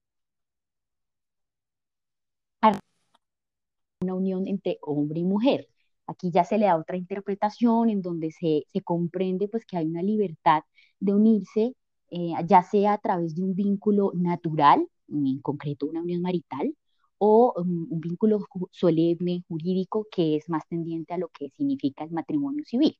una 4.01 4.13
unión 4.15 4.47
entre 4.47 4.77
hombre 4.81 5.19
y 5.19 5.23
mujer. 5.23 5.67
Aquí 6.07 6.31
ya 6.31 6.43
se 6.43 6.57
le 6.57 6.65
da 6.65 6.77
otra 6.77 6.97
interpretación 6.97 7.89
en 7.89 8.01
donde 8.01 8.31
se, 8.31 8.65
comprende 8.83 9.47
pues 9.47 9.65
que 9.65 9.77
hay 9.77 9.85
una 9.87 10.01
libertad 10.03 10.63
de 10.99 11.13
unirse, 11.13 11.75
eh, 12.11 12.31
ya 12.45 12.63
sea 12.63 12.93
a 12.93 12.97
través 12.99 13.35
de 13.35 13.43
un 13.43 13.55
vínculo 13.55 14.11
natural, 14.15 14.87
en 15.09 15.39
concreto 15.41 15.87
una 15.87 16.01
unión 16.01 16.21
marital, 16.21 16.73
o 17.17 17.53
um, 17.57 17.87
un 17.89 17.99
vínculo 18.01 18.39
solemne, 18.71 19.43
jurídico, 19.47 20.07
que 20.11 20.35
es 20.37 20.49
más 20.49 20.67
tendiente 20.67 21.13
a 21.13 21.17
lo 21.17 21.29
que 21.29 21.49
significa 21.51 22.03
el 22.03 22.11
matrimonio 22.11 22.63
civil. 22.65 22.97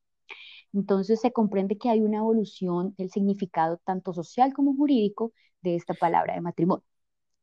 Entonces 0.73 1.21
se 1.21 1.31
comprende 1.31 1.77
que 1.77 1.89
hay 1.89 2.01
una 2.01 2.17
evolución 2.17 2.93
del 2.97 3.09
significado 3.11 3.79
tanto 3.85 4.13
social 4.13 4.53
como 4.53 4.75
jurídico 4.75 5.33
de 5.61 5.75
esta 5.75 5.93
palabra 5.93 6.35
de 6.35 6.41
matrimonio. 6.41 6.85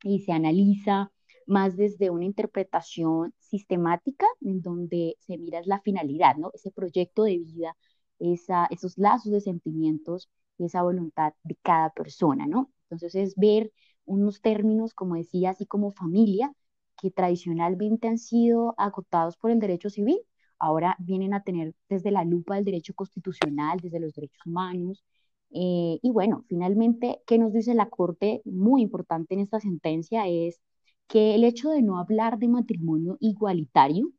Y 0.03 0.21
se 0.21 0.33
analiza 0.33 1.13
más 1.47 1.77
desde 1.77 2.11
una 2.11 2.25
interpretación 2.25 3.35
sistemática 3.39 4.27
en 4.41 4.63
donde 4.63 5.17
se 5.21 5.39
mira 5.39 5.61
la 5.65 5.81
finalidad, 5.81 6.37
¿no? 6.37 6.51
Ese 6.55 6.71
proyecto 6.71 7.25
de 7.25 7.39
vida, 7.39 7.77
esa, 8.19 8.67
esos 8.71 8.99
lazos 8.99 9.33
de 9.33 9.41
sentimientos 9.41 10.29
y 10.59 10.67
esa 10.67 10.83
voluntad 10.83 11.35
de 11.43 11.57
cada 11.63 11.91
persona, 11.91 12.47
¿no? 12.47 12.71
Entonces 12.85 13.15
es 13.15 13.37
ver 13.37 13.73
unos 14.05 14.41
términos, 14.41 14.95
como 14.95 15.17
decía, 15.17 15.51
así 15.51 15.67
como 15.67 15.91
familia, 15.93 16.53
que 16.97 17.11
tradicionalmente 17.11 18.09
han 18.09 18.19
sido 18.19 18.75
agotados 18.79 19.37
por 19.37 19.51
el 19.51 19.61
derecho 19.61 19.91
civil, 19.91 20.19
ahora 20.59 20.97
vienen 20.99 21.35
a 21.35 21.43
tener 21.43 21.75
desde 21.89 22.11
la 22.11 22.25
lupa 22.25 22.57
del 22.57 22.65
derecho 22.65 22.95
constitucional, 22.95 23.81
desde 23.81 24.01
los 24.01 24.15
derechos 24.15 24.47
humanos. 24.47 25.05
Eh, 25.51 25.99
y 26.03 26.11
bueno, 26.11 26.45
finalmente, 26.49 27.21
¿qué 27.27 27.39
nos 27.39 27.53
dice 27.53 27.75
la 27.75 27.89
Corte? 27.91 28.43
Muy 28.45 28.83
importante 28.83 29.35
en 29.35 29.41
esta 29.41 29.61
sentencia 29.61 30.27
es 30.29 30.61
que 31.09 31.35
el 31.35 31.45
hecho 31.45 31.71
de 31.71 31.83
no 31.83 31.99
hablar 31.99 32.39
de 32.39 32.49
matrimonio 32.49 33.17
igualitario, 33.21 34.11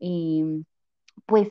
em, 0.00 0.64
pues 1.26 1.48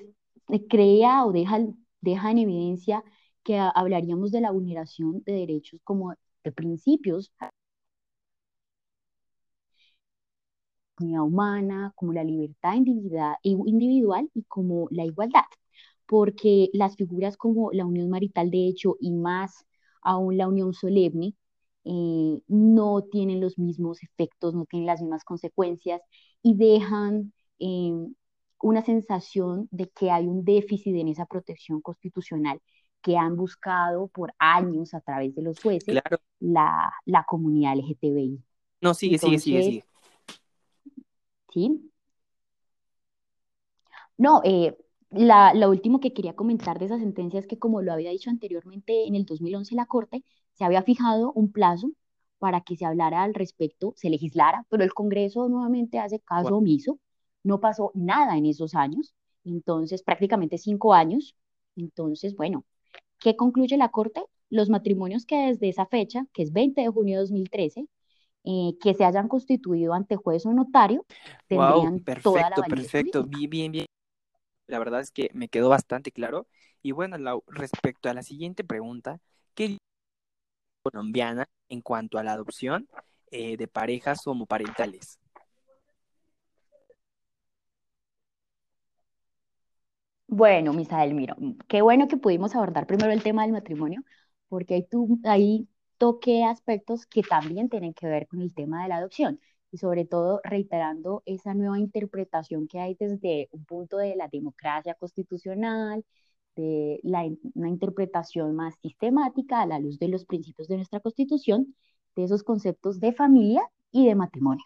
eh, 0.49 0.67
crea 0.67 1.25
o 1.25 1.31
deja, 1.31 1.59
deja 2.01 2.31
en 2.31 2.39
evidencia 2.39 3.03
que 3.43 3.57
hablaríamos 3.59 4.31
de 4.31 4.41
la 4.41 4.51
vulneración 4.51 5.23
de 5.25 5.33
derechos 5.33 5.81
como 5.83 6.13
de 6.43 6.51
principios 6.51 7.31
humana, 11.01 11.91
como 11.95 12.13
la 12.13 12.23
libertad 12.23 12.75
individual 12.75 14.29
y 14.33 14.43
como 14.43 14.87
la 14.91 15.05
igualdad, 15.05 15.45
porque 16.05 16.69
las 16.73 16.95
figuras 16.95 17.37
como 17.37 17.71
la 17.71 17.85
unión 17.85 18.09
marital 18.09 18.51
de 18.51 18.67
hecho 18.67 18.97
y 18.99 19.11
más 19.11 19.65
aún 20.01 20.37
la 20.37 20.47
unión 20.47 20.73
solemne 20.73 21.35
eh, 21.83 22.41
no 22.47 23.03
tienen 23.11 23.41
los 23.41 23.57
mismos 23.57 24.03
efectos, 24.03 24.53
no 24.53 24.65
tienen 24.65 24.87
las 24.87 25.01
mismas 25.01 25.23
consecuencias 25.23 26.01
y 26.43 26.55
dejan 26.55 27.33
em, 27.59 28.13
una 28.61 28.83
sensación 28.83 29.67
de 29.71 29.89
que 29.89 30.11
hay 30.11 30.27
un 30.27 30.43
déficit 30.45 30.95
en 30.95 31.07
esa 31.07 31.25
protección 31.25 31.81
constitucional 31.81 32.59
que 33.01 33.17
han 33.17 33.35
buscado 33.35 34.07
por 34.09 34.33
años 34.37 34.93
a 34.93 35.01
través 35.01 35.33
de 35.33 35.41
los 35.41 35.59
jueces 35.59 36.01
la, 36.39 36.93
la, 37.05 37.25
comunidad 37.27 37.73
LGTBI. 37.73 38.39
No, 38.81 38.93
sigue, 38.93 39.17
sigue, 39.17 39.39
sigue, 39.39 39.63
sigue. 39.63 39.85
¿Sí? 41.51 41.91
No, 44.17 44.41
eh, 44.43 44.77
la, 45.09 45.53
lo 45.53 45.69
último 45.69 45.99
que 45.99 46.13
quería 46.13 46.35
comentar 46.35 46.79
de 46.79 46.85
esa 46.85 46.99
sentencia 46.99 47.39
es 47.39 47.47
que, 47.47 47.59
como 47.59 47.81
lo 47.81 47.93
había 47.93 48.11
dicho 48.11 48.29
anteriormente, 48.29 49.05
en 49.07 49.15
el 49.15 49.25
2011 49.25 49.75
la 49.75 49.85
Corte 49.85 50.23
se 50.53 50.63
había 50.63 50.83
fijado 50.83 51.31
un 51.33 51.51
plazo 51.51 51.91
para 52.39 52.61
que 52.61 52.75
se 52.77 52.85
hablara 52.85 53.23
al 53.23 53.33
respecto, 53.33 53.93
se 53.95 54.09
legislara, 54.09 54.65
pero 54.69 54.83
el 54.83 54.93
Congreso 54.93 55.47
nuevamente 55.49 55.99
hace 55.99 56.19
caso 56.19 56.57
omiso, 56.57 56.99
no 57.43 57.59
pasó 57.59 57.91
nada 57.93 58.37
en 58.37 58.45
esos 58.45 58.75
años, 58.75 59.13
entonces 59.43 60.03
prácticamente 60.03 60.57
cinco 60.57 60.93
años, 60.93 61.35
entonces, 61.75 62.35
bueno, 62.35 62.65
¿qué 63.19 63.35
concluye 63.35 63.77
la 63.77 63.89
Corte? 63.89 64.23
Los 64.49 64.69
matrimonios 64.69 65.25
que 65.25 65.37
desde 65.47 65.69
esa 65.69 65.85
fecha, 65.87 66.27
que 66.33 66.43
es 66.43 66.53
20 66.53 66.81
de 66.81 66.89
junio 66.89 67.15
de 67.17 67.21
2013, 67.21 67.87
eh, 68.43 68.77
que 68.81 68.93
se 68.93 69.05
hayan 69.05 69.27
constituido 69.27 69.93
ante 69.93 70.15
juez 70.15 70.45
o 70.45 70.53
notario, 70.53 71.05
tendrían 71.47 71.99
perfecto, 71.99 72.31
toda 72.31 72.49
la 72.49 72.55
perfecto, 72.67 73.23
bien, 73.23 73.49
bien, 73.49 73.71
bien. 73.71 73.85
La 74.67 74.79
verdad 74.79 75.01
es 75.01 75.11
que 75.11 75.29
me 75.33 75.49
quedó 75.49 75.69
bastante 75.69 76.11
claro. 76.11 76.47
Y 76.81 76.91
bueno, 76.91 77.17
respecto 77.47 78.09
a 78.09 78.13
la 78.13 78.23
siguiente 78.23 78.63
pregunta, 78.63 79.19
¿qué 79.53 79.77
colombiana 80.81 81.47
en 81.69 81.81
cuanto 81.81 82.17
a 82.17 82.23
la 82.23 82.33
adopción 82.33 82.87
eh, 83.29 83.57
de 83.57 83.67
parejas 83.67 84.25
homoparentales? 84.25 85.19
Bueno, 90.27 90.71
Misael, 90.71 91.13
mira, 91.13 91.35
qué 91.67 91.81
bueno 91.81 92.07
que 92.07 92.15
pudimos 92.15 92.55
abordar 92.55 92.87
primero 92.87 93.11
el 93.11 93.21
tema 93.21 93.43
del 93.43 93.51
matrimonio, 93.51 94.01
porque 94.47 94.75
ahí, 94.75 94.87
tú, 94.89 95.19
ahí 95.25 95.67
toqué 96.01 96.43
aspectos 96.45 97.05
que 97.05 97.21
también 97.21 97.69
tienen 97.69 97.93
que 97.93 98.07
ver 98.07 98.27
con 98.27 98.41
el 98.41 98.55
tema 98.55 98.81
de 98.81 98.89
la 98.89 98.97
adopción 98.97 99.39
y 99.71 99.77
sobre 99.77 100.03
todo 100.05 100.41
reiterando 100.43 101.21
esa 101.27 101.53
nueva 101.53 101.77
interpretación 101.77 102.67
que 102.67 102.79
hay 102.79 102.95
desde 102.95 103.49
un 103.51 103.65
punto 103.65 103.97
de 103.97 104.15
la 104.15 104.27
democracia 104.27 104.95
constitucional, 104.95 106.03
de 106.55 106.99
la, 107.03 107.29
una 107.53 107.69
interpretación 107.69 108.55
más 108.55 108.73
sistemática 108.81 109.61
a 109.61 109.67
la 109.67 109.77
luz 109.79 109.99
de 109.99 110.07
los 110.07 110.25
principios 110.25 110.67
de 110.67 110.77
nuestra 110.77 111.01
constitución, 111.01 111.75
de 112.15 112.23
esos 112.23 112.41
conceptos 112.43 112.99
de 112.99 113.13
familia 113.13 113.61
y 113.91 114.07
de 114.07 114.15
matrimonio. 114.15 114.65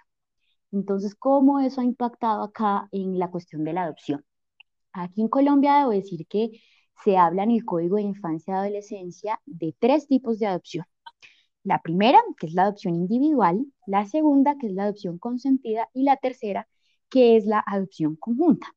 Entonces, 0.72 1.16
¿cómo 1.16 1.60
eso 1.60 1.82
ha 1.82 1.84
impactado 1.84 2.44
acá 2.44 2.88
en 2.94 3.20
la 3.20 3.30
cuestión 3.30 3.66
de 3.66 3.74
la 3.74 3.84
adopción? 3.84 4.24
Aquí 4.94 5.22
en 5.22 5.30
Colombia 5.30 5.80
debo 5.80 5.92
decir 5.92 6.28
que 6.28 6.62
se 7.04 7.18
habla 7.18 7.44
en 7.44 7.52
el 7.52 7.66
Código 7.66 7.98
de 7.98 8.04
Infancia 8.04 8.54
y 8.54 8.58
Adolescencia 8.58 9.42
de 9.46 9.76
tres 9.78 10.08
tipos 10.08 10.40
de 10.40 10.48
adopción. 10.48 10.86
La 11.66 11.82
primera, 11.82 12.20
que 12.38 12.46
es 12.46 12.54
la 12.54 12.62
adopción 12.64 12.94
individual, 12.94 13.66
la 13.88 14.06
segunda, 14.06 14.56
que 14.58 14.68
es 14.68 14.74
la 14.74 14.84
adopción 14.84 15.18
consentida, 15.18 15.90
y 15.96 16.04
la 16.04 16.16
tercera, 16.18 16.68
que 17.10 17.38
es 17.38 17.48
la 17.48 17.64
adopción 17.66 18.16
conjunta. 18.16 18.68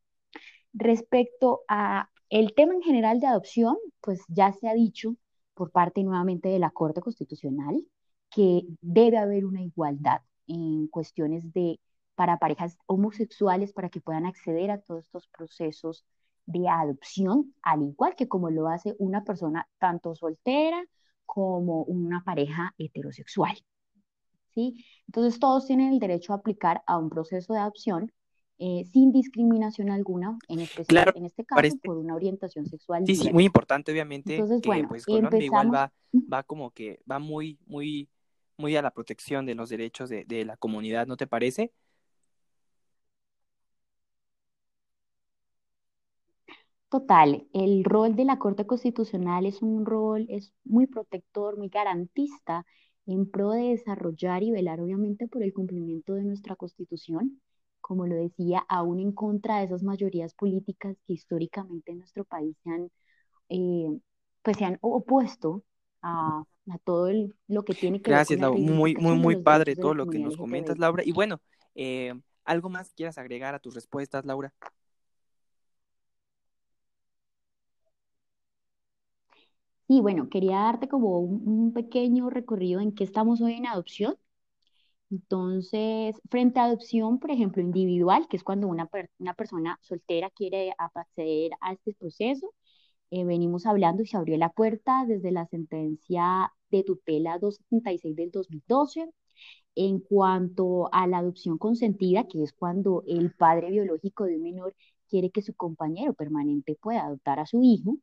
Respecto 0.73 1.61
a 1.69 2.09
el 2.31 2.55
tema 2.55 2.75
en 2.75 2.83
general 2.83 3.21
de 3.21 3.27
adopción, 3.27 3.77
pues 4.01 4.23
ya 4.29 4.53
se 4.53 4.69
ha 4.69 4.75
dicho 4.75 5.17
por 5.53 5.71
parte 5.71 6.03
nuevamente 6.03 6.49
de 6.49 6.59
la 6.59 6.71
Corte 6.71 7.03
Constitucional 7.03 7.85
que 8.31 8.63
debe 8.81 9.19
haber 9.19 9.45
una 9.45 9.61
igualdad 9.63 10.23
en 10.47 10.89
cuestiones 10.89 11.53
de 11.53 11.81
para 12.15 12.39
parejas 12.39 12.79
homosexuales 12.87 13.75
para 13.75 13.91
que 13.91 14.01
puedan 14.01 14.25
acceder 14.25 14.71
a 14.71 14.81
todos 14.81 15.05
estos 15.05 15.29
procesos 15.29 16.07
de 16.47 16.69
adopción, 16.69 17.55
al 17.61 17.83
igual 17.83 18.17
que 18.17 18.29
como 18.29 18.49
lo 18.49 18.69
hace 18.69 18.97
una 18.99 19.25
persona 19.25 19.69
tanto 19.79 20.15
soltera 20.15 20.83
como 21.29 21.83
una 21.83 22.25
pareja 22.25 22.75
heterosexual. 22.79 23.55
¿sí? 24.55 24.83
Entonces 25.07 25.39
todos 25.39 25.67
tienen 25.67 25.93
el 25.93 25.99
derecho 25.99 26.33
a 26.33 26.37
aplicar 26.37 26.83
a 26.87 26.97
un 26.97 27.11
proceso 27.11 27.53
de 27.53 27.61
adopción 27.61 28.11
eh, 28.59 28.85
sin 28.91 29.13
discriminación 29.13 29.91
alguna, 29.91 30.39
en 30.49 30.61
especial 30.61 31.13
en 31.15 31.27
este 31.27 31.45
caso 31.45 31.77
por 31.85 31.99
una 31.99 32.15
orientación 32.15 32.67
sexual. 32.67 33.05
Sí, 33.07 33.15
sí, 33.15 33.31
muy 33.31 33.45
importante, 33.45 33.93
obviamente. 33.93 34.35
Entonces, 34.35 34.63
bueno, 34.65 34.89
pues 34.89 35.05
Colombia 35.05 35.45
igual 35.45 35.73
va, 35.73 35.93
va 36.33 36.43
como 36.43 36.71
que 36.71 36.99
va 37.09 37.19
muy, 37.19 37.59
muy, 37.67 38.09
muy 38.57 38.75
a 38.75 38.83
la 38.83 38.91
protección 38.91 39.45
de 39.45 39.55
los 39.55 39.69
derechos 39.69 40.09
de, 40.09 40.25
de 40.25 40.47
la 40.47 40.57
comunidad, 40.57 41.07
¿no 41.07 41.19
te 41.19 41.27
parece? 41.27 41.73
Total, 46.91 47.47
el 47.53 47.85
rol 47.85 48.17
de 48.17 48.25
la 48.25 48.39
Corte 48.39 48.67
Constitucional 48.67 49.45
es 49.47 49.63
un 49.63 49.85
rol, 49.85 50.27
es 50.31 50.53
muy 50.65 50.87
protector, 50.87 51.59
muy 51.59 51.69
garantista 51.69 52.65
en 53.07 53.31
pro 53.31 53.51
de 53.51 53.71
desarrollar 53.71 54.43
y 54.43 54.51
velar 54.51 54.81
obviamente 54.81 55.29
por 55.29 55.43
el 55.43 55.53
cumplimiento 55.53 56.15
de 56.15 56.25
nuestra 56.25 56.57
Constitución 56.57 57.41
como 57.81 58.07
lo 58.07 58.17
decía, 58.17 58.65
aún 58.69 59.01
en 59.01 59.13
contra 59.13 59.59
de 59.59 59.65
esas 59.65 59.83
mayorías 59.83 60.35
políticas 60.35 60.97
que 61.07 61.15
históricamente 61.15 61.93
en 61.93 61.99
nuestro 61.99 62.25
país 62.25 62.57
se 62.63 62.71
han, 62.71 62.91
eh, 63.49 63.99
pues 64.43 64.59
se 64.59 64.65
han 64.67 64.79
opuesto 64.83 65.65
a, 66.03 66.43
a 66.71 66.79
todo 66.85 67.11
lo 67.47 67.65
que 67.65 67.75
tiene 67.75 68.03
que 68.03 68.11
Gracias, 68.11 68.39
ver 68.39 68.51
con 68.51 68.67
la 68.67 68.73
muy, 68.73 68.95
muy, 68.97 69.17
muy 69.17 69.37
padre 69.37 69.75
todo 69.75 69.95
lo 69.95 70.07
que 70.07 70.19
nos 70.19 70.37
comentas, 70.37 70.79
Laura. 70.79 71.03
Y 71.05 71.13
bueno, 71.13 71.41
eh, 71.75 72.13
¿algo 72.45 72.69
más 72.69 72.93
quieras 72.93 73.19
agregar 73.19 73.55
a 73.55 73.59
tus 73.59 73.75
respuestas, 73.75 74.25
Laura? 74.25 74.53
Sí, 79.89 80.01
bueno, 80.01 80.29
quería 80.29 80.57
darte 80.61 80.87
como 80.89 81.19
un, 81.19 81.43
un 81.49 81.73
pequeño 81.73 82.29
recorrido 82.31 82.81
en 82.81 82.95
qué 82.95 83.03
estamos 83.05 83.41
hoy 83.41 83.55
en 83.55 83.67
adopción 83.67 84.17
entonces, 85.11 86.17
frente 86.31 86.61
a 86.61 86.65
adopción, 86.65 87.19
por 87.19 87.31
ejemplo, 87.31 87.63
individual, 87.63 88.27
que 88.29 88.37
es 88.37 88.45
cuando 88.45 88.69
una, 88.69 88.89
una 89.19 89.35
persona 89.35 89.79
soltera 89.83 90.31
quiere 90.31 90.75
acceder 90.79 91.53
a 91.61 91.73
este 91.73 91.95
proceso, 91.95 92.55
eh, 93.11 93.25
venimos 93.25 93.67
hablando 93.67 94.03
y 94.03 94.07
se 94.07 94.17
abrió 94.19 94.37
la 94.39 94.51
puerta 94.51 95.05
desde 95.07 95.33
la 95.33 95.47
sentencia 95.47 96.53
de 96.71 96.85
tutela 96.85 97.39
276 97.39 98.17
del 98.17 98.31
2012. 98.33 99.11
En 99.77 100.01
cuanto 100.01 100.91
a 100.93 101.07
la 101.09 101.19
adopción 101.19 101.59
consentida, 101.59 102.27
que 102.29 102.43
es 102.45 102.53
cuando 102.55 103.05
el 103.07 103.33
padre 103.35 103.71
biológico 103.71 104.25
de 104.25 104.37
un 104.37 104.43
menor 104.45 104.75
quiere 105.11 105.31
que 105.31 105.43
su 105.43 105.55
compañero 105.55 106.15
permanente 106.15 106.77
pueda 106.81 107.05
adoptar 107.07 107.41
a 107.41 107.47
su 107.47 107.63
hijo, 107.63 107.99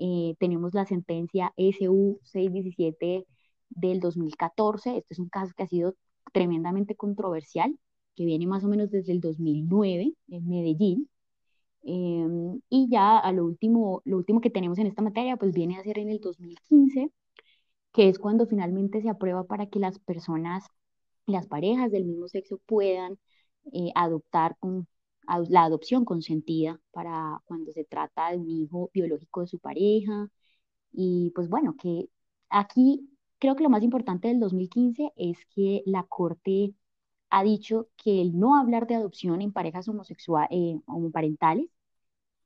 eh, 0.00 0.34
tenemos 0.38 0.74
la 0.74 0.86
sentencia 0.86 1.52
SU 1.56 2.20
617 2.24 3.26
del 3.68 4.00
2014. 4.00 4.96
Este 4.98 5.14
es 5.14 5.18
un 5.20 5.28
caso 5.28 5.52
que 5.56 5.64
ha 5.64 5.68
sido 5.68 5.94
tremendamente 6.32 6.96
controversial, 6.96 7.78
que 8.16 8.24
viene 8.24 8.46
más 8.46 8.64
o 8.64 8.68
menos 8.68 8.90
desde 8.90 9.12
el 9.12 9.20
2009 9.20 10.14
en 10.28 10.48
Medellín. 10.48 11.08
Em, 11.82 12.60
y 12.68 12.88
ya 12.90 13.18
a 13.18 13.32
lo 13.32 13.44
último, 13.44 14.02
lo 14.04 14.16
último 14.18 14.40
que 14.40 14.50
tenemos 14.50 14.78
en 14.78 14.86
esta 14.86 15.02
materia, 15.02 15.36
pues 15.36 15.52
viene 15.54 15.78
a 15.78 15.82
ser 15.84 15.98
en 15.98 16.10
el 16.10 16.20
2015, 16.20 17.10
que 17.92 18.08
es 18.08 18.18
cuando 18.18 18.46
finalmente 18.46 19.02
se 19.02 19.10
aprueba 19.10 19.44
para 19.44 19.66
que 19.66 19.80
las 19.80 19.98
personas, 20.00 20.64
las 21.26 21.46
parejas 21.46 21.90
del 21.92 22.06
mismo 22.06 22.28
sexo 22.28 22.60
puedan 22.66 23.18
eh, 23.72 23.92
adoptar 23.94 24.56
con, 24.60 24.88
la 25.48 25.64
adopción 25.64 26.04
consentida 26.04 26.80
para 26.92 27.40
cuando 27.44 27.72
se 27.72 27.84
trata 27.84 28.30
de 28.30 28.38
un 28.38 28.50
hijo 28.50 28.90
biológico 28.92 29.40
de 29.42 29.46
su 29.46 29.58
pareja. 29.58 30.28
Y 30.92 31.32
pues 31.34 31.48
bueno, 31.48 31.76
que 31.76 32.10
aquí 32.50 33.10
Creo 33.40 33.56
que 33.56 33.62
lo 33.64 33.70
más 33.70 33.82
importante 33.82 34.28
del 34.28 34.38
2015 34.40 35.12
es 35.16 35.38
que 35.54 35.82
la 35.86 36.04
Corte 36.04 36.74
ha 37.30 37.42
dicho 37.44 37.88
que 37.96 38.20
el 38.22 38.38
no 38.38 38.56
hablar 38.56 38.86
de 38.86 38.96
adopción 38.96 39.40
en 39.42 39.52
parejas 39.52 39.88
homosexuales, 39.88 40.50
eh, 40.52 40.80
homoparentales, 40.86 41.70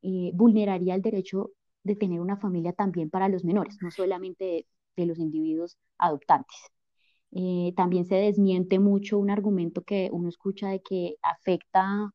eh, 0.02 0.30
vulneraría 0.34 0.94
el 0.94 1.02
derecho 1.02 1.52
de 1.84 1.96
tener 1.96 2.20
una 2.20 2.36
familia 2.38 2.72
también 2.74 3.10
para 3.10 3.28
los 3.28 3.44
menores, 3.44 3.78
no 3.82 3.90
solamente 3.90 4.66
de, 4.96 5.06
los 5.06 5.18
individuos 5.18 5.78
adoptantes. 5.98 6.56
Eh, 7.32 7.72
también 7.76 8.06
se 8.06 8.16
desmiente 8.16 8.78
mucho 8.78 9.18
un 9.18 9.30
argumento 9.30 9.82
que 9.82 10.10
uno 10.12 10.28
escucha 10.28 10.68
de 10.70 10.82
que 10.82 11.16
afecta, 11.22 12.12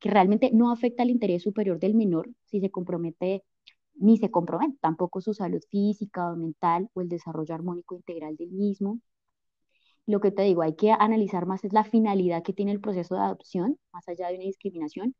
que 0.00 0.10
realmente 0.10 0.50
no 0.52 0.72
afecta 0.72 1.02
al 1.02 1.10
interés 1.10 1.42
superior 1.42 1.78
del 1.78 1.94
menor 1.94 2.30
si 2.46 2.60
se 2.60 2.70
compromete 2.70 3.44
ni 3.94 4.16
se 4.18 4.30
compromete 4.30 4.78
tampoco 4.80 5.20
su 5.20 5.34
salud 5.34 5.62
física 5.70 6.32
o 6.32 6.36
mental 6.36 6.88
o 6.94 7.02
el 7.02 7.08
desarrollo 7.08 7.54
armónico 7.54 7.94
integral 7.96 8.36
del 8.36 8.50
mismo. 8.50 9.00
Lo 10.06 10.20
que 10.20 10.30
te 10.32 10.42
digo, 10.42 10.62
hay 10.62 10.74
que 10.74 10.90
analizar 10.92 11.46
más 11.46 11.64
es 11.64 11.72
la 11.72 11.84
finalidad 11.84 12.42
que 12.42 12.52
tiene 12.52 12.72
el 12.72 12.80
proceso 12.80 13.14
de 13.14 13.20
adopción, 13.22 13.78
más 13.92 14.08
allá 14.08 14.28
de 14.28 14.36
una 14.36 14.44
discriminación. 14.44 15.14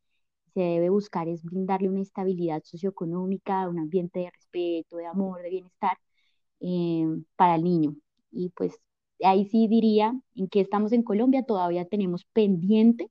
Se 0.54 0.60
debe 0.60 0.90
buscar 0.90 1.28
es 1.28 1.44
brindarle 1.44 1.88
una 1.88 2.02
estabilidad 2.02 2.62
socioeconómica, 2.64 3.68
un 3.68 3.78
ambiente 3.78 4.20
de 4.20 4.30
respeto, 4.30 4.96
de 4.96 5.06
amor, 5.06 5.42
de 5.42 5.50
bienestar 5.50 5.96
eh, 6.60 7.06
para 7.36 7.56
el 7.56 7.64
niño. 7.64 7.96
Y 8.32 8.50
pues 8.50 8.78
ahí 9.22 9.46
sí 9.46 9.68
diría 9.68 10.14
en 10.34 10.48
que 10.48 10.60
estamos 10.60 10.92
en 10.92 11.02
Colombia, 11.04 11.44
todavía 11.44 11.84
tenemos 11.86 12.24
pendiente 12.32 13.10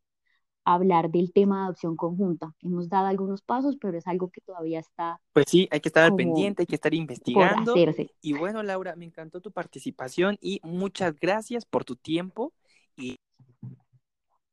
hablar 0.74 1.10
del 1.10 1.32
tema 1.34 1.58
de 1.58 1.64
adopción 1.66 1.96
conjunta. 1.96 2.54
Hemos 2.62 2.90
dado 2.90 3.08
algunos 3.08 3.42
pasos, 3.42 3.78
pero 3.78 3.98
es 3.98 4.08
algo 4.08 4.30
que 4.30 4.42
todavía 4.42 4.80
está. 4.80 5.20
Pues 5.34 5.46
sí, 5.50 5.68
hay 5.72 5.80
que 5.80 5.90
estar 5.90 6.04
al 6.04 6.16
pendiente, 6.16 6.64
hay 6.64 6.68
que 6.68 6.76
estar 6.76 6.94
investigando. 6.94 7.74
Y 8.22 8.34
bueno, 8.34 8.64
Laura, 8.64 8.96
me 8.96 9.06
encantó 9.06 9.42
tu 9.42 9.52
participación 9.52 10.38
y 10.42 10.60
muchas 10.64 11.20
gracias 11.20 11.66
por 11.66 11.86
tu 11.86 11.96
tiempo 11.96 12.54
y 12.96 13.18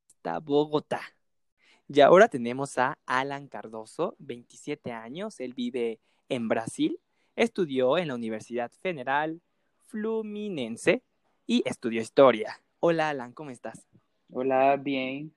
hasta 0.07 0.39
Bogotá. 0.39 1.01
Y 1.87 2.01
ahora 2.01 2.27
tenemos 2.27 2.77
a 2.77 2.97
Alan 3.05 3.47
Cardoso, 3.47 4.15
27 4.19 4.91
años, 4.91 5.39
él 5.39 5.53
vive 5.53 5.99
en 6.27 6.49
Brasil, 6.49 6.99
estudió 7.35 7.97
en 7.97 8.09
la 8.09 8.15
Universidad 8.15 8.71
Federal 8.81 9.41
Fluminense 9.85 11.03
y 11.45 11.63
estudió 11.65 12.01
historia. 12.01 12.59
Hola 12.79 13.09
Alan, 13.09 13.31
¿cómo 13.31 13.51
estás? 13.51 13.87
Hola, 14.29 14.75
bien. 14.75 15.36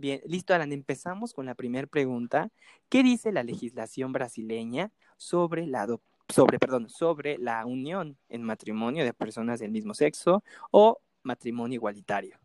Bien, 0.00 0.22
listo, 0.24 0.54
Alan. 0.54 0.72
Empezamos 0.72 1.34
con 1.34 1.44
la 1.44 1.54
primera 1.54 1.86
pregunta. 1.86 2.48
¿Qué 2.88 3.02
dice 3.02 3.32
la 3.32 3.42
legislación 3.42 4.12
brasileña 4.12 4.90
sobre 5.18 5.66
la 5.66 5.86
sobre, 6.26 6.58
perdón, 6.58 6.88
sobre 6.88 7.36
la 7.36 7.66
unión 7.66 8.16
en 8.30 8.42
matrimonio 8.42 9.04
de 9.04 9.12
personas 9.12 9.60
del 9.60 9.72
mismo 9.72 9.92
sexo 9.92 10.42
o 10.70 10.96
matrimonio 11.22 11.74
igualitario? 11.74 12.38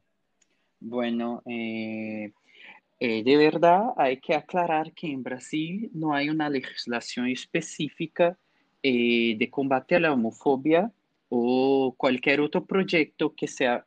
Bueno, 0.82 1.44
eh, 1.46 2.34
eh, 3.00 3.24
de 3.24 3.38
verdad 3.38 3.94
hay 3.96 4.20
que 4.20 4.36
aclarar 4.36 4.92
que 4.92 5.08
en 5.08 5.24
Brasil 5.24 5.90
no 5.94 6.14
hay 6.14 6.30
una 6.30 6.50
legislación 6.50 7.28
específica 7.28 8.38
eh, 8.84 9.38
de 9.38 9.50
combate 9.50 9.96
a 9.96 10.02
la 10.02 10.12
homofobia 10.12 10.92
o 11.30 11.96
cualquier 11.96 12.42
otro 12.42 12.66
proyecto 12.66 13.34
que 13.34 13.48
sea 13.48 13.86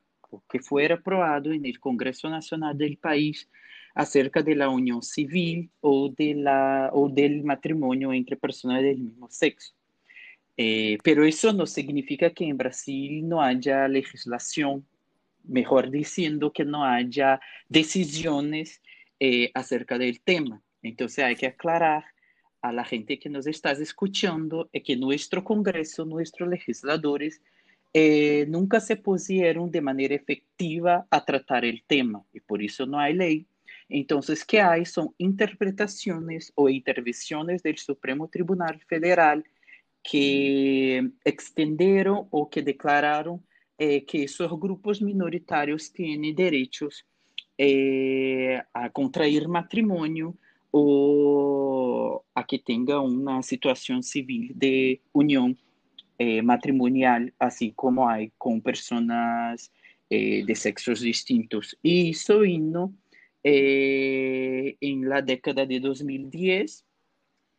que 0.49 0.61
fuera 0.61 0.97
aprobado 0.97 1.53
en 1.53 1.65
el 1.67 1.79
Congreso 1.79 2.29
Nacional 2.29 2.77
del 2.77 2.97
país 2.97 3.49
acerca 3.95 4.43
de 4.43 4.55
la 4.55 4.69
unión 4.69 5.03
civil 5.03 5.71
o, 5.81 6.09
de 6.17 6.35
la, 6.35 6.91
o 6.93 7.09
del 7.09 7.43
matrimonio 7.43 8.13
entre 8.13 8.37
personas 8.37 8.83
del 8.83 8.99
mismo 8.99 9.29
sexo. 9.31 9.75
Eh, 10.57 10.99
pero 11.03 11.25
eso 11.25 11.53
no 11.53 11.67
significa 11.67 12.31
que 12.31 12.45
en 12.45 12.57
Brasil 12.57 13.29
no 13.29 13.43
haya 13.43 13.87
legislación, 13.89 14.85
mejor 15.45 15.91
diciendo 15.91 16.53
que 16.53 16.65
no 16.65 16.85
haya 16.85 17.41
decisiones 17.69 18.83
eh, 19.21 19.51
acerca 19.55 19.99
del 19.99 20.21
tema. 20.21 20.63
Entonces 20.83 21.25
hay 21.25 21.37
que 21.37 21.47
aclarar 21.47 22.05
a 22.61 22.73
la 22.73 22.85
gente 22.85 23.19
que 23.19 23.29
nos 23.29 23.47
está 23.47 23.73
escuchando 23.73 24.69
que 24.73 24.97
nuestro 24.97 25.45
Congreso, 25.45 26.05
nuestros 26.05 26.49
legisladores, 26.49 27.41
eh, 28.01 28.47
nunca 28.47 28.79
se 28.79 28.95
pusieron 28.95 29.73
de 29.73 29.81
manera 29.81 30.15
efectiva 30.15 31.05
a 31.11 31.25
tratar 31.25 31.65
el 31.65 31.83
tema 31.85 32.25
y 32.33 32.39
por 32.39 32.63
eso 32.63 32.87
no 32.87 33.01
hay 33.01 33.13
ley. 33.15 33.49
Entonces, 33.89 34.45
¿qué 34.45 34.61
hay? 34.61 34.85
Son 34.85 35.15
interpretaciones 35.19 36.53
o 36.55 36.69
intervenciones 36.69 37.61
del 37.61 37.77
Supremo 37.79 38.29
Tribunal 38.29 38.81
Federal 38.87 39.43
que 40.05 41.11
extenderam 41.25 42.29
ou 42.31 42.47
que 42.47 42.63
declararam 42.63 43.43
é, 43.77 44.01
que 44.01 44.19
esses 44.19 44.51
grupos 44.53 45.01
minoritários 45.01 45.89
têm 45.89 46.33
direitos 46.33 47.05
é, 47.59 48.65
a 48.73 48.89
contrair 48.89 49.49
matrimônio 49.49 50.39
ou 50.71 52.25
a 52.33 52.45
que 52.45 52.59
tenha 52.59 53.01
uma 53.01 53.43
situação 53.43 54.01
civil 54.03 54.53
de 54.55 55.01
união 55.13 55.57
é, 56.19 56.43
matrimonial, 56.43 57.23
assim 57.39 57.73
como 57.75 58.07
há 58.09 58.19
com 58.39 58.61
pessoas 58.61 59.71
é, 60.11 60.43
de 60.43 60.55
sexos 60.55 61.01
distintos. 61.01 61.75
E 61.83 62.11
isso 62.11 62.45
indo 62.45 62.93
é, 63.45 64.77
em 64.81 65.05
la 65.05 65.21
década 65.21 65.67
de 65.67 65.81
2010 65.81 66.85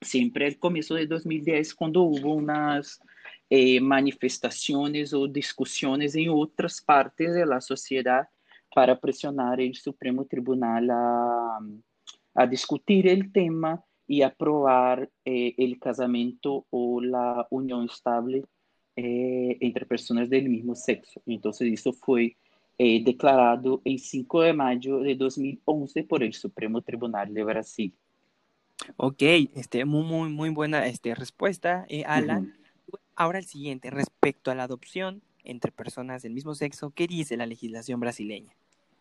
siempre 0.01 0.45
al 0.45 0.57
comienzo 0.57 0.95
de 0.95 1.05
2010, 1.07 1.73
cuando 1.73 2.03
hubo 2.03 2.33
unas 2.33 2.99
eh, 3.49 3.79
manifestaciones 3.79 5.13
o 5.13 5.27
discusiones 5.27 6.15
en 6.15 6.29
otras 6.29 6.81
partes 6.81 7.33
de 7.33 7.45
la 7.45 7.61
sociedad 7.61 8.27
para 8.73 8.99
presionar 8.99 9.59
el 9.59 9.75
Supremo 9.75 10.25
Tribunal 10.25 10.89
a, 10.91 11.59
a 12.35 12.47
discutir 12.47 13.07
el 13.07 13.31
tema 13.31 13.83
y 14.09 14.23
aprobar 14.23 15.09
eh, 15.23 15.53
el 15.59 15.79
casamiento 15.79 16.65
o 16.71 16.99
la 16.99 17.47
unión 17.51 17.85
estable 17.85 18.43
eh, 18.95 19.57
entre 19.61 19.85
personas 19.85 20.29
del 20.29 20.49
mismo 20.49 20.75
sexo. 20.75 21.21
Entonces, 21.27 21.71
eso 21.71 21.93
fue 21.93 22.35
eh, 22.79 23.03
declarado 23.03 23.81
el 23.85 23.99
5 23.99 24.41
de 24.41 24.53
mayo 24.53 24.99
de 24.99 25.15
2011 25.15 26.03
por 26.05 26.23
el 26.23 26.33
Supremo 26.33 26.81
Tribunal 26.81 27.33
de 27.33 27.43
Brasil. 27.43 27.93
Ok, 28.97 29.21
este, 29.21 29.85
muy, 29.85 30.03
muy, 30.03 30.29
muy 30.29 30.49
buena 30.49 30.87
este, 30.87 31.13
respuesta, 31.13 31.85
eh, 31.87 32.03
Alan. 32.05 32.57
Ahora 33.15 33.37
el 33.37 33.45
siguiente, 33.45 33.91
respecto 33.91 34.49
a 34.49 34.55
la 34.55 34.63
adopción 34.63 35.21
entre 35.43 35.71
personas 35.71 36.23
del 36.23 36.33
mismo 36.33 36.55
sexo, 36.55 36.89
¿qué 36.89 37.05
dice 37.05 37.37
la 37.37 37.45
legislación 37.45 37.99
brasileña? 37.99 38.55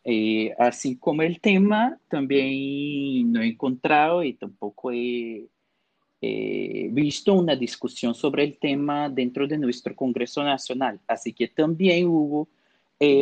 Eh, 0.05 0.55
así 0.59 0.97
como 0.97 1.23
el 1.23 1.41
tema, 1.41 1.99
también 2.09 3.33
no 3.33 3.43
he 3.43 3.49
encontrado 3.49 4.23
y 4.23 4.35
tampoco 4.35 4.91
he 4.91 5.47
eh, 6.21 6.89
visto 6.91 7.35
una 7.35 7.55
discusión 7.55 8.15
sobre 8.15 8.45
el 8.45 8.59
tema 8.59 9.09
dentro 9.09 9.47
de 9.47 9.59
nuestro 9.59 9.95
Congreso 9.95 10.43
Nacional. 10.43 11.01
Así 11.07 11.33
que 11.33 11.49
también 11.49 12.07
hubo 12.09 12.49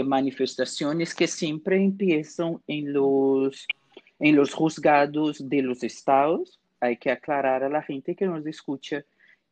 manifestaciones 0.05 1.15
que 1.15 1.27
siempre 1.27 1.77
empiezan 1.77 2.59
en 2.67 2.95
los 2.95 3.67
en 4.19 4.37
los 4.37 4.55
juzgados 4.55 5.49
de 5.49 5.63
los 5.63 5.83
estados, 5.83 6.59
hay 6.81 6.97
que 6.97 7.11
aclarar 7.11 7.65
a 7.65 7.69
la 7.69 7.83
gente 7.83 8.15
que 8.15 8.27
nos 8.27 8.47
escucha 8.47 9.05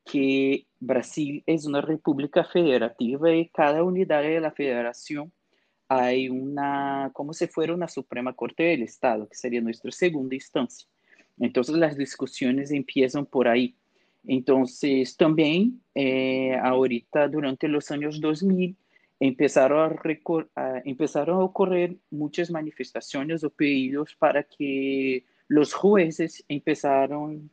que 0.05 0.67
Brasil 0.81 1.43
es 1.47 1.65
una 1.65 1.81
república 1.81 2.45
federativa 2.45 3.33
y 3.33 3.49
cada 3.49 3.83
unidad 3.83 4.23
de 4.23 4.41
la 4.41 4.53
federación 4.53 5.33
hay 5.89 6.29
una, 6.29 7.11
como 7.13 7.33
si 7.33 7.47
fuera 7.47 7.75
una 7.75 7.89
Suprema 7.89 8.33
Corte 8.33 8.63
del 8.63 8.83
Estado, 8.83 9.29
que 9.29 9.37
sería 9.37 9.61
nuestra 9.61 9.91
segunda 9.91 10.35
instancia. 10.35 10.89
Entonces 11.39 11.77
las 11.77 11.97
discusiones 11.97 12.71
empiezan 12.71 13.27
por 13.27 13.49
ahí. 13.49 13.75
Entonces 14.27 15.17
también 15.17 15.83
eh, 15.95 16.57
ahorita 16.63 17.29
durante 17.29 17.69
los 17.69 17.91
años 17.91 18.21
2000 18.21 18.77
empezaron 19.21 19.99
a, 20.57 20.83
empezaron 20.85 21.37
a 21.37 21.45
ocurrir 21.45 21.99
muchas 22.11 22.51
manifestaciones 22.51 23.45
o 23.45 23.51
pedidos 23.51 24.15
para 24.15 24.43
que 24.43 25.25
los 25.49 25.75
jueces 25.75 26.45
empezaron, 26.49 27.51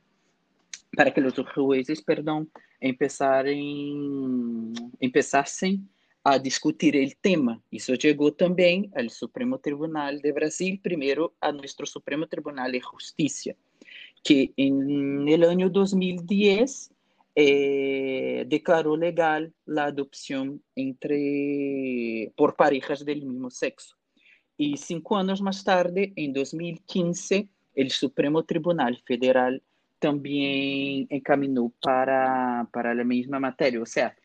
para 0.95 1.13
que 1.13 1.21
los 1.21 1.33
jueces, 1.53 2.01
perdón, 2.01 2.49
empezaran, 2.79 4.73
empezasen 4.99 5.89
a 6.23 6.37
discutir 6.37 6.95
el 6.95 7.15
tema. 7.17 7.61
Eso 7.71 7.93
llegó 7.95 8.33
también 8.33 8.91
al 8.95 9.09
Supremo 9.09 9.57
Tribunal 9.59 10.21
de 10.21 10.31
Brasil, 10.31 10.79
primero 10.81 11.33
a 11.41 11.51
nuestro 11.51 11.85
Supremo 11.85 12.27
Tribunal 12.27 12.71
de 12.71 12.81
Justicia, 12.81 13.55
que 14.23 14.53
el 14.55 15.43
año 15.43 15.69
2010 15.69 16.91
eh, 17.35 18.47
legal 18.99 19.53
la 19.65 19.85
adopción 19.85 20.61
entre, 20.75 22.31
por 22.35 22.55
parejas 22.55 23.03
del 23.05 23.23
mismo 23.23 23.49
sexo. 23.49 23.95
Y 24.57 24.77
cinco 24.77 25.17
años 25.17 25.41
más 25.41 25.63
tarde, 25.63 26.13
en 26.15 26.33
2015, 26.33 27.47
el 27.73 27.89
Supremo 27.89 28.43
Tribunal 28.43 29.01
Federal 29.05 29.63
también 29.97 31.07
encaminó 31.09 31.71
para, 31.81 32.67
para 32.71 32.93
la 32.93 33.03
misma 33.03 33.39
materia. 33.39 33.81
O 33.81 33.85
sea, 33.85 34.15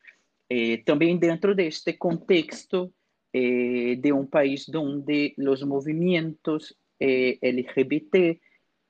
eh, 0.49 0.85
también 0.85 1.19
dentro 1.19 1.55
de 1.55 1.67
este 1.69 1.99
contexto 1.99 2.93
eh, 3.33 3.97
de 3.99 4.13
un 4.13 4.29
país 4.29 4.71
donde 4.71 5.35
los 5.37 5.65
movimientos 5.65 6.77
LGBT 6.99 8.41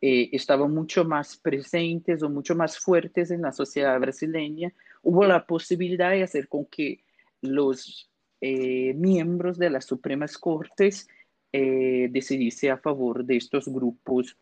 eh, 0.02 0.28
estaban 0.32 0.72
mucho 0.72 1.04
más 1.04 1.38
presentes 1.38 2.22
o 2.22 2.28
mucho 2.28 2.54
más 2.54 2.78
fuertes 2.78 3.30
en 3.30 3.42
la 3.42 3.52
sociedad 3.52 3.98
brasileña, 3.98 4.72
hubo 5.02 5.24
la 5.24 5.46
posibilidad 5.46 6.10
de 6.10 6.22
hacer 6.22 6.48
con 6.48 6.66
que 6.66 7.02
los 7.40 8.10
eh, 8.40 8.92
miembros 8.94 9.58
de 9.58 9.70
las 9.70 9.86
Supremas 9.86 10.36
Cortes 10.36 11.08
eh, 11.50 12.08
decidiesen 12.10 12.72
a 12.72 12.76
favor 12.76 13.24
de 13.24 13.38
estos 13.38 13.68
grupos 13.68 14.36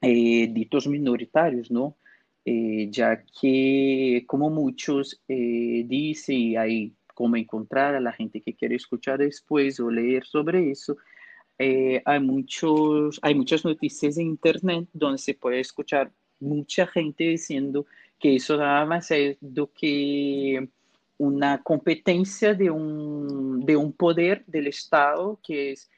eh, 0.00 0.48
ditos 0.50 0.88
minoritarios, 0.88 1.70
¿no? 2.46 2.90
ya 2.90 3.24
que, 3.40 4.24
como 4.26 4.50
muchos 4.50 5.20
dicen, 5.28 6.58
hay 6.58 6.94
como 7.14 7.36
encontrar 7.36 7.94
a 7.94 8.00
la 8.00 8.12
gente 8.12 8.40
que 8.40 8.54
quiere 8.54 8.76
escuchar 8.76 9.18
después 9.18 9.78
o 9.80 9.90
leer 9.90 10.24
sobre 10.24 10.70
eso, 10.70 10.96
eh, 11.58 12.02
hay, 12.04 12.20
muchos, 12.20 13.20
hay 13.22 13.34
muchas 13.34 13.64
noticias 13.64 14.18
en 14.18 14.26
Internet 14.26 14.88
donde 14.92 15.18
se 15.18 15.34
puede 15.34 15.60
escuchar 15.60 16.10
mucha 16.40 16.86
gente 16.86 17.24
diciendo 17.24 17.86
que 18.18 18.36
eso 18.36 18.56
nada 18.56 18.84
más 18.84 19.10
es 19.10 19.36
do 19.40 19.70
que 19.72 20.68
una 21.18 21.62
competencia 21.62 22.54
de 22.54 22.70
un, 22.70 23.64
de 23.64 23.76
un 23.76 23.92
poder 23.92 24.44
del 24.46 24.66
Estado 24.66 25.38
que 25.46 25.72
es, 25.72 25.88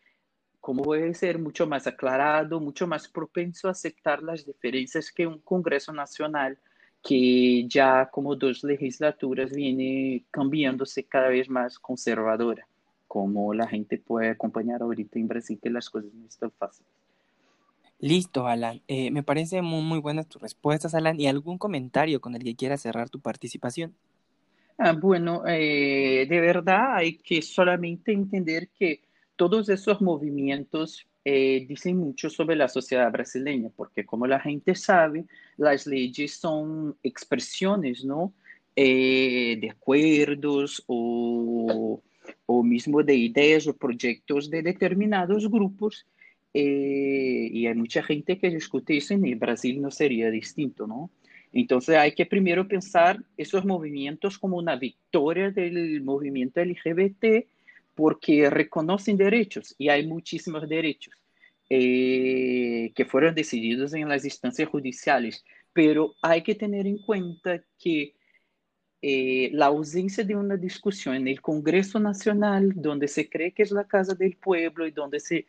como 0.64 0.82
puede 0.82 1.12
ser, 1.12 1.38
mucho 1.38 1.66
más 1.66 1.86
aclarado, 1.86 2.58
mucho 2.58 2.86
más 2.86 3.06
propenso 3.06 3.68
a 3.68 3.72
aceptar 3.72 4.22
las 4.22 4.46
diferencias 4.46 5.12
que 5.12 5.26
un 5.26 5.40
Congreso 5.40 5.92
Nacional 5.92 6.56
que 7.02 7.66
ya 7.68 8.08
como 8.10 8.34
dos 8.34 8.64
legislaturas 8.64 9.52
viene 9.52 10.24
cambiándose 10.30 11.04
cada 11.04 11.28
vez 11.28 11.50
más 11.50 11.78
conservadora 11.78 12.66
como 13.06 13.52
la 13.52 13.66
gente 13.66 13.98
puede 13.98 14.30
acompañar 14.30 14.80
ahorita 14.80 15.18
en 15.18 15.28
Brasil, 15.28 15.60
que 15.62 15.68
las 15.68 15.90
cosas 15.90 16.14
no 16.14 16.26
están 16.26 16.50
fáciles. 16.52 16.90
Listo, 17.98 18.46
Alan. 18.46 18.80
Eh, 18.88 19.10
me 19.10 19.22
parece 19.22 19.60
muy, 19.60 19.82
muy 19.82 19.98
buenas 19.98 20.26
tus 20.28 20.40
respuestas, 20.40 20.94
Alan. 20.94 21.20
¿Y 21.20 21.26
algún 21.26 21.58
comentario 21.58 22.22
con 22.22 22.34
el 22.34 22.42
que 22.42 22.56
quieras 22.56 22.80
cerrar 22.80 23.10
tu 23.10 23.20
participación? 23.20 23.94
Ah, 24.78 24.92
bueno, 24.92 25.42
eh, 25.46 26.26
de 26.26 26.40
verdad 26.40 26.96
hay 26.96 27.18
que 27.18 27.42
solamente 27.42 28.12
entender 28.12 28.70
que 28.78 29.02
todos 29.36 29.68
esos 29.68 30.00
movimientos 30.00 31.06
eh, 31.24 31.64
dicen 31.66 31.98
mucho 31.98 32.30
sobre 32.30 32.56
la 32.56 32.68
sociedad 32.68 33.10
brasileña, 33.10 33.70
porque 33.74 34.04
como 34.04 34.26
la 34.26 34.40
gente 34.40 34.74
sabe, 34.74 35.24
las 35.56 35.86
leyes 35.86 36.36
son 36.36 36.96
expresiones, 37.02 38.04
¿no? 38.04 38.32
de 38.76 39.68
acuerdos 39.70 40.82
o 40.88 42.02
o 42.46 42.62
mismo 42.62 43.02
de 43.02 43.14
ideas 43.14 43.66
o 43.66 43.76
proyectos 43.76 44.50
de 44.50 44.62
determinados 44.62 45.50
grupos 45.50 46.06
eh, 46.52 47.48
y 47.52 47.66
hay 47.66 47.74
mucha 47.74 48.02
gente 48.02 48.38
que 48.38 48.50
discute 48.50 48.96
eso 48.96 49.14
y 49.14 49.34
Brasil 49.34 49.80
no 49.80 49.90
sería 49.90 50.30
distinto, 50.30 50.86
¿no? 50.86 51.10
Entonces 51.52 51.96
hay 51.96 52.12
que 52.12 52.26
primero 52.26 52.66
pensar 52.66 53.20
esos 53.36 53.64
movimientos 53.64 54.38
como 54.38 54.56
una 54.56 54.76
victoria 54.76 55.50
del 55.50 56.02
movimiento 56.02 56.64
LGBT 56.64 57.46
porque 57.94 58.50
reconocen 58.50 59.16
derechos 59.16 59.74
y 59.78 59.88
hay 59.88 60.06
muchísimos 60.06 60.68
derechos. 60.68 61.14
eh, 61.70 62.92
que 62.94 63.04
fueron 63.06 63.34
decididos 63.34 63.94
en 63.94 64.08
las 64.08 64.24
instancias 64.24 64.68
judiciales, 64.68 65.44
pero 65.72 66.14
hay 66.22 66.42
que 66.42 66.54
tener 66.54 66.86
en 66.86 66.98
cuenta 66.98 67.64
que 67.78 68.14
eh, 69.02 69.50
la 69.52 69.66
ausencia 69.66 70.24
de 70.24 70.36
una 70.36 70.56
discusión 70.56 71.14
en 71.16 71.28
el 71.28 71.40
Congreso 71.42 72.00
Nacional, 72.00 72.72
donde 72.74 73.08
se 73.08 73.28
cree 73.28 73.52
que 73.52 73.62
es 73.62 73.70
la 73.70 73.84
casa 73.86 74.14
del 74.14 74.36
pueblo 74.36 74.86
y 74.86 74.92
donde 74.92 75.20
se, 75.20 75.46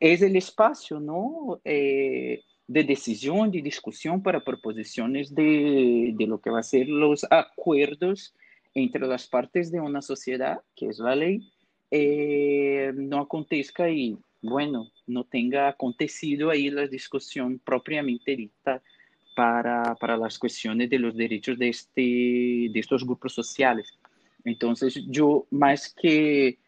es 0.00 0.22
el 0.22 0.36
espacio 0.36 1.00
¿no? 1.00 1.60
Eh, 1.64 2.42
de 2.66 2.84
decisión, 2.84 3.50
de 3.50 3.62
discusión 3.62 4.22
para 4.22 4.44
proposiciones 4.44 5.34
de, 5.34 6.12
de 6.14 6.26
lo 6.26 6.40
que 6.40 6.50
va 6.50 6.60
a 6.60 6.62
ser 6.62 6.88
los 6.88 7.26
acuerdos 7.30 8.34
entre 8.74 9.06
las 9.06 9.26
partes 9.26 9.70
de 9.72 9.80
una 9.80 10.02
sociedad, 10.02 10.60
que 10.76 10.88
es 10.88 10.98
la 10.98 11.16
ley, 11.16 11.50
eh, 11.90 12.92
no 12.94 13.20
acontezca 13.20 13.88
y, 13.88 14.16
bueno, 14.42 14.90
no 15.06 15.24
tenga 15.24 15.68
acontecido 15.68 16.50
ahí 16.50 16.70
la 16.70 16.86
discusión 16.86 17.60
propiamente 17.64 18.36
dita 18.36 18.82
para, 19.34 19.94
para 19.94 20.16
las 20.16 20.38
cuestiones 20.38 20.90
de 20.90 20.98
los 20.98 21.16
derechos 21.16 21.58
de, 21.58 21.68
este, 21.68 22.00
de 22.00 22.80
estos 22.80 23.04
grupos 23.04 23.32
sociales. 23.32 23.98
Entonces, 24.44 25.04
yo 25.06 25.46
más 25.50 25.94
que, 25.94 26.58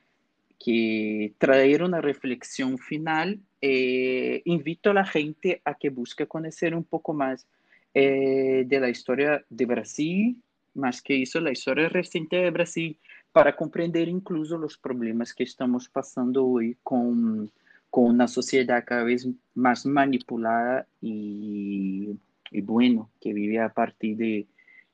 que 0.58 1.32
traer 1.38 1.82
una 1.82 2.00
reflexión 2.00 2.78
final, 2.78 3.40
eh, 3.60 4.42
invito 4.44 4.90
a 4.90 4.94
la 4.94 5.04
gente 5.04 5.60
a 5.64 5.74
que 5.74 5.90
busque 5.90 6.26
conocer 6.26 6.74
un 6.74 6.84
poco 6.84 7.12
más 7.12 7.46
eh, 7.92 8.64
de 8.66 8.80
la 8.80 8.88
historia 8.88 9.44
de 9.48 9.66
Brasil, 9.66 10.36
más 10.74 11.02
que 11.02 11.22
eso, 11.22 11.40
la 11.40 11.50
historia 11.50 11.88
reciente 11.88 12.36
de 12.36 12.50
Brasil, 12.50 12.98
para 13.32 13.54
comprender 13.54 14.08
incluso 14.08 14.58
los 14.58 14.76
problemas 14.76 15.32
que 15.34 15.44
estamos 15.44 15.88
pasando 15.88 16.44
hoy 16.46 16.76
con, 16.82 17.50
con 17.88 18.04
una 18.04 18.26
sociedad 18.26 18.84
cada 18.86 19.04
vez 19.04 19.28
más 19.54 19.86
manipulada 19.86 20.86
y, 21.00 22.16
y 22.50 22.60
bueno, 22.60 23.10
que 23.20 23.32
vive 23.32 23.60
a 23.60 23.72
partir 23.72 24.16
de, 24.16 24.46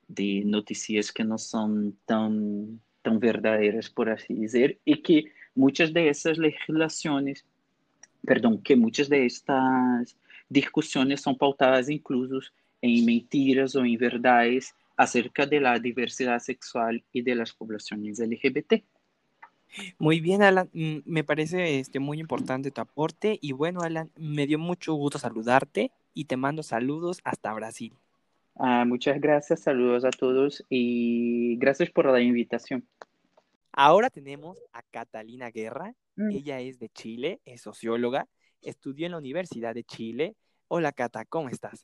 de, 0.08 0.42
noticias 0.44 1.12
que 1.12 1.24
no 1.24 1.38
son 1.38 1.96
tan, 2.04 2.80
tan 3.02 3.18
verdaderas, 3.18 3.88
por 3.88 4.10
así 4.10 4.34
decir, 4.34 4.78
y 4.84 5.02
que 5.02 5.24
muchas 5.54 5.92
de 5.94 6.10
esas 6.10 6.36
legislaciones, 6.36 7.46
perdón, 8.22 8.60
que 8.62 8.76
muchas 8.76 9.08
de 9.08 9.24
estas 9.24 10.16
discusiones 10.48 11.22
son 11.22 11.36
pautadas 11.36 11.88
incluso 11.88 12.40
en 12.82 13.04
mentiras 13.06 13.74
o 13.74 13.84
en 13.84 13.96
verdades 13.96 14.74
acerca 14.96 15.46
de 15.46 15.60
la 15.60 15.78
diversidad 15.78 16.38
sexual 16.38 17.04
y 17.12 17.22
de 17.22 17.34
las 17.34 17.52
poblaciones 17.52 18.18
LGBT. 18.18 18.84
Muy 19.98 20.20
bien, 20.20 20.42
Alan, 20.42 20.70
mm, 20.72 20.98
me 21.04 21.24
parece 21.24 21.78
este, 21.78 21.98
muy 21.98 22.18
importante 22.18 22.70
tu 22.70 22.80
aporte 22.80 23.38
y 23.40 23.52
bueno, 23.52 23.80
Alan, 23.80 24.10
me 24.16 24.46
dio 24.46 24.58
mucho 24.58 24.94
gusto 24.94 25.18
saludarte 25.18 25.90
y 26.14 26.24
te 26.24 26.36
mando 26.36 26.62
saludos 26.62 27.20
hasta 27.24 27.52
Brasil. 27.52 27.92
Ah, 28.54 28.84
muchas 28.86 29.20
gracias, 29.20 29.60
saludos 29.60 30.04
a 30.04 30.10
todos 30.10 30.64
y 30.70 31.56
gracias 31.58 31.90
por 31.90 32.06
la 32.06 32.20
invitación. 32.20 32.86
Ahora 33.72 34.08
tenemos 34.08 34.58
a 34.72 34.82
Catalina 34.82 35.50
Guerra, 35.50 35.94
mm. 36.16 36.30
ella 36.30 36.60
es 36.60 36.78
de 36.78 36.88
Chile, 36.88 37.40
es 37.44 37.60
socióloga, 37.60 38.26
estudió 38.62 39.04
en 39.04 39.12
la 39.12 39.18
Universidad 39.18 39.74
de 39.74 39.84
Chile. 39.84 40.36
Hola 40.68 40.92
Cata, 40.92 41.26
¿cómo 41.26 41.50
estás? 41.50 41.82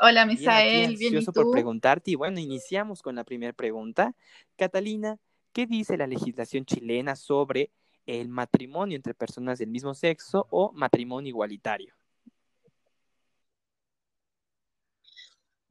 Hola, 0.00 0.24
Misael, 0.24 0.96
bien, 0.96 1.24
por 1.34 1.50
preguntarte 1.50 2.12
y 2.12 2.14
bueno, 2.14 2.40
iniciamos 2.40 3.02
con 3.02 3.14
la 3.14 3.24
primera 3.24 3.52
pregunta. 3.52 4.14
Catalina, 4.56 5.18
¿qué 5.52 5.66
dice 5.66 5.96
la 5.96 6.06
legislación 6.06 6.64
chilena 6.64 7.14
sobre 7.14 7.70
el 8.06 8.28
matrimonio 8.28 8.96
entre 8.96 9.14
personas 9.14 9.58
del 9.58 9.68
mismo 9.68 9.94
sexo 9.94 10.46
o 10.50 10.72
matrimonio 10.72 11.28
igualitario? 11.28 11.94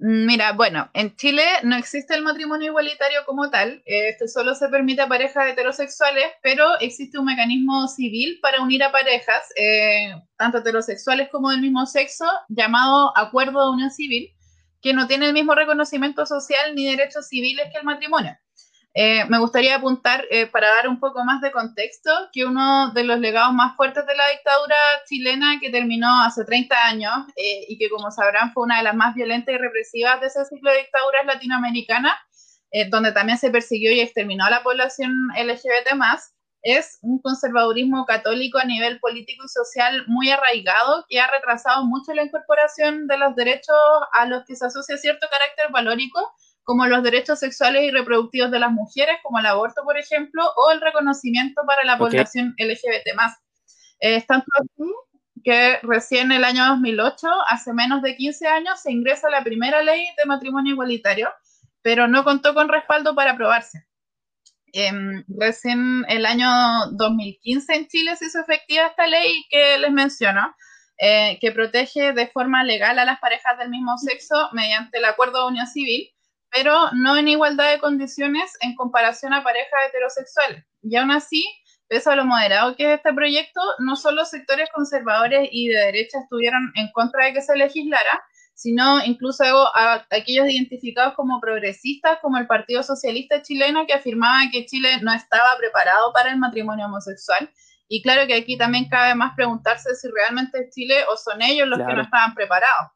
Mira, 0.02 0.54
bueno, 0.54 0.90
en 0.94 1.16
Chile 1.16 1.44
no 1.64 1.76
existe 1.76 2.16
el 2.16 2.24
matrimonio 2.24 2.70
igualitario 2.70 3.20
como 3.26 3.52
tal, 3.52 3.84
este 3.86 4.28
solo 4.28 4.56
se 4.56 4.68
permite 4.68 5.04
a 5.04 5.08
parejas 5.08 5.48
heterosexuales, 5.48 6.26
pero 6.42 6.80
existe 6.80 7.20
un 7.20 7.26
mecanismo 7.26 7.88
civil 7.88 8.40
para 8.42 8.62
unir 8.62 8.84
a 8.84 8.92
parejas, 8.92 9.44
eh, 9.56 10.16
tanto 10.38 10.58
heterosexuales 10.58 11.30
como 11.30 11.52
del 11.52 11.62
mismo 11.62 11.86
sexo, 11.86 12.26
llamado 12.50 13.16
Acuerdo 13.16 13.64
de 13.64 13.74
Unión 13.74 13.92
Civil, 13.92 14.34
que 14.82 14.94
no 14.94 15.08
tiene 15.08 15.28
el 15.28 15.34
mismo 15.34 15.54
reconocimiento 15.54 16.26
social 16.26 16.74
ni 16.74 16.86
derechos 16.86 17.28
civiles 17.28 17.68
que 17.72 17.78
el 17.78 17.86
matrimonio. 17.86 18.36
Eh, 18.94 19.24
me 19.30 19.40
gustaría 19.40 19.76
apuntar, 19.76 20.26
eh, 20.30 20.48
para 20.48 20.68
dar 20.68 20.90
un 20.90 21.00
poco 21.00 21.24
más 21.24 21.40
de 21.42 21.52
contexto, 21.52 22.12
que 22.34 22.46
uno 22.46 22.92
de 22.92 23.06
los 23.06 23.20
legados 23.20 23.54
más 23.54 23.76
fuertes 23.78 24.06
de 24.06 24.16
la 24.16 24.28
dictadura 24.30 24.76
chilena, 25.08 25.60
que 25.62 25.70
terminó 25.70 26.22
hace 26.24 26.44
30 26.44 26.76
años 26.88 27.14
eh, 27.38 27.66
y 27.70 27.78
que, 27.78 27.90
como 27.90 28.12
sabrán, 28.12 28.52
fue 28.54 28.64
una 28.64 28.78
de 28.78 28.84
las 28.84 28.96
más 28.96 29.16
violentas 29.16 29.56
y 29.56 29.58
represivas 29.58 30.20
de 30.20 30.28
ese 30.28 30.44
ciclo 30.46 30.72
de 30.72 30.80
dictaduras 30.80 31.26
latinoamericanas, 31.26 32.14
donde 32.90 33.12
también 33.12 33.38
se 33.38 33.52
persiguió 33.52 33.92
y 33.92 34.00
exterminó 34.00 34.46
a 34.46 34.50
la 34.50 34.64
población 34.64 35.12
LGBT, 35.38 35.94
es 36.64 37.00
un 37.02 37.20
conservadurismo 37.22 38.06
católico 38.06 38.60
a 38.60 38.66
nivel 38.66 39.00
político 39.00 39.44
y 39.46 39.50
social 39.50 40.06
muy 40.08 40.30
arraigado 40.30 41.06
que 41.10 41.20
ha 41.20 41.30
retrasado 41.30 41.86
mucho 41.86 42.14
la 42.14 42.24
incorporación 42.24 43.08
de 43.08 43.18
los 43.18 43.36
derechos 43.36 43.76
a 44.14 44.26
los 44.28 44.46
que 44.46 44.56
se 44.56 44.68
asocia 44.68 44.98
cierto 44.98 45.28
carácter 45.30 45.72
valórico 45.72 46.20
como 46.72 46.88
los 46.88 47.04
derechos 47.04 47.40
sexuales 47.40 47.84
y 47.84 47.92
reproductivos 47.92 48.50
de 48.50 48.58
las 48.58 48.72
mujeres, 48.72 49.18
como 49.24 49.40
el 49.40 49.46
aborto, 49.46 49.84
por 49.84 49.98
ejemplo, 49.98 50.42
o 50.56 50.72
el 50.72 50.80
reconocimiento 50.80 51.64
para 51.68 51.84
la 51.84 51.98
población 51.98 52.56
LGBT. 52.58 53.08
Eh, 54.00 54.16
es 54.16 54.26
tanto 54.26 54.48
así 54.58 54.90
que 55.44 55.80
recién 55.84 56.32
en 56.32 56.38
el 56.38 56.46
año 56.46 56.66
2008, 56.68 57.28
hace 57.50 57.74
menos 57.74 58.02
de 58.02 58.16
15 58.16 58.48
años, 58.48 58.82
se 58.82 58.90
ingresa 58.90 59.30
la 59.30 59.44
primera 59.44 59.84
ley 59.84 60.06
de 60.18 60.26
matrimonio 60.26 60.72
igualitario, 60.72 61.28
pero 61.82 62.08
no 62.08 62.24
contó 62.24 62.54
con 62.54 62.70
respaldo 62.70 63.16
para 63.16 63.32
aprobarse. 63.32 63.86
Eh, 64.72 64.94
recién 65.28 66.06
el 66.08 66.26
año 66.26 66.48
2015 66.94 67.76
en 67.76 67.88
Chile 67.90 68.16
se 68.16 68.28
hizo 68.28 68.40
efectiva 68.40 68.86
esta 68.86 69.08
ley 69.08 69.44
que 69.50 69.78
les 69.78 69.92
menciono, 69.92 70.56
eh, 70.98 71.38
que 71.42 71.52
protege 71.52 72.14
de 72.14 72.28
forma 72.28 72.64
legal 72.64 72.98
a 72.98 73.04
las 73.04 73.20
parejas 73.20 73.58
del 73.58 73.68
mismo 73.68 73.98
sexo 73.98 74.36
mediante 74.54 75.00
el 75.00 75.04
acuerdo 75.04 75.42
de 75.42 75.48
unión 75.50 75.68
civil 75.68 76.10
pero 76.54 76.92
no 76.94 77.18
en 77.18 77.28
igualdad 77.28 77.72
de 77.72 77.80
condiciones 77.80 78.52
en 78.62 78.76
comparación 78.76 79.34
a 79.34 79.44
parejas 79.44 79.80
heterosexuales. 79.88 80.66
Y 80.84 80.96
aún 80.96 81.12
así, 81.12 81.44
pese 81.88 82.10
a 82.10 82.16
lo 82.16 82.26
moderado 82.26 82.76
que 82.76 82.86
es 82.86 82.98
este 82.98 83.14
proyecto, 83.14 83.62
no 83.80 83.96
solo 83.96 84.26
sectores 84.26 84.70
conservadores 84.74 85.48
y 85.52 85.70
de 85.70 85.78
derecha 85.78 86.20
estuvieron 86.20 86.72
en 86.76 86.92
contra 86.92 87.26
de 87.26 87.34
que 87.34 87.42
se 87.42 87.56
legislara, 87.56 88.22
sino 88.54 89.04
incluso 89.04 89.44
a 89.76 90.06
aquellos 90.12 90.48
identificados 90.48 91.16
como 91.16 91.40
progresistas, 91.40 92.20
como 92.22 92.38
el 92.38 92.48
Partido 92.48 92.84
Socialista 92.84 93.42
Chileno, 93.42 93.88
que 93.88 93.94
afirmaba 93.94 94.42
que 94.52 94.66
Chile 94.66 95.00
no 95.02 95.12
estaba 95.14 95.58
preparado 95.58 96.14
para 96.14 96.32
el 96.32 96.38
matrimonio 96.38 96.86
homosexual. 96.86 97.50
Y 97.88 98.02
claro 98.02 98.28
que 98.28 98.36
aquí 98.36 98.58
también 98.58 98.88
cabe 98.88 99.16
más 99.16 99.34
preguntarse 99.36 99.96
si 99.96 100.08
realmente 100.10 100.60
es 100.60 100.74
Chile 100.74 100.96
o 101.12 101.18
son 101.18 101.42
ellos 101.42 101.68
los 101.68 101.80
que 101.80 101.94
no 101.94 102.04
estaban 102.04 102.36
preparados. 102.36 102.92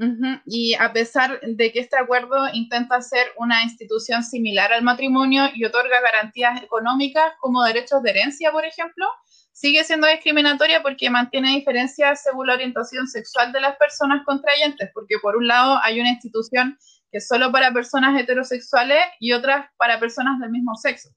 Em, 0.00 0.40
y 0.46 0.74
a 0.74 0.92
pesar 0.94 1.40
de 1.42 1.72
que 1.72 1.80
este 1.80 1.98
acuerdo 1.98 2.48
intenta 2.54 3.02
ser 3.02 3.26
una 3.36 3.62
institución 3.64 4.22
similar 4.22 4.72
al 4.72 4.82
matrimonio 4.82 5.50
y 5.54 5.66
otorga 5.66 6.00
garantías 6.00 6.62
económicas 6.62 7.34
como 7.38 7.62
derechos 7.62 8.02
de 8.02 8.10
herencia, 8.10 8.50
por 8.50 8.64
ejemplo, 8.64 9.06
sigue 9.52 9.84
siendo 9.84 10.06
discriminatoria 10.06 10.80
porque 10.80 11.10
mantiene 11.10 11.50
diferencias 11.50 12.22
según 12.22 12.46
la 12.46 12.54
orientación 12.54 13.06
sexual 13.08 13.52
de 13.52 13.60
las 13.60 13.76
personas 13.76 14.24
contrayentes, 14.24 14.90
porque 14.94 15.16
por 15.20 15.36
un 15.36 15.46
lado 15.46 15.78
hay 15.82 16.00
una 16.00 16.10
institución 16.10 16.78
que 17.12 17.18
es 17.18 17.28
solo 17.28 17.52
para 17.52 17.70
personas 17.70 18.18
heterosexuales 18.18 19.04
y 19.18 19.32
otras 19.32 19.66
para 19.76 20.00
personas 20.00 20.40
del 20.40 20.50
mismo 20.50 20.76
sexo. 20.76 21.10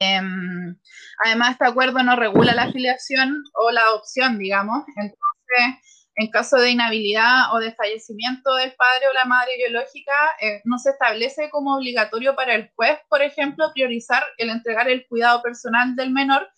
Em, 0.00 0.76
además, 1.24 1.52
este 1.52 1.66
acuerdo 1.66 2.02
no 2.02 2.16
regula 2.16 2.54
la 2.54 2.64
afiliación 2.64 3.44
o 3.54 3.70
la 3.70 3.82
adopción, 3.82 4.36
digamos, 4.36 4.84
entonces 4.96 6.03
en 6.16 6.30
caso 6.30 6.56
de 6.56 6.70
inhabilidad 6.70 7.52
o 7.52 7.58
de 7.58 7.74
fallecimiento 7.74 8.54
del 8.54 8.72
padre 8.74 9.08
o 9.10 9.12
la 9.12 9.24
madre 9.24 9.52
biológica, 9.56 10.12
eh, 10.40 10.60
no 10.64 10.78
se 10.78 10.90
establece 10.90 11.50
como 11.50 11.76
obligatorio 11.76 12.36
para 12.36 12.54
el 12.54 12.70
juez, 12.76 12.98
por 13.08 13.22
ejemplo, 13.22 13.70
priorizar 13.74 14.22
el 14.38 14.50
entregar 14.50 14.88
el 14.88 15.06
cuidado 15.08 15.42
personal 15.42 15.96
del 15.96 16.10
menor 16.10 16.48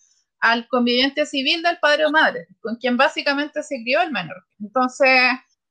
al 0.40 0.68
conviviente 0.68 1.24
civil 1.24 1.62
del 1.62 1.78
padre 1.78 2.04
o 2.06 2.10
madre, 2.10 2.46
con 2.60 2.76
quien 2.76 2.96
básicamente 2.96 3.62
se 3.62 3.82
crió 3.82 4.02
el 4.02 4.12
menor. 4.12 4.44
Entonces, 4.60 5.10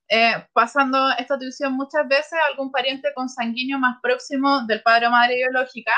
eh, 0.10 0.34
pasando 0.54 1.12
esta 1.18 1.36
atribución 1.36 1.74
muchas 1.74 2.08
veces 2.08 2.34
algún 2.50 2.72
pariente 2.72 3.14
consanguíneo 3.14 3.78
más 3.80 3.98
próximo 4.02 4.66
del 4.66 4.82
padre 4.82 5.08
o 5.08 5.12
madre 5.12 5.36
biológica, 5.36 5.94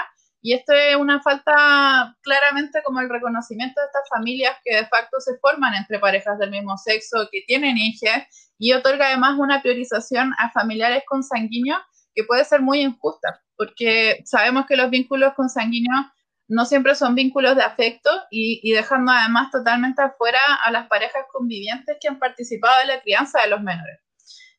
y 0.48 0.54
esto 0.54 0.72
es 0.72 0.95
una 0.95 1.22
falta 1.22 2.16
claramente 2.22 2.82
como 2.86 3.02
el 3.02 3.10
reconocimiento 3.10 3.82
de 3.82 3.88
estas 3.88 4.08
familias 4.08 4.56
que 4.64 4.78
de 4.78 4.88
facto 4.88 5.20
se 5.20 5.38
forman 5.39 5.74
entre 5.74 6.00
parejas 6.00 6.39
del 6.39 6.52
mismo 6.52 6.78
sexo, 6.78 7.28
que 7.30 7.41
tienen 7.45 7.78
hijos, 7.78 8.10
y 8.58 8.72
otorga 8.72 9.08
además 9.08 9.38
una 9.38 9.62
priorización 9.62 10.34
a 10.38 10.50
familiares 10.52 11.04
consanguíneos 11.06 11.82
que 12.16 12.24
puede 12.24 12.45
ser 12.45 12.62
muy 12.62 12.80
injusta, 12.80 13.41
porque 13.58 14.22
sabemos 14.24 14.66
que 14.68 14.78
los 14.78 14.89
vínculos 14.89 15.34
consanguíneos 15.34 16.06
no 16.48 16.64
siempre 16.64 16.95
son 16.95 17.14
vínculos 17.14 17.58
de 17.58 17.64
afecto 17.64 18.10
y, 18.32 18.72
dejando 18.72 19.12
además 19.12 19.52
totalmente 19.52 20.02
afuera 20.02 20.39
a 20.64 20.72
las 20.72 20.88
parejas 20.88 21.26
convivientes 21.30 21.98
que 22.00 22.08
han 22.08 22.20
participado 22.20 22.80
de 22.80 22.86
la 22.86 23.02
crianza 23.02 23.41
de 23.41 23.50
los 23.50 23.62
menores. 23.62 24.00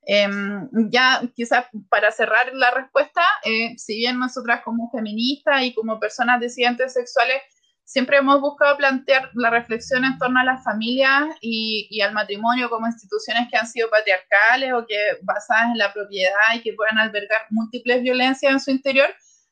Em, 0.06 0.68
ya 0.90 1.20
quizás 1.34 1.66
para 1.90 2.10
cerrar 2.10 2.54
la 2.54 2.70
respuesta, 2.70 3.22
eh, 3.44 3.76
si 3.76 3.96
bien 3.96 4.18
nosotras 4.18 4.62
como 4.64 4.90
feministas 4.90 5.62
y 5.62 5.74
como 5.74 6.00
personas 6.00 6.40
disidentes 6.40 6.94
sexuales 6.94 7.42
siempre 7.84 8.18
hemos 8.18 8.40
buscado 8.40 8.76
plantear 8.76 9.30
la 9.34 9.50
reflexión 9.50 10.04
en 10.04 10.18
torno 10.18 10.40
a 10.40 10.44
las 10.44 10.62
familias 10.62 11.24
y, 11.40 11.88
y, 11.90 12.02
al 12.02 12.12
matrimonio 12.12 12.68
como 12.68 12.86
instituciones 12.86 13.48
que 13.50 13.56
han 13.56 13.66
sido 13.66 13.88
patriarcales 13.88 14.72
o 14.74 14.86
que 14.86 14.98
basadas 15.22 15.72
en 15.72 15.78
la 15.78 15.92
propiedad 15.92 16.54
y 16.54 16.60
que 16.60 16.74
puedan 16.74 16.98
albergar 16.98 17.46
múltiples 17.50 18.02
violencias 18.02 18.52
en 18.52 18.60
su 18.60 18.70
interior, 18.70 19.08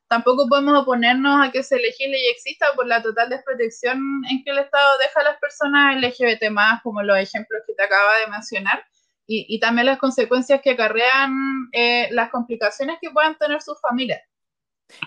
tampoco 0.09 0.47
podemos 0.49 0.83
oponernos 0.83 1.47
a 1.47 1.51
que 1.51 1.63
se 1.63 1.77
legisle 1.77 2.19
y 2.19 2.29
exista 2.29 2.67
por 2.75 2.87
la 2.87 3.03
total 3.03 3.29
desprotección 3.31 3.99
en 4.31 4.45
que 4.45 4.51
el 4.51 4.59
Estado 4.59 4.99
deja 4.99 5.21
a 5.21 5.25
las 5.25 5.39
personas 5.39 5.97
LGBT 5.97 6.51
más, 6.51 6.83
como 6.83 7.03
los 7.03 7.19
ejemplos 7.19 7.63
que 7.67 7.75
te 7.75 7.83
acaba 7.83 8.19
de 8.19 8.31
mencionar, 8.31 8.85
y, 9.27 9.47
y 9.49 9.61
también 9.61 9.87
las 9.87 9.99
consecuencias 9.99 10.61
que 10.63 10.71
acarrean 10.71 11.69
eh, 11.73 12.09
las 12.13 12.31
complicaciones 12.31 12.99
que 13.01 13.11
puedan 13.11 13.37
tener 13.39 13.61
sus 13.63 13.81
familias. 13.81 14.21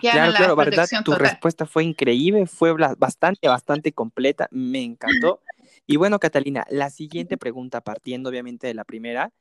Claro, 0.00 0.32
claro, 0.34 0.56
verdad, 0.56 0.86
tu 1.04 1.12
respuesta 1.12 1.64
fue 1.64 1.84
increíble, 1.84 2.46
fue 2.46 2.74
bastante, 2.98 3.48
bastante 3.48 3.92
completa, 3.92 4.46
me 4.50 4.82
encantó. 4.82 5.40
Y 5.86 5.96
bueno, 5.96 6.18
Catalina, 6.18 6.66
la 6.68 6.90
siguiente 6.90 7.38
pregunta, 7.38 7.80
partiendo 7.80 8.28
obviamente 8.28 8.66
de 8.66 8.74
la 8.74 8.84
primera, 8.84 9.32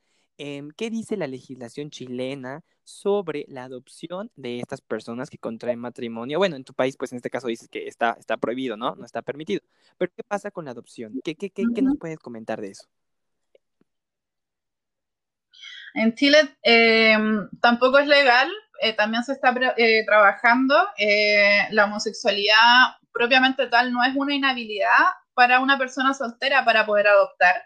Em, 0.42 0.72
¿Qué 0.72 0.90
dice 0.90 1.18
la 1.18 1.28
legislación 1.28 1.90
chilena 1.90 2.64
sobre 2.86 3.44
la 3.50 3.66
adopción 3.66 4.32
de 4.38 4.62
estas 4.62 4.80
personas 4.80 5.30
que 5.30 5.38
contraen 5.38 5.80
matrimonio? 5.80 6.38
Bueno, 6.38 6.56
en 6.56 6.64
tu 6.64 6.74
país, 6.74 6.96
pues 6.96 7.12
en 7.12 7.18
este 7.18 7.30
caso 7.30 7.48
dices 7.48 7.68
que 7.68 7.88
está, 7.88 8.16
está 8.18 8.38
prohibido, 8.38 8.78
¿no? 8.78 8.96
No 8.96 9.04
está 9.04 9.22
permitido. 9.22 9.60
Pero 9.98 10.14
¿qué 10.16 10.24
pasa 10.24 10.50
con 10.50 10.64
la 10.64 10.72
adopción? 10.72 11.20
¿Qué, 11.26 11.36
qué, 11.36 11.50
qué, 11.50 11.66
qué 11.76 11.82
nos 11.82 11.98
puedes 11.98 12.20
comentar 12.20 12.62
de 12.62 12.70
eso? 12.70 12.86
En 15.94 16.14
Chile 16.16 16.56
em, 16.62 17.50
tampoco 17.62 18.00
es 18.00 18.08
legal, 18.08 18.50
eh, 18.82 18.94
también 18.94 19.24
se 19.24 19.34
está 19.34 19.54
eh, 19.78 20.06
trabajando. 20.06 20.76
Eh, 20.98 21.68
la 21.72 21.86
homosexualidad 21.86 22.98
propiamente 23.12 23.68
tal 23.68 23.92
no 23.92 24.04
es 24.04 24.16
una 24.16 24.34
inhabilidad 24.34 25.06
para 25.34 25.60
una 25.60 25.78
persona 25.78 26.14
soltera 26.14 26.64
para 26.66 26.86
poder 26.86 27.08
adoptar 27.08 27.64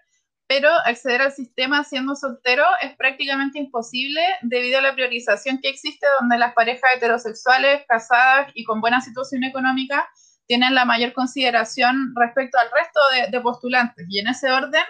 pero 0.48 0.70
acceder 0.86 1.22
al 1.22 1.32
sistema 1.32 1.84
siendo 1.84 2.16
soltero 2.16 2.64
es 2.82 2.96
prácticamente 2.96 3.60
imposible 3.60 4.22
debido 4.42 4.80
a 4.80 4.82
la 4.82 4.94
priorización 4.94 5.60
que 5.62 5.70
existe 5.70 6.06
donde 6.20 6.38
las 6.38 6.54
parejas 6.54 6.92
heterosexuales, 6.96 7.84
casadas 7.88 8.52
y 8.54 8.64
con 8.64 8.82
buena 8.82 9.02
situación 9.02 9.44
económica 9.44 10.08
tienen 10.46 10.76
la 10.76 10.86
mayor 10.86 11.14
consideración 11.14 12.14
respecto 12.16 12.58
al 12.60 12.68
resto 12.70 13.00
de, 13.32 13.42
postulantes. 13.42 14.06
Y 14.10 14.20
en 14.20 14.28
ese 14.28 14.52
orden, 14.52 14.84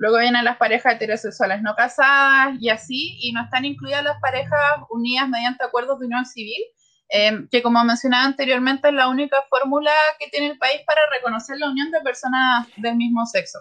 luego 0.00 0.18
vienen 0.18 0.44
las 0.46 0.56
parejas 0.56 0.94
heterosexuales 0.94 1.60
no 1.60 1.74
casadas 1.74 2.56
y 2.58 2.70
así, 2.70 3.18
y 3.20 3.32
no 3.32 3.44
están 3.44 3.66
incluidas 3.66 4.02
las 4.02 4.18
parejas 4.18 4.80
unidas 4.88 5.28
mediante 5.28 5.62
acuerdos 5.62 6.00
de 6.00 6.06
unión 6.06 6.24
civil, 6.24 6.62
eh, 7.10 7.46
que 7.50 7.62
como 7.62 7.84
mencionaba 7.84 8.24
anteriormente 8.24 8.88
es 8.88 8.94
la 8.94 9.08
única 9.08 9.36
fórmula 9.50 9.92
que 10.18 10.28
tiene 10.28 10.46
el 10.46 10.58
país 10.58 10.80
para 10.86 11.02
reconocer 11.14 11.58
la 11.58 11.68
unión 11.68 11.90
de 11.90 12.00
personas 12.00 12.66
del 12.78 12.96
mismo 12.96 13.26
sexo. 13.26 13.58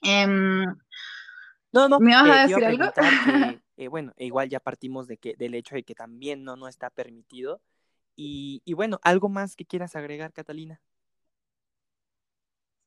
Em, 0.00 0.62
no, 1.72 1.88
no, 1.88 1.98
¿Me 1.98 2.14
vas 2.14 2.30
a 2.30 2.46
decir 2.46 2.64
algo? 2.64 2.84
Eh, 3.80 3.86
bueno, 3.86 4.12
igual 4.18 4.48
ya 4.48 4.58
partimos 4.58 5.06
de 5.06 5.18
que, 5.18 5.36
del 5.38 5.54
hecho 5.54 5.76
de 5.76 5.84
que 5.84 5.94
también 5.94 6.42
no, 6.42 6.56
no 6.56 6.66
está 6.66 6.90
permitido. 6.90 7.60
Y, 8.16 8.60
y 8.64 8.74
bueno, 8.74 8.98
¿algo 9.04 9.28
más 9.28 9.54
que 9.54 9.64
quieras 9.64 9.94
agregar, 9.94 10.32
Catalina? 10.32 10.80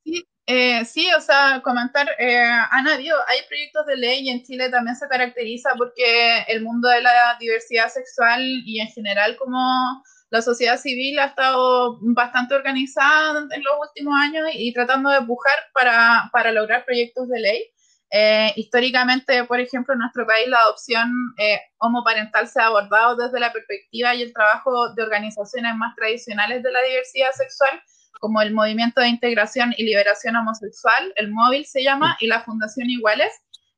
Sí, 0.04 0.26
eh, 0.46 0.82
o 1.16 1.20
sea, 1.20 1.60
comentar, 1.62 2.08
eh, 2.18 2.42
hay 2.42 3.38
proyectos 3.48 3.86
de 3.86 3.96
ley 3.96 4.20
y 4.22 4.30
en 4.30 4.42
Chile 4.42 4.68
también 4.70 4.96
se 4.96 5.08
caracteriza 5.08 5.70
porque 5.78 6.42
el 6.48 6.62
mundo 6.62 6.88
de 6.88 7.00
la 7.00 7.36
diversidad 7.38 7.88
sexual 7.88 8.42
y 8.66 8.80
en 8.80 8.88
general 8.88 9.36
como 9.36 10.02
la 10.30 10.42
sociedad 10.42 10.78
civil 10.78 11.18
ha 11.18 11.26
estado 11.26 11.98
bastante 12.00 12.54
organizada 12.54 13.40
en 13.50 13.62
los 13.62 13.74
últimos 13.88 14.14
años 14.18 14.48
y 14.54 14.72
tratando 14.72 15.10
de 15.10 15.18
empujar 15.18 15.52
para, 15.74 16.30
para 16.32 16.52
lograr 16.52 16.84
proyectos 16.84 17.28
de 17.28 17.40
ley. 17.40 17.62
Eh, 18.10 18.52
históricamente, 18.56 19.44
por 19.44 19.60
ejemplo, 19.60 19.94
en 19.94 20.00
nuestro 20.00 20.26
país 20.26 20.46
la 20.48 20.58
adopción 20.58 21.10
eh, 21.38 21.60
homoparental 21.78 22.46
se 22.48 22.60
ha 22.60 22.66
abordado 22.66 23.16
desde 23.16 23.40
la 23.40 23.52
perspectiva 23.52 24.14
y 24.14 24.22
el 24.22 24.32
trabajo 24.34 24.92
de 24.94 25.02
organizaciones 25.02 25.74
más 25.76 25.94
tradicionales 25.96 26.62
de 26.62 26.72
la 26.72 26.82
diversidad 26.82 27.30
sexual, 27.32 27.80
como 28.20 28.40
el 28.40 28.52
Movimiento 28.52 29.00
de 29.00 29.08
Integración 29.08 29.74
y 29.76 29.84
Liberación 29.84 30.36
Homosexual, 30.36 31.12
el 31.16 31.30
MÓVIL 31.30 31.66
se 31.66 31.82
llama, 31.82 32.16
y 32.20 32.26
la 32.26 32.42
Fundación 32.42 32.88
Iguales, 32.90 33.32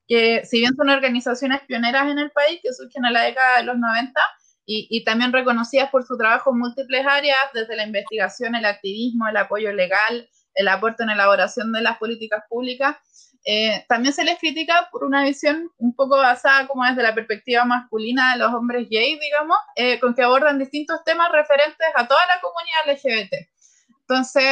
que 0.07 0.45
si 0.45 0.59
bien 0.61 0.74
son 0.76 0.91
organizaciones 0.91 1.62
pioneras 1.62 2.11
en 2.11 2.18
el 2.18 2.30
país, 2.30 2.61
que 2.62 2.72
surgen 2.72 3.05
en 3.05 3.12
la 3.12 3.22
década 3.22 3.59
de 3.59 3.64
los 3.64 3.78
90, 3.78 4.20
y, 4.66 5.05
también 5.05 5.32
reconocidas 5.32 5.91
por 5.91 6.07
su 6.07 6.16
trabajo 6.16 6.51
en 6.51 6.59
múltiples 6.59 7.07
áreas, 7.07 7.39
desde 7.53 7.76
la 7.76 7.87
investigación, 7.87 8.55
el 8.55 8.64
activismo, 8.64 9.28
el 9.28 9.37
apoyo 9.37 9.72
legal, 9.72 10.28
el 10.55 10.68
aporte 10.68 11.03
en 11.03 11.11
elaboración 11.11 11.72
de 11.72 11.82
las 11.82 11.99
políticas 11.99 12.45
públicas. 12.49 12.97
Eh, 13.45 13.85
también 13.89 14.14
se 14.14 14.24
les 14.24 14.39
critica 14.39 14.89
por 14.91 15.05
una 15.05 15.22
visión 15.24 15.70
un 15.76 15.95
poco 15.95 16.16
basada 16.16 16.66
como 16.66 16.82
desde 16.87 17.03
la 17.03 17.14
perspectiva 17.14 17.66
masculina 17.66 18.32
de 18.32 18.39
los 18.39 18.55
hombres 18.55 18.89
gays, 18.89 19.20
digamos, 19.20 19.59
eh, 19.76 20.01
con 20.01 20.14
que 20.14 20.22
abordan 20.22 20.59
distintos 20.59 21.05
temas 21.05 21.30
referentes 21.30 21.87
a 21.95 22.09
toda 22.09 22.20
la 22.26 22.41
comunidad 22.41 22.97
LGBT. 22.97 23.53
Entonces, 24.07 24.44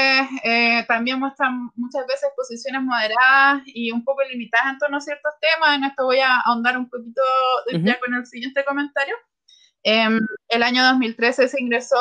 eh, 0.44 0.82
también 0.88 1.18
muestran 1.18 1.70
muchas 1.76 2.07
veces 2.07 2.30
posiciones 2.34 2.80
moderadas 2.82 3.62
y 3.66 3.90
un 3.90 4.03
poco 4.03 4.22
limitadas 4.24 4.72
en 4.72 4.78
torno 4.78 4.96
a 4.96 5.00
ciertos 5.00 5.32
temas. 5.40 5.76
En 5.76 5.84
esto 5.84 6.05
voy 6.05 6.20
a 6.20 6.40
ahondar 6.40 6.78
un 6.78 6.88
poquito 6.88 7.20
ya 7.70 8.00
con 8.00 8.14
el 8.14 8.24
siguiente 8.24 8.64
comentario. 8.64 9.14
En 9.82 10.14
em, 10.14 10.20
el 10.48 10.62
año 10.62 10.82
2013 10.84 11.48
se 11.48 11.61
ingresó 11.61 11.96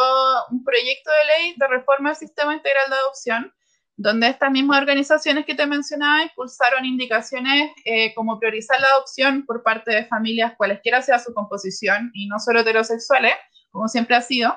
un 0.49 0.63
proyecto 0.63 1.11
de 1.11 1.25
ley 1.25 1.55
de 1.57 1.67
reforma 1.67 2.09
del 2.09 2.15
sistema 2.15 2.53
integral 2.53 2.89
de 2.89 2.95
adopción, 2.95 3.53
donde 3.97 4.27
estas 4.27 4.51
mismas 4.51 4.79
organizaciones 4.79 5.45
que 5.45 5.55
te 5.55 5.65
mencionaba 5.65 6.23
impulsaron 6.23 6.85
indicaciones 6.85 7.71
eh, 7.83 8.13
como 8.13 8.39
priorizar 8.39 8.79
la 8.79 8.87
adopción 8.87 9.45
por 9.45 9.61
parte 9.61 9.91
de 9.91 10.05
familias 10.05 10.53
cualesquiera 10.55 11.01
sea 11.01 11.19
su 11.19 11.33
composición 11.33 12.11
y 12.13 12.27
no 12.27 12.39
solo 12.39 12.61
heterosexuales, 12.61 13.33
como 13.71 13.89
siempre 13.89 14.15
ha 14.15 14.21
sido. 14.21 14.55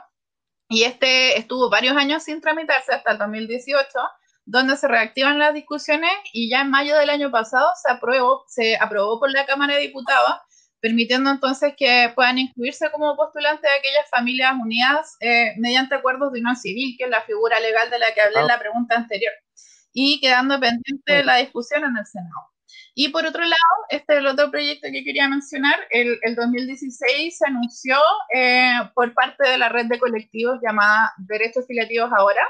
Y 0.75 0.83
este 0.83 1.39
estuvo 1.39 1.71
varios 1.71 1.97
años 1.97 2.25
sin 2.25 2.41
tramitarse 2.41 2.93
hasta 2.93 3.13
el 3.13 3.19
2018, 3.19 3.87
donde 4.45 4.77
se 4.77 4.89
reactivan 4.89 5.39
las 5.39 5.55
discusiones 5.55 6.11
y 6.33 6.51
ya 6.51 6.63
en 6.63 6.71
mayo 6.71 6.97
del 6.99 7.11
año 7.11 7.31
pasado 7.31 7.69
se 7.81 7.93
aprobó, 7.93 8.45
se 8.49 8.77
aprobó 8.77 9.21
por 9.21 9.31
la 9.31 9.47
Cámara 9.47 9.75
de 9.75 9.83
Diputados 9.83 10.35
permitiendo 10.81 11.31
entonces 11.31 11.75
que 11.79 12.13
puedan 12.17 12.39
incluirse 12.39 12.91
como 12.91 13.15
postulantes 13.15 13.63
de 13.63 13.79
aquellas 13.79 14.11
familias 14.11 14.53
unidas 14.61 15.17
eh, 15.21 15.55
mediante 15.59 15.95
acuerdos 15.95 16.33
de 16.33 16.41
unión 16.41 16.57
civil, 16.57 16.97
que 16.99 17.05
es 17.05 17.11
la 17.11 17.23
figura 17.23 17.61
legal 17.61 17.89
de 17.89 18.01
la 18.01 18.13
que 18.13 18.21
hablé 18.21 18.41
en 18.41 18.49
la 18.49 18.59
pregunta 18.59 18.97
anterior, 18.97 19.33
y 19.93 20.21
quedando 20.21 20.59
pendiente 20.59 21.23
la 21.25 21.37
discusión 21.37 21.85
en 21.85 21.97
el 21.97 22.05
Senado. 22.05 22.54
Y 22.95 23.09
por 23.09 23.27
otro 23.27 23.43
lado, 23.43 23.75
este 23.89 24.15
es 24.15 24.19
el 24.21 24.27
otro 24.27 24.51
proyecto 24.51 24.89
que 24.93 25.03
quería 25.03 25.29
mencionar, 25.29 25.75
el, 25.91 26.19
el 26.23 26.35
2016 26.37 27.37
se 27.37 27.47
anunció 27.47 27.97
eh, 28.35 28.79
por 28.95 29.13
parte 29.15 29.49
de 29.49 29.59
la 29.59 29.69
red 29.69 29.87
de 29.87 29.99
colectivos 29.99 30.59
llamada 30.63 31.13
Derechos 31.19 31.67
Filiativos 31.67 32.11
Ahora, 32.17 32.43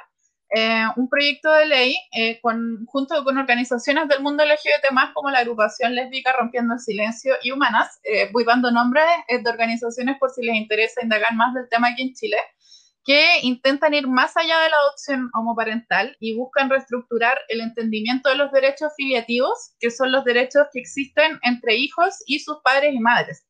eh, 0.56 0.84
un 0.94 1.08
proyecto 1.08 1.50
de 1.50 1.66
ley 1.66 1.96
eh, 2.12 2.38
con, 2.40 2.86
junto 2.86 3.24
con 3.24 3.38
organizaciones 3.38 4.06
del 4.06 4.22
mundo 4.22 4.44
LGBT 4.44 4.92
más 4.92 5.12
como 5.12 5.28
la 5.30 5.40
agrupación 5.40 5.96
lésbica 5.96 6.32
Rompiendo 6.32 6.74
el 6.74 6.80
Silencio 6.80 7.34
y 7.42 7.50
Humanas, 7.50 7.98
eh, 8.04 8.28
voy 8.30 8.44
dando 8.44 8.70
nombres 8.70 9.04
de 9.28 9.50
organizaciones 9.50 10.16
por 10.20 10.30
si 10.30 10.44
les 10.44 10.54
interesa 10.54 11.02
indagar 11.02 11.34
más 11.34 11.54
del 11.54 11.68
tema 11.68 11.88
aquí 11.88 12.02
en 12.02 12.14
Chile, 12.14 12.36
que 13.04 13.40
intentan 13.42 13.92
ir 13.92 14.08
más 14.08 14.36
allá 14.36 14.58
de 14.60 14.70
la 14.70 14.76
adopción 14.76 15.30
homoparental 15.34 16.16
y 16.20 16.36
buscan 16.36 16.70
reestructurar 16.70 17.38
el 17.48 17.60
entendimiento 17.60 18.30
de 18.30 18.36
los 18.36 18.50
derechos 18.50 18.92
filiativos, 18.96 19.74
que 19.78 19.90
son 19.90 20.10
los 20.10 20.24
derechos 20.24 20.66
que 20.72 20.80
existen 20.80 21.38
entre 21.42 21.76
hijos 21.76 22.22
y 22.26 22.40
sus 22.40 22.58
padres 22.62 22.94
y 22.94 23.00
madres. 23.00 23.44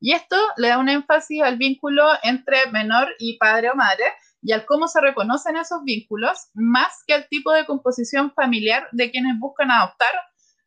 Y 0.00 0.12
esto 0.12 0.36
le 0.56 0.68
da 0.68 0.78
un 0.78 0.88
énfasis 0.88 1.42
al 1.42 1.58
vínculo 1.58 2.04
entre 2.22 2.70
menor 2.70 3.08
y 3.18 3.36
padre 3.36 3.70
o 3.70 3.74
madre, 3.74 4.04
y 4.42 4.52
al 4.52 4.64
cómo 4.64 4.88
se 4.88 5.00
reconocen 5.00 5.56
esos 5.56 5.84
vínculos, 5.84 6.48
más 6.54 7.02
que 7.06 7.12
al 7.12 7.28
tipo 7.28 7.52
de 7.52 7.66
composición 7.66 8.32
familiar 8.32 8.88
de 8.92 9.10
quienes 9.10 9.38
buscan 9.38 9.70
adoptar. 9.70 10.12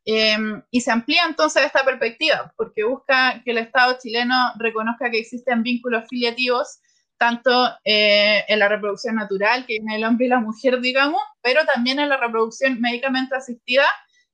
Em, 0.05 0.61
y 0.69 0.81
se 0.81 0.91
amplía 0.91 1.23
entonces 1.27 1.65
esta 1.65 1.83
perspectiva, 1.83 2.53
porque 2.57 2.83
busca 2.83 3.41
que 3.43 3.51
el 3.51 3.57
Estado 3.57 3.97
chileno 3.99 4.35
reconozca 4.59 5.09
que 5.09 5.19
existen 5.19 5.63
vínculos 5.63 6.03
filiativos, 6.09 6.81
tanto 7.24 7.49
eh, 7.86 8.43
en 8.49 8.59
la 8.59 8.67
reproducción 8.67 9.15
natural, 9.15 9.65
que 9.65 9.78
en 9.78 9.89
el 9.89 10.03
hombre 10.03 10.26
y 10.26 10.30
la 10.30 10.41
mujer, 10.41 10.82
digamos, 10.82 11.21
pero 11.41 11.65
también 11.65 11.97
en 11.99 12.09
la 12.09 12.17
reproducción 12.17 12.82
médicamente 12.82 13.34
asistida, 13.34 13.86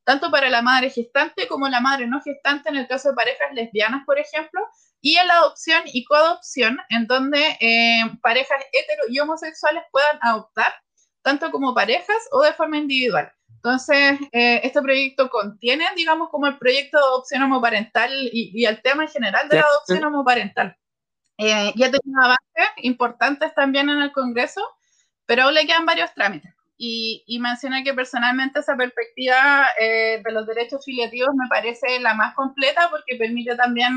tanto 0.03 0.31
para 0.31 0.49
la 0.49 0.63
madre 0.63 0.89
gestante 0.89 1.47
como 1.47 1.69
la 1.69 1.81
madre 1.81 2.07
no 2.07 2.19
gestante 2.19 2.69
en 2.69 2.77
el 2.77 2.87
caso 2.87 3.09
de 3.09 3.15
parejas 3.15 3.53
lesbianas, 3.53 4.03
por 4.07 4.17
ejemplo, 4.17 4.61
y 5.01 5.17
en 5.17 5.27
la 5.27 5.35
adopción 5.35 5.83
y 5.85 6.03
coadopción, 6.03 6.79
en 6.89 7.05
donde 7.05 7.57
eh, 7.59 8.01
parejas 8.23 8.57
hetero 8.73 9.03
y 9.07 9.19
homosexuales 9.19 9.83
puedan 9.91 10.17
adoptar, 10.23 10.73
tanto 11.21 11.51
como 11.51 11.75
parejas 11.75 12.27
o 12.31 12.41
de 12.41 12.53
forma 12.53 12.77
individual. 12.77 13.31
Entonces, 13.53 14.17
eh, 14.31 14.61
este 14.63 14.81
proyecto 14.81 15.29
contiene, 15.29 15.85
digamos, 15.95 16.29
como 16.29 16.47
el 16.47 16.57
proyecto 16.57 16.97
de 16.97 17.03
adopción 17.03 17.43
homoparental 17.43 18.11
y, 18.33 18.49
y 18.51 18.65
el 18.65 18.81
tema 18.81 19.03
en 19.03 19.09
general 19.09 19.47
de 19.47 19.57
la 19.57 19.61
adopción 19.61 20.03
homoparental. 20.05 20.75
Eh, 21.39 21.71
ya 21.77 21.89
tenido 21.89 22.21
avances 22.21 22.67
importantes 22.83 23.53
también 23.55 23.89
en 23.89 24.01
el 24.01 24.11
Congreso, 24.11 24.61
pero 25.25 25.43
aún 25.43 25.53
le 25.53 25.65
quedan 25.65 25.85
varios 25.85 26.13
trámites. 26.13 26.53
Y, 26.77 27.23
y 27.27 27.39
menciona 27.39 27.83
que 27.83 27.93
personalmente 27.93 28.59
esa 28.61 28.75
perspectiva 28.77 29.67
eh, 29.79 30.21
de 30.23 30.31
los 30.33 30.47
derechos 30.47 30.83
filiativos 30.85 31.29
me 31.35 31.47
parece 31.49 31.99
la 32.01 32.13
más 32.13 32.35
completa 32.35 32.89
porque 32.89 33.17
permite 33.17 33.55
también 33.55 33.93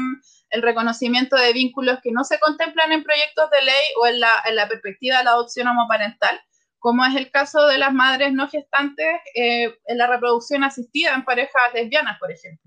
el 0.50 0.62
reconocimiento 0.62 1.36
de 1.36 1.52
vínculos 1.52 1.98
que 2.02 2.12
no 2.12 2.24
se 2.24 2.38
contemplan 2.40 2.92
en 2.92 3.04
proyectos 3.04 3.50
de 3.50 3.62
ley 3.64 3.82
o 4.00 4.06
en 4.06 4.20
la, 4.20 4.32
la 4.52 4.68
perspectiva 4.68 5.18
de 5.18 5.24
la 5.24 5.30
adopción 5.32 5.68
homoparental, 5.68 6.40
como 6.78 7.04
es 7.06 7.16
el 7.16 7.30
caso 7.30 7.66
de 7.68 7.78
las 7.78 7.92
madres 7.94 8.32
no 8.32 8.48
gestantes 8.48 9.08
eh, 9.34 9.74
en 9.86 9.98
la 9.98 10.06
reproducción 10.08 10.64
asistida 10.64 11.14
en 11.14 11.24
parejas 11.24 11.72
lesbianas, 11.74 12.18
por 12.20 12.32
ejemplo. 12.32 12.61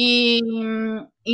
Y, 0.00 0.40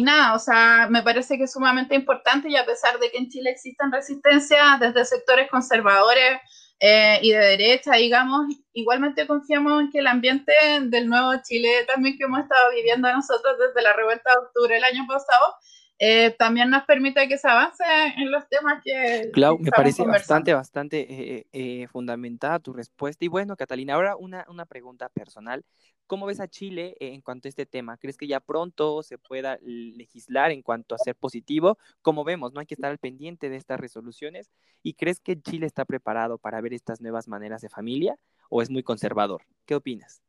nada, 0.03 0.35
o 0.35 0.39
sea, 0.39 0.89
me 0.89 1.03
parece 1.03 1.37
que 1.37 1.45
es 1.45 1.53
sumamente 1.53 1.95
importante 1.95 2.49
y 2.49 2.57
a 2.57 2.65
pesar 2.65 2.99
de 2.99 3.11
que 3.11 3.19
en 3.19 3.29
Chile 3.29 3.51
existen 3.51 3.93
resistencias 3.93 4.81
desde 4.81 5.05
sectores 5.05 5.51
conservadores 5.51 6.41
eh, 6.81 7.19
y 7.21 7.33
de 7.33 7.39
derecha, 7.39 7.97
digamos, 7.97 8.47
igualmente 8.73 9.27
confiamos 9.27 9.83
en 9.83 9.91
que 9.91 9.99
el 9.99 10.07
ambiente 10.07 10.55
del 10.85 11.11
nuevo 11.11 11.33
Chile, 11.47 11.85
también 11.87 12.17
que 12.17 12.25
hemos 12.25 12.41
estado 12.41 12.71
viviendo 12.75 13.13
nosotros 13.13 13.55
desde 13.59 13.83
la 13.83 13.93
revuelta 13.93 14.31
de 14.31 14.47
octubre 14.47 14.75
del 14.75 14.85
año 14.85 15.05
pasado, 15.07 15.57
eh, 15.99 16.35
también 16.39 16.71
nos 16.71 16.85
permite 16.85 17.29
que 17.29 17.39
se 17.39 17.49
avance 17.49 17.85
en 18.17 18.31
los 18.31 18.49
temas 18.49 18.83
que... 18.83 19.31
Clau, 19.33 19.59
me 19.59 19.71
parece 19.71 20.05
bastante, 20.05 20.53
bastante 20.53 21.07
eh, 21.09 21.47
eh, 21.53 21.87
fundamentada 21.89 22.59
tu 22.59 22.73
respuesta. 22.73 23.25
Y 23.25 23.29
bueno, 23.29 23.57
Catalina, 23.57 23.95
ahora 23.95 24.17
una, 24.17 24.45
una 24.49 24.67
pregunta 24.67 25.09
personal. 25.09 25.65
¿Cómo 26.07 26.27
ves 26.27 26.41
a 26.41 26.49
Chile 26.49 26.97
en 27.01 27.23
cuanto 27.23 27.49
a 27.49 27.51
este 27.51 27.65
tema? 27.65 27.97
¿Crees 27.97 28.19
que 28.19 28.27
ya 28.27 28.41
pronto 28.41 29.03
se 29.03 29.17
pueda 29.17 29.59
legislar 29.63 30.51
en 30.51 30.61
cuanto 30.61 30.95
a 30.95 30.99
ser 30.99 31.15
positivo? 31.15 31.79
Como 32.03 32.25
vemos, 32.25 32.53
no 32.53 32.61
hay 32.61 32.67
que 32.67 32.75
estar 32.75 32.91
al 32.91 32.99
pendiente 32.99 33.49
de 33.49 33.57
estas 33.57 33.81
resoluciones. 33.81 34.51
¿Y 34.83 34.95
crees 34.95 35.21
que 35.21 35.41
Chile 35.41 35.67
está 35.67 35.87
preparado 35.87 36.37
para 36.37 36.61
ver 36.61 36.75
estas 36.75 37.01
nuevas 37.01 37.27
maneras 37.27 37.63
de 37.63 37.71
familia 37.71 38.19
o 38.51 38.61
es 38.61 38.69
muy 38.69 38.83
conservador? 38.83 39.47
¿Qué 39.65 39.75
opinas? 39.75 40.23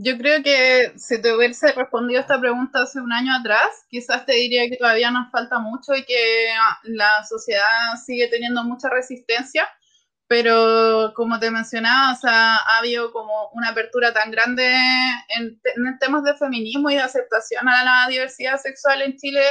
Yo 0.00 0.16
creo 0.16 0.44
que 0.44 0.92
si 0.96 1.20
te 1.20 1.34
hubiese 1.34 1.72
respondido 1.72 2.20
esta 2.20 2.40
pregunta 2.40 2.82
hace 2.82 3.00
un 3.00 3.12
año 3.12 3.34
atrás, 3.34 3.84
quizás 3.88 4.24
te 4.24 4.34
diría 4.34 4.68
que 4.70 4.76
todavía 4.76 5.10
nos 5.10 5.28
falta 5.32 5.58
mucho 5.58 5.92
y 5.96 6.04
que 6.04 6.46
la 6.84 7.24
sociedad 7.28 7.66
sigue 8.06 8.28
teniendo 8.28 8.62
mucha 8.62 8.88
resistencia, 8.90 9.68
pero 10.28 11.12
como 11.16 11.40
te 11.40 11.50
mencionaba, 11.50 12.12
o 12.12 12.14
sea, 12.14 12.54
ha 12.58 12.78
habido 12.78 13.10
como 13.12 13.50
una 13.54 13.70
apertura 13.70 14.12
tan 14.12 14.30
grande 14.30 14.68
en, 15.36 15.60
en 15.64 15.98
temas 15.98 16.22
de 16.22 16.36
feminismo 16.36 16.90
y 16.90 16.94
de 16.94 17.00
aceptación 17.00 17.68
a 17.68 17.82
la 17.82 18.06
diversidad 18.08 18.56
sexual 18.60 19.02
en 19.02 19.16
Chile 19.16 19.42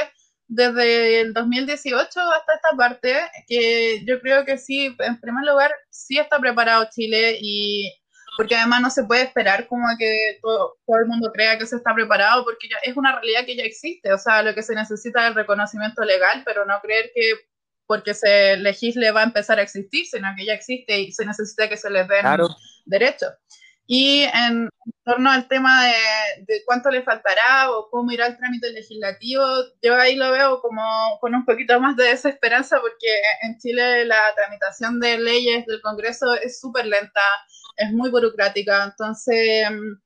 desde 0.46 1.20
el 1.20 1.34
2018 1.34 2.00
hasta 2.00 2.54
esta 2.54 2.74
parte, 2.74 3.16
que 3.46 4.02
yo 4.06 4.18
creo 4.22 4.46
que 4.46 4.56
sí, 4.56 4.96
en 4.98 5.20
primer 5.20 5.44
lugar, 5.44 5.72
sí 5.90 6.18
está 6.18 6.38
preparado 6.38 6.88
Chile 6.90 7.36
y 7.38 7.92
porque 8.38 8.54
además 8.54 8.80
no 8.80 8.88
se 8.88 9.02
puede 9.02 9.22
esperar 9.22 9.66
como 9.66 9.84
que 9.98 10.38
todo, 10.40 10.78
todo, 10.86 10.96
el 10.98 11.06
mundo 11.06 11.32
crea 11.32 11.58
que 11.58 11.66
se 11.66 11.74
está 11.74 11.92
preparado, 11.92 12.44
porque 12.44 12.68
ya 12.68 12.76
es 12.84 12.96
una 12.96 13.10
realidad 13.16 13.44
que 13.44 13.56
ya 13.56 13.64
existe, 13.64 14.12
o 14.12 14.16
sea, 14.16 14.44
lo 14.44 14.54
que 14.54 14.62
se 14.62 14.76
necesita 14.76 15.22
es 15.22 15.30
el 15.30 15.34
reconocimiento 15.34 16.04
legal, 16.04 16.42
pero 16.44 16.64
no 16.64 16.80
creer 16.80 17.10
que 17.12 17.32
porque 17.88 18.14
se 18.14 18.56
legisle 18.58 19.10
va 19.10 19.22
a 19.22 19.24
empezar 19.24 19.58
a 19.58 19.62
existir, 19.62 20.06
sino 20.06 20.28
que 20.36 20.44
ya 20.44 20.52
existe 20.52 21.00
y 21.00 21.10
se 21.10 21.26
necesita 21.26 21.68
que 21.68 21.76
se 21.76 21.90
les 21.90 22.06
den 22.06 22.24
derechos. 22.84 23.32
Y 23.88 24.22
en, 24.22 24.68
torno 25.04 25.32
al 25.32 25.48
tema 25.48 25.86
de, 25.86 26.44
de, 26.46 26.62
cuánto 26.64 26.90
le 26.90 27.02
faltará 27.02 27.72
o 27.72 27.88
cómo 27.90 28.12
irá 28.12 28.28
el 28.28 28.36
trámite 28.36 28.70
legislativo, 28.70 29.42
yo 29.82 29.96
ahí 29.96 30.14
lo 30.14 30.30
veo 30.30 30.60
como 30.60 31.18
con 31.20 31.34
un 31.34 31.44
poquito 31.44 31.80
más 31.80 31.96
de 31.96 32.04
desesperanza 32.04 32.78
porque 32.80 33.08
en 33.42 33.58
Chile 33.58 34.04
la 34.04 34.20
tramitación 34.36 35.00
de 35.00 35.18
leyes 35.18 35.66
del 35.66 35.80
Congreso 35.80 36.34
es 36.34 36.60
súper 36.60 36.86
lenta 36.86 37.22
es 37.78 37.92
muy 37.92 38.10
burocrática. 38.10 38.84
Entonces, 38.84 39.70
mm, 39.70 40.00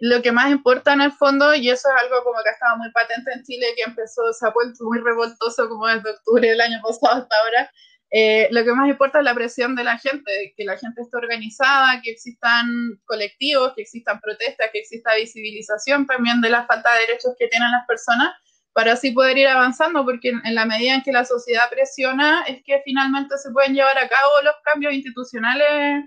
lo 0.00 0.20
que 0.20 0.32
más 0.32 0.50
importa 0.50 0.92
en 0.92 1.00
el 1.02 1.12
fondo, 1.12 1.54
y 1.54 1.70
eso 1.70 1.88
es 1.88 2.02
algo 2.02 2.24
como 2.24 2.42
que 2.42 2.50
ha 2.50 2.52
estado 2.52 2.76
muy 2.76 2.90
patente 2.92 3.32
en 3.32 3.42
Chile, 3.44 3.66
que 3.76 3.84
empezó, 3.84 4.32
se 4.32 4.46
ha 4.46 4.50
vuelto 4.50 4.84
muy 4.84 4.98
revoltoso 4.98 5.68
como 5.68 5.86
desde 5.86 6.10
octubre 6.10 6.48
del 6.48 6.60
año 6.60 6.80
pasado 6.82 7.22
hasta 7.22 7.36
ahora, 7.36 7.70
eh, 8.14 8.48
lo 8.50 8.62
que 8.62 8.72
más 8.72 8.88
importa 8.88 9.20
es 9.20 9.24
la 9.24 9.34
presión 9.34 9.74
de 9.74 9.84
la 9.84 9.96
gente, 9.96 10.52
que 10.54 10.64
la 10.64 10.76
gente 10.76 11.00
esté 11.00 11.16
organizada, 11.16 12.02
que 12.02 12.10
existan 12.10 12.68
colectivos, 13.06 13.72
que 13.74 13.82
existan 13.82 14.20
protestas, 14.20 14.68
que 14.70 14.80
exista 14.80 15.14
visibilización 15.14 16.06
también 16.06 16.42
de 16.42 16.50
la 16.50 16.66
falta 16.66 16.92
de 16.92 17.06
derechos 17.06 17.34
que 17.38 17.48
tienen 17.48 17.70
las 17.70 17.86
personas, 17.86 18.34
para 18.74 18.92
así 18.94 19.12
poder 19.12 19.38
ir 19.38 19.48
avanzando, 19.48 20.04
porque 20.04 20.30
en 20.30 20.54
la 20.54 20.66
medida 20.66 20.94
en 20.94 21.02
que 21.02 21.12
la 21.12 21.24
sociedad 21.24 21.70
presiona, 21.70 22.42
es 22.42 22.62
que 22.64 22.82
finalmente 22.84 23.38
se 23.38 23.50
pueden 23.50 23.74
llevar 23.74 23.96
a 23.96 24.08
cabo 24.08 24.42
los 24.42 24.56
cambios 24.64 24.92
institucionales 24.92 26.04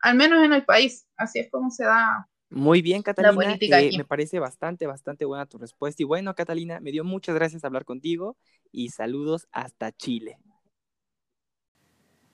al 0.00 0.16
menos 0.16 0.44
en 0.44 0.52
el 0.52 0.64
país. 0.64 1.06
Así 1.16 1.38
es 1.38 1.50
como 1.50 1.70
se 1.70 1.84
da. 1.84 2.28
Muy 2.48 2.80
bien, 2.80 3.02
Catalina. 3.02 3.56
Eh, 3.60 3.90
me 3.96 4.04
parece 4.04 4.38
bastante, 4.38 4.86
bastante 4.86 5.24
buena 5.24 5.46
tu 5.46 5.58
respuesta. 5.58 6.02
Y 6.02 6.06
bueno, 6.06 6.34
Catalina, 6.34 6.80
me 6.80 6.92
dio 6.92 7.04
muchas 7.04 7.34
gracias 7.34 7.64
hablar 7.64 7.84
contigo 7.84 8.36
y 8.70 8.90
saludos 8.90 9.48
hasta 9.52 9.92
Chile. 9.92 10.38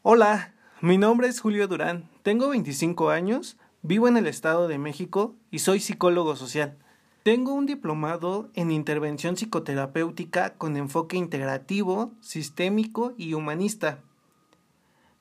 Hola, 0.03 0.55
mi 0.81 0.99
nombre 0.99 1.29
es 1.29 1.41
Julio 1.41 1.69
Durán. 1.69 2.11
Tengo 2.23 2.49
25 2.49 3.11
años, 3.11 3.57
vivo 3.83 4.09
en 4.09 4.17
el 4.17 4.27
Estado 4.27 4.69
de 4.69 4.79
México 4.79 5.37
y 5.51 5.61
soy 5.61 5.81
psicólogo 5.81 6.37
social. 6.37 6.79
Tengo 7.23 7.55
un 7.55 7.67
diplomado 7.67 8.51
en 8.55 8.73
intervención 8.73 9.37
psicoterapéutica 9.37 10.55
con 10.55 10.77
enfoque 10.77 11.17
integrativo, 11.17 12.13
sistémico 12.21 13.15
y 13.17 13.35
humanista. 13.35 14.01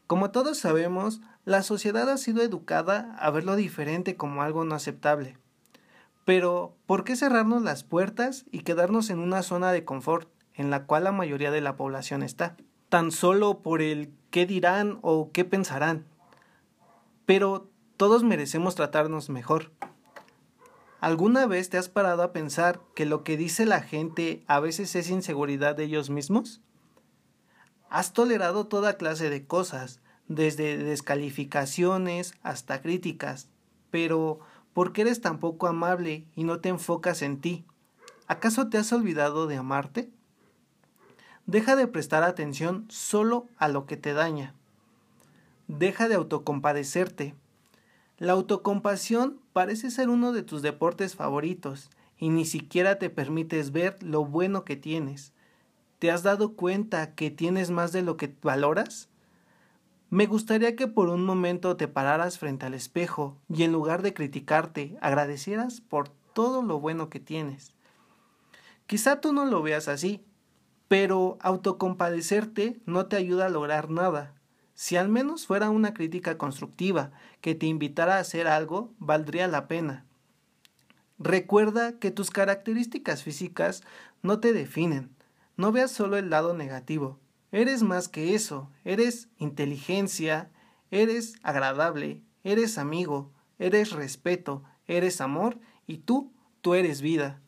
Como 0.07 0.31
todos 0.31 0.57
sabemos, 0.57 1.21
la 1.45 1.63
sociedad 1.63 2.09
ha 2.09 2.17
sido 2.17 2.41
educada 2.41 3.15
a 3.19 3.31
ver 3.31 3.45
lo 3.45 3.55
diferente 3.55 4.15
como 4.15 4.43
algo 4.43 4.63
no 4.63 4.75
aceptable. 4.75 5.37
Pero, 6.23 6.77
¿por 6.85 7.03
qué 7.03 7.15
cerrarnos 7.15 7.63
las 7.63 7.83
puertas 7.83 8.45
y 8.51 8.59
quedarnos 8.59 9.09
en 9.09 9.19
una 9.19 9.41
zona 9.41 9.71
de 9.71 9.83
confort 9.83 10.29
en 10.53 10.69
la 10.69 10.85
cual 10.85 11.05
la 11.05 11.11
mayoría 11.11 11.51
de 11.51 11.61
la 11.61 11.75
población 11.75 12.21
está? 12.21 12.57
Tan 12.89 13.11
solo 13.11 13.61
por 13.61 13.81
el 13.81 14.13
qué 14.29 14.45
dirán 14.45 14.99
o 15.01 15.31
qué 15.31 15.45
pensarán. 15.45 16.05
Pero 17.25 17.71
todos 17.97 18.23
merecemos 18.23 18.75
tratarnos 18.75 19.29
mejor. 19.29 19.71
¿Alguna 20.99 21.47
vez 21.47 21.69
te 21.69 21.79
has 21.79 21.89
parado 21.89 22.21
a 22.21 22.31
pensar 22.31 22.79
que 22.95 23.07
lo 23.07 23.23
que 23.23 23.35
dice 23.35 23.65
la 23.65 23.81
gente 23.81 24.43
a 24.45 24.59
veces 24.59 24.95
es 24.95 25.09
inseguridad 25.09 25.75
de 25.75 25.85
ellos 25.85 26.11
mismos? 26.11 26.61
Has 27.89 28.13
tolerado 28.13 28.67
toda 28.67 28.97
clase 28.97 29.31
de 29.31 29.47
cosas, 29.47 30.00
desde 30.35 30.77
descalificaciones 30.77 32.33
hasta 32.41 32.81
críticas. 32.81 33.49
Pero, 33.89 34.39
¿por 34.73 34.93
qué 34.93 35.01
eres 35.01 35.21
tan 35.21 35.39
poco 35.39 35.67
amable 35.67 36.25
y 36.35 36.45
no 36.45 36.59
te 36.59 36.69
enfocas 36.69 37.21
en 37.21 37.41
ti? 37.41 37.65
¿Acaso 38.27 38.69
te 38.69 38.77
has 38.77 38.93
olvidado 38.93 39.47
de 39.47 39.57
amarte? 39.57 40.09
Deja 41.45 41.75
de 41.75 41.87
prestar 41.87 42.23
atención 42.23 42.85
solo 42.89 43.47
a 43.57 43.67
lo 43.67 43.85
que 43.85 43.97
te 43.97 44.13
daña. 44.13 44.55
Deja 45.67 46.07
de 46.07 46.15
autocompadecerte. 46.15 47.35
La 48.17 48.33
autocompasión 48.33 49.39
parece 49.51 49.91
ser 49.91 50.09
uno 50.09 50.31
de 50.31 50.43
tus 50.43 50.61
deportes 50.61 51.15
favoritos 51.15 51.89
y 52.17 52.29
ni 52.29 52.45
siquiera 52.45 52.99
te 52.99 53.09
permites 53.09 53.71
ver 53.71 54.01
lo 54.01 54.23
bueno 54.23 54.63
que 54.63 54.77
tienes. 54.77 55.33
¿Te 55.99 56.09
has 56.09 56.23
dado 56.23 56.53
cuenta 56.53 57.15
que 57.15 57.31
tienes 57.31 57.69
más 57.69 57.91
de 57.91 58.01
lo 58.01 58.15
que 58.15 58.33
valoras? 58.41 59.10
Me 60.11 60.25
gustaría 60.25 60.75
que 60.75 60.89
por 60.89 61.07
un 61.07 61.23
momento 61.23 61.77
te 61.77 61.87
pararas 61.87 62.37
frente 62.37 62.65
al 62.65 62.73
espejo 62.73 63.37
y 63.47 63.63
en 63.63 63.71
lugar 63.71 64.01
de 64.01 64.13
criticarte, 64.13 64.97
agradecieras 64.99 65.79
por 65.79 66.09
todo 66.09 66.61
lo 66.61 66.81
bueno 66.81 67.09
que 67.09 67.21
tienes. 67.21 67.73
Quizá 68.87 69.21
tú 69.21 69.31
no 69.31 69.45
lo 69.45 69.61
veas 69.61 69.87
así, 69.87 70.21
pero 70.89 71.37
autocompadecerte 71.39 72.81
no 72.85 73.05
te 73.05 73.15
ayuda 73.15 73.45
a 73.45 73.49
lograr 73.49 73.89
nada. 73.89 74.33
Si 74.75 74.97
al 74.97 75.07
menos 75.07 75.47
fuera 75.47 75.69
una 75.69 75.93
crítica 75.93 76.37
constructiva 76.37 77.11
que 77.39 77.55
te 77.55 77.67
invitara 77.67 78.17
a 78.17 78.19
hacer 78.19 78.49
algo, 78.49 78.93
valdría 78.99 79.47
la 79.47 79.69
pena. 79.69 80.03
Recuerda 81.19 81.99
que 81.99 82.11
tus 82.11 82.31
características 82.31 83.23
físicas 83.23 83.81
no 84.23 84.41
te 84.41 84.51
definen. 84.51 85.15
No 85.55 85.71
veas 85.71 85.91
solo 85.91 86.17
el 86.17 86.29
lado 86.29 86.53
negativo. 86.53 87.17
Eres 87.51 87.83
más 87.83 88.07
que 88.07 88.33
eso, 88.33 88.71
eres 88.85 89.29
inteligencia, 89.37 90.49
eres 90.89 91.35
agradable, 91.43 92.23
eres 92.43 92.77
amigo, 92.77 93.33
eres 93.59 93.91
respeto, 93.91 94.63
eres 94.87 95.19
amor 95.21 95.59
y 95.85 95.97
tú, 95.97 96.33
tú 96.61 96.75
eres 96.75 97.01
vida. 97.01 97.41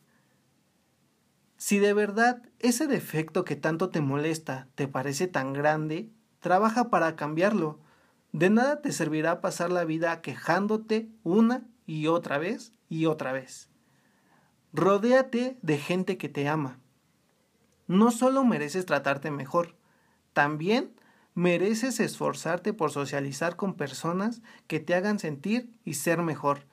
Si 1.56 1.78
de 1.78 1.94
verdad 1.94 2.42
ese 2.58 2.86
defecto 2.86 3.44
que 3.44 3.56
tanto 3.56 3.88
te 3.88 4.02
molesta 4.02 4.68
te 4.74 4.88
parece 4.88 5.28
tan 5.28 5.54
grande, 5.54 6.10
trabaja 6.40 6.90
para 6.90 7.16
cambiarlo. 7.16 7.80
De 8.32 8.50
nada 8.50 8.82
te 8.82 8.92
servirá 8.92 9.40
pasar 9.40 9.72
la 9.72 9.84
vida 9.84 10.20
quejándote 10.20 11.08
una 11.22 11.64
y 11.86 12.08
otra 12.08 12.36
vez 12.36 12.72
y 12.90 13.06
otra 13.06 13.32
vez. 13.32 13.70
Rodéate 14.74 15.56
de 15.62 15.78
gente 15.78 16.18
que 16.18 16.28
te 16.28 16.48
ama. 16.48 16.80
No 17.86 18.10
solo 18.10 18.44
mereces 18.44 18.84
tratarte 18.84 19.30
mejor, 19.30 19.76
también 20.34 20.92
mereces 21.34 21.98
esforzarte 22.00 22.72
por 22.72 22.90
socializar 22.90 23.56
con 23.56 23.74
personas 23.74 24.42
que 24.66 24.80
te 24.80 24.94
hagan 24.94 25.18
sentir 25.18 25.70
y 25.84 25.94
ser 25.94 26.22
mejor. 26.22 26.66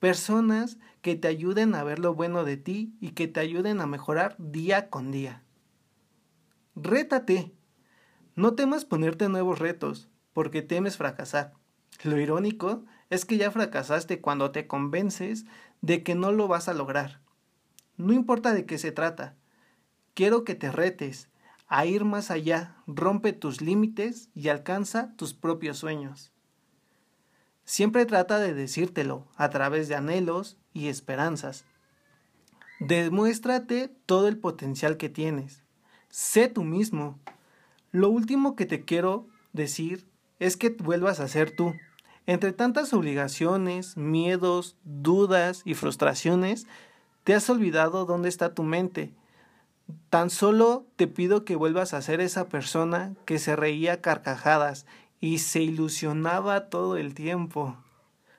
Personas 0.00 0.78
que 1.00 1.14
te 1.14 1.28
ayuden 1.28 1.74
a 1.74 1.82
ver 1.82 1.98
lo 1.98 2.14
bueno 2.14 2.44
de 2.44 2.56
ti 2.56 2.94
y 3.00 3.10
que 3.10 3.26
te 3.26 3.40
ayuden 3.40 3.80
a 3.80 3.86
mejorar 3.86 4.36
día 4.38 4.90
con 4.90 5.10
día. 5.10 5.42
Rétate. 6.76 7.52
No 8.34 8.54
temas 8.54 8.84
ponerte 8.84 9.28
nuevos 9.28 9.60
retos, 9.60 10.08
porque 10.32 10.60
temes 10.60 10.96
fracasar. 10.96 11.54
Lo 12.02 12.18
irónico 12.18 12.84
es 13.10 13.24
que 13.24 13.36
ya 13.36 13.50
fracasaste 13.50 14.20
cuando 14.20 14.50
te 14.50 14.66
convences 14.66 15.46
de 15.80 16.02
que 16.02 16.16
no 16.16 16.32
lo 16.32 16.48
vas 16.48 16.68
a 16.68 16.74
lograr. 16.74 17.20
No 17.96 18.12
importa 18.12 18.52
de 18.52 18.66
qué 18.66 18.76
se 18.76 18.90
trata. 18.90 19.36
Quiero 20.14 20.44
que 20.44 20.56
te 20.56 20.72
retes 20.72 21.28
a 21.66 21.86
ir 21.86 22.04
más 22.04 22.30
allá, 22.30 22.76
rompe 22.86 23.32
tus 23.32 23.60
límites 23.60 24.28
y 24.34 24.48
alcanza 24.48 25.14
tus 25.16 25.34
propios 25.34 25.78
sueños. 25.78 26.32
Siempre 27.64 28.04
trata 28.04 28.38
de 28.38 28.52
decírtelo 28.52 29.26
a 29.36 29.48
través 29.48 29.88
de 29.88 29.94
anhelos 29.94 30.58
y 30.72 30.88
esperanzas. 30.88 31.64
Demuéstrate 32.80 33.88
todo 34.06 34.28
el 34.28 34.36
potencial 34.38 34.96
que 34.96 35.08
tienes. 35.08 35.62
Sé 36.10 36.48
tú 36.48 36.62
mismo. 36.64 37.18
Lo 37.90 38.10
último 38.10 38.54
que 38.56 38.66
te 38.66 38.84
quiero 38.84 39.26
decir 39.52 40.06
es 40.38 40.56
que 40.56 40.70
vuelvas 40.70 41.20
a 41.20 41.28
ser 41.28 41.56
tú. 41.56 41.74
Entre 42.26 42.52
tantas 42.52 42.92
obligaciones, 42.92 43.96
miedos, 43.96 44.76
dudas 44.84 45.62
y 45.64 45.74
frustraciones, 45.74 46.66
te 47.22 47.34
has 47.34 47.48
olvidado 47.48 48.04
dónde 48.04 48.28
está 48.28 48.54
tu 48.54 48.62
mente. 48.62 49.14
Tan 50.10 50.30
solo 50.30 50.86
te 50.96 51.06
pido 51.06 51.44
que 51.44 51.56
vuelvas 51.56 51.92
a 51.94 52.02
ser 52.02 52.20
esa 52.20 52.48
persona 52.48 53.14
que 53.24 53.38
se 53.38 53.56
reía 53.56 54.00
carcajadas 54.00 54.86
y 55.20 55.38
se 55.38 55.62
ilusionaba 55.62 56.68
todo 56.68 56.96
el 56.96 57.14
tiempo. 57.14 57.76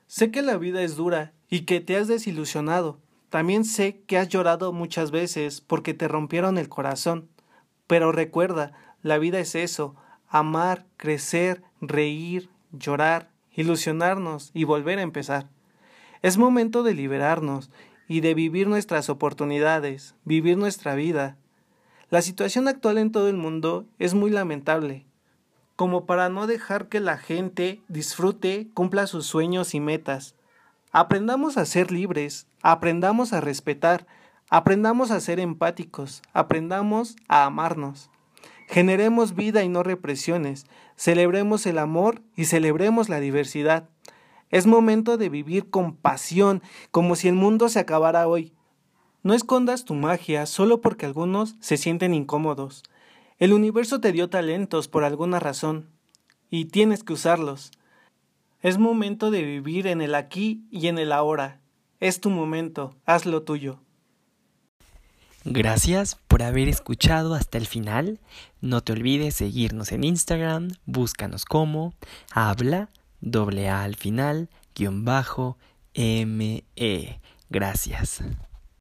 Sé 0.06 0.30
que 0.30 0.42
la 0.42 0.56
vida 0.56 0.82
es 0.82 0.96
dura 0.96 1.32
y 1.48 1.60
que 1.62 1.80
te 1.80 1.96
has 1.96 2.08
desilusionado. 2.08 2.98
También 3.28 3.64
sé 3.64 4.02
que 4.06 4.18
has 4.18 4.28
llorado 4.28 4.72
muchas 4.72 5.10
veces 5.10 5.60
porque 5.60 5.94
te 5.94 6.08
rompieron 6.08 6.58
el 6.58 6.68
corazón. 6.68 7.28
Pero 7.86 8.12
recuerda, 8.12 8.72
la 9.02 9.18
vida 9.18 9.38
es 9.38 9.54
eso, 9.54 9.94
amar, 10.28 10.86
crecer, 10.96 11.62
reír, 11.80 12.48
llorar, 12.72 13.30
ilusionarnos 13.52 14.50
y 14.54 14.64
volver 14.64 14.98
a 14.98 15.02
empezar. 15.02 15.48
Es 16.22 16.38
momento 16.38 16.82
de 16.82 16.94
liberarnos 16.94 17.70
y 18.08 18.20
de 18.20 18.34
vivir 18.34 18.68
nuestras 18.68 19.08
oportunidades, 19.08 20.14
vivir 20.24 20.56
nuestra 20.56 20.94
vida. 20.94 21.36
La 22.10 22.22
situación 22.22 22.68
actual 22.68 22.98
en 22.98 23.12
todo 23.12 23.28
el 23.28 23.36
mundo 23.36 23.86
es 23.98 24.14
muy 24.14 24.30
lamentable, 24.30 25.06
como 25.74 26.06
para 26.06 26.28
no 26.28 26.46
dejar 26.46 26.88
que 26.88 27.00
la 27.00 27.18
gente 27.18 27.80
disfrute, 27.88 28.68
cumpla 28.74 29.06
sus 29.06 29.26
sueños 29.26 29.74
y 29.74 29.80
metas. 29.80 30.34
Aprendamos 30.92 31.56
a 31.56 31.66
ser 31.66 31.90
libres, 31.90 32.46
aprendamos 32.62 33.32
a 33.32 33.40
respetar, 33.40 34.06
Aprendamos 34.48 35.10
a 35.10 35.18
ser 35.18 35.40
empáticos, 35.40 36.22
aprendamos 36.32 37.16
a 37.26 37.46
amarnos. 37.46 38.10
Generemos 38.68 39.34
vida 39.34 39.64
y 39.64 39.68
no 39.68 39.82
represiones, 39.82 40.66
celebremos 40.96 41.66
el 41.66 41.78
amor 41.78 42.22
y 42.36 42.44
celebremos 42.44 43.08
la 43.08 43.18
diversidad. 43.18 43.88
Es 44.50 44.66
momento 44.66 45.16
de 45.16 45.28
vivir 45.28 45.70
con 45.70 45.96
pasión, 45.96 46.62
como 46.90 47.16
si 47.16 47.28
el 47.28 47.34
mundo 47.34 47.68
se 47.68 47.80
acabara 47.80 48.28
hoy. 48.28 48.52
No 49.22 49.34
escondas 49.34 49.84
tu 49.84 49.94
magia 49.94 50.46
solo 50.46 50.80
porque 50.80 51.06
algunos 51.06 51.56
se 51.60 51.76
sienten 51.76 52.14
incómodos. 52.14 52.84
El 53.38 53.52
universo 53.52 54.00
te 54.00 54.12
dio 54.12 54.30
talentos 54.30 54.88
por 54.88 55.04
alguna 55.04 55.40
razón, 55.40 55.90
y 56.48 56.66
tienes 56.66 57.02
que 57.02 57.12
usarlos. 57.12 57.72
Es 58.62 58.78
momento 58.78 59.30
de 59.30 59.42
vivir 59.42 59.86
en 59.86 60.00
el 60.00 60.14
aquí 60.14 60.64
y 60.70 60.86
en 60.86 60.98
el 60.98 61.12
ahora. 61.12 61.60
Es 62.00 62.20
tu 62.20 62.30
momento, 62.30 62.94
hazlo 63.04 63.42
tuyo. 63.42 63.80
Gracias 65.44 66.16
por 66.26 66.42
haber 66.42 66.68
escuchado 66.68 67.34
hasta 67.34 67.58
el 67.58 67.66
final. 67.66 68.20
No 68.60 68.80
te 68.80 68.92
olvides 68.92 69.34
seguirnos 69.34 69.92
en 69.92 70.04
Instagram, 70.04 70.70
búscanos 70.86 71.44
como 71.44 71.94
habla 72.32 72.88
doble 73.26 73.68
A 73.68 73.82
al 73.82 73.96
final 73.96 74.48
guion 74.74 75.04
bajo 75.04 75.58
ME. 75.94 77.20
Gracias. 77.50 78.22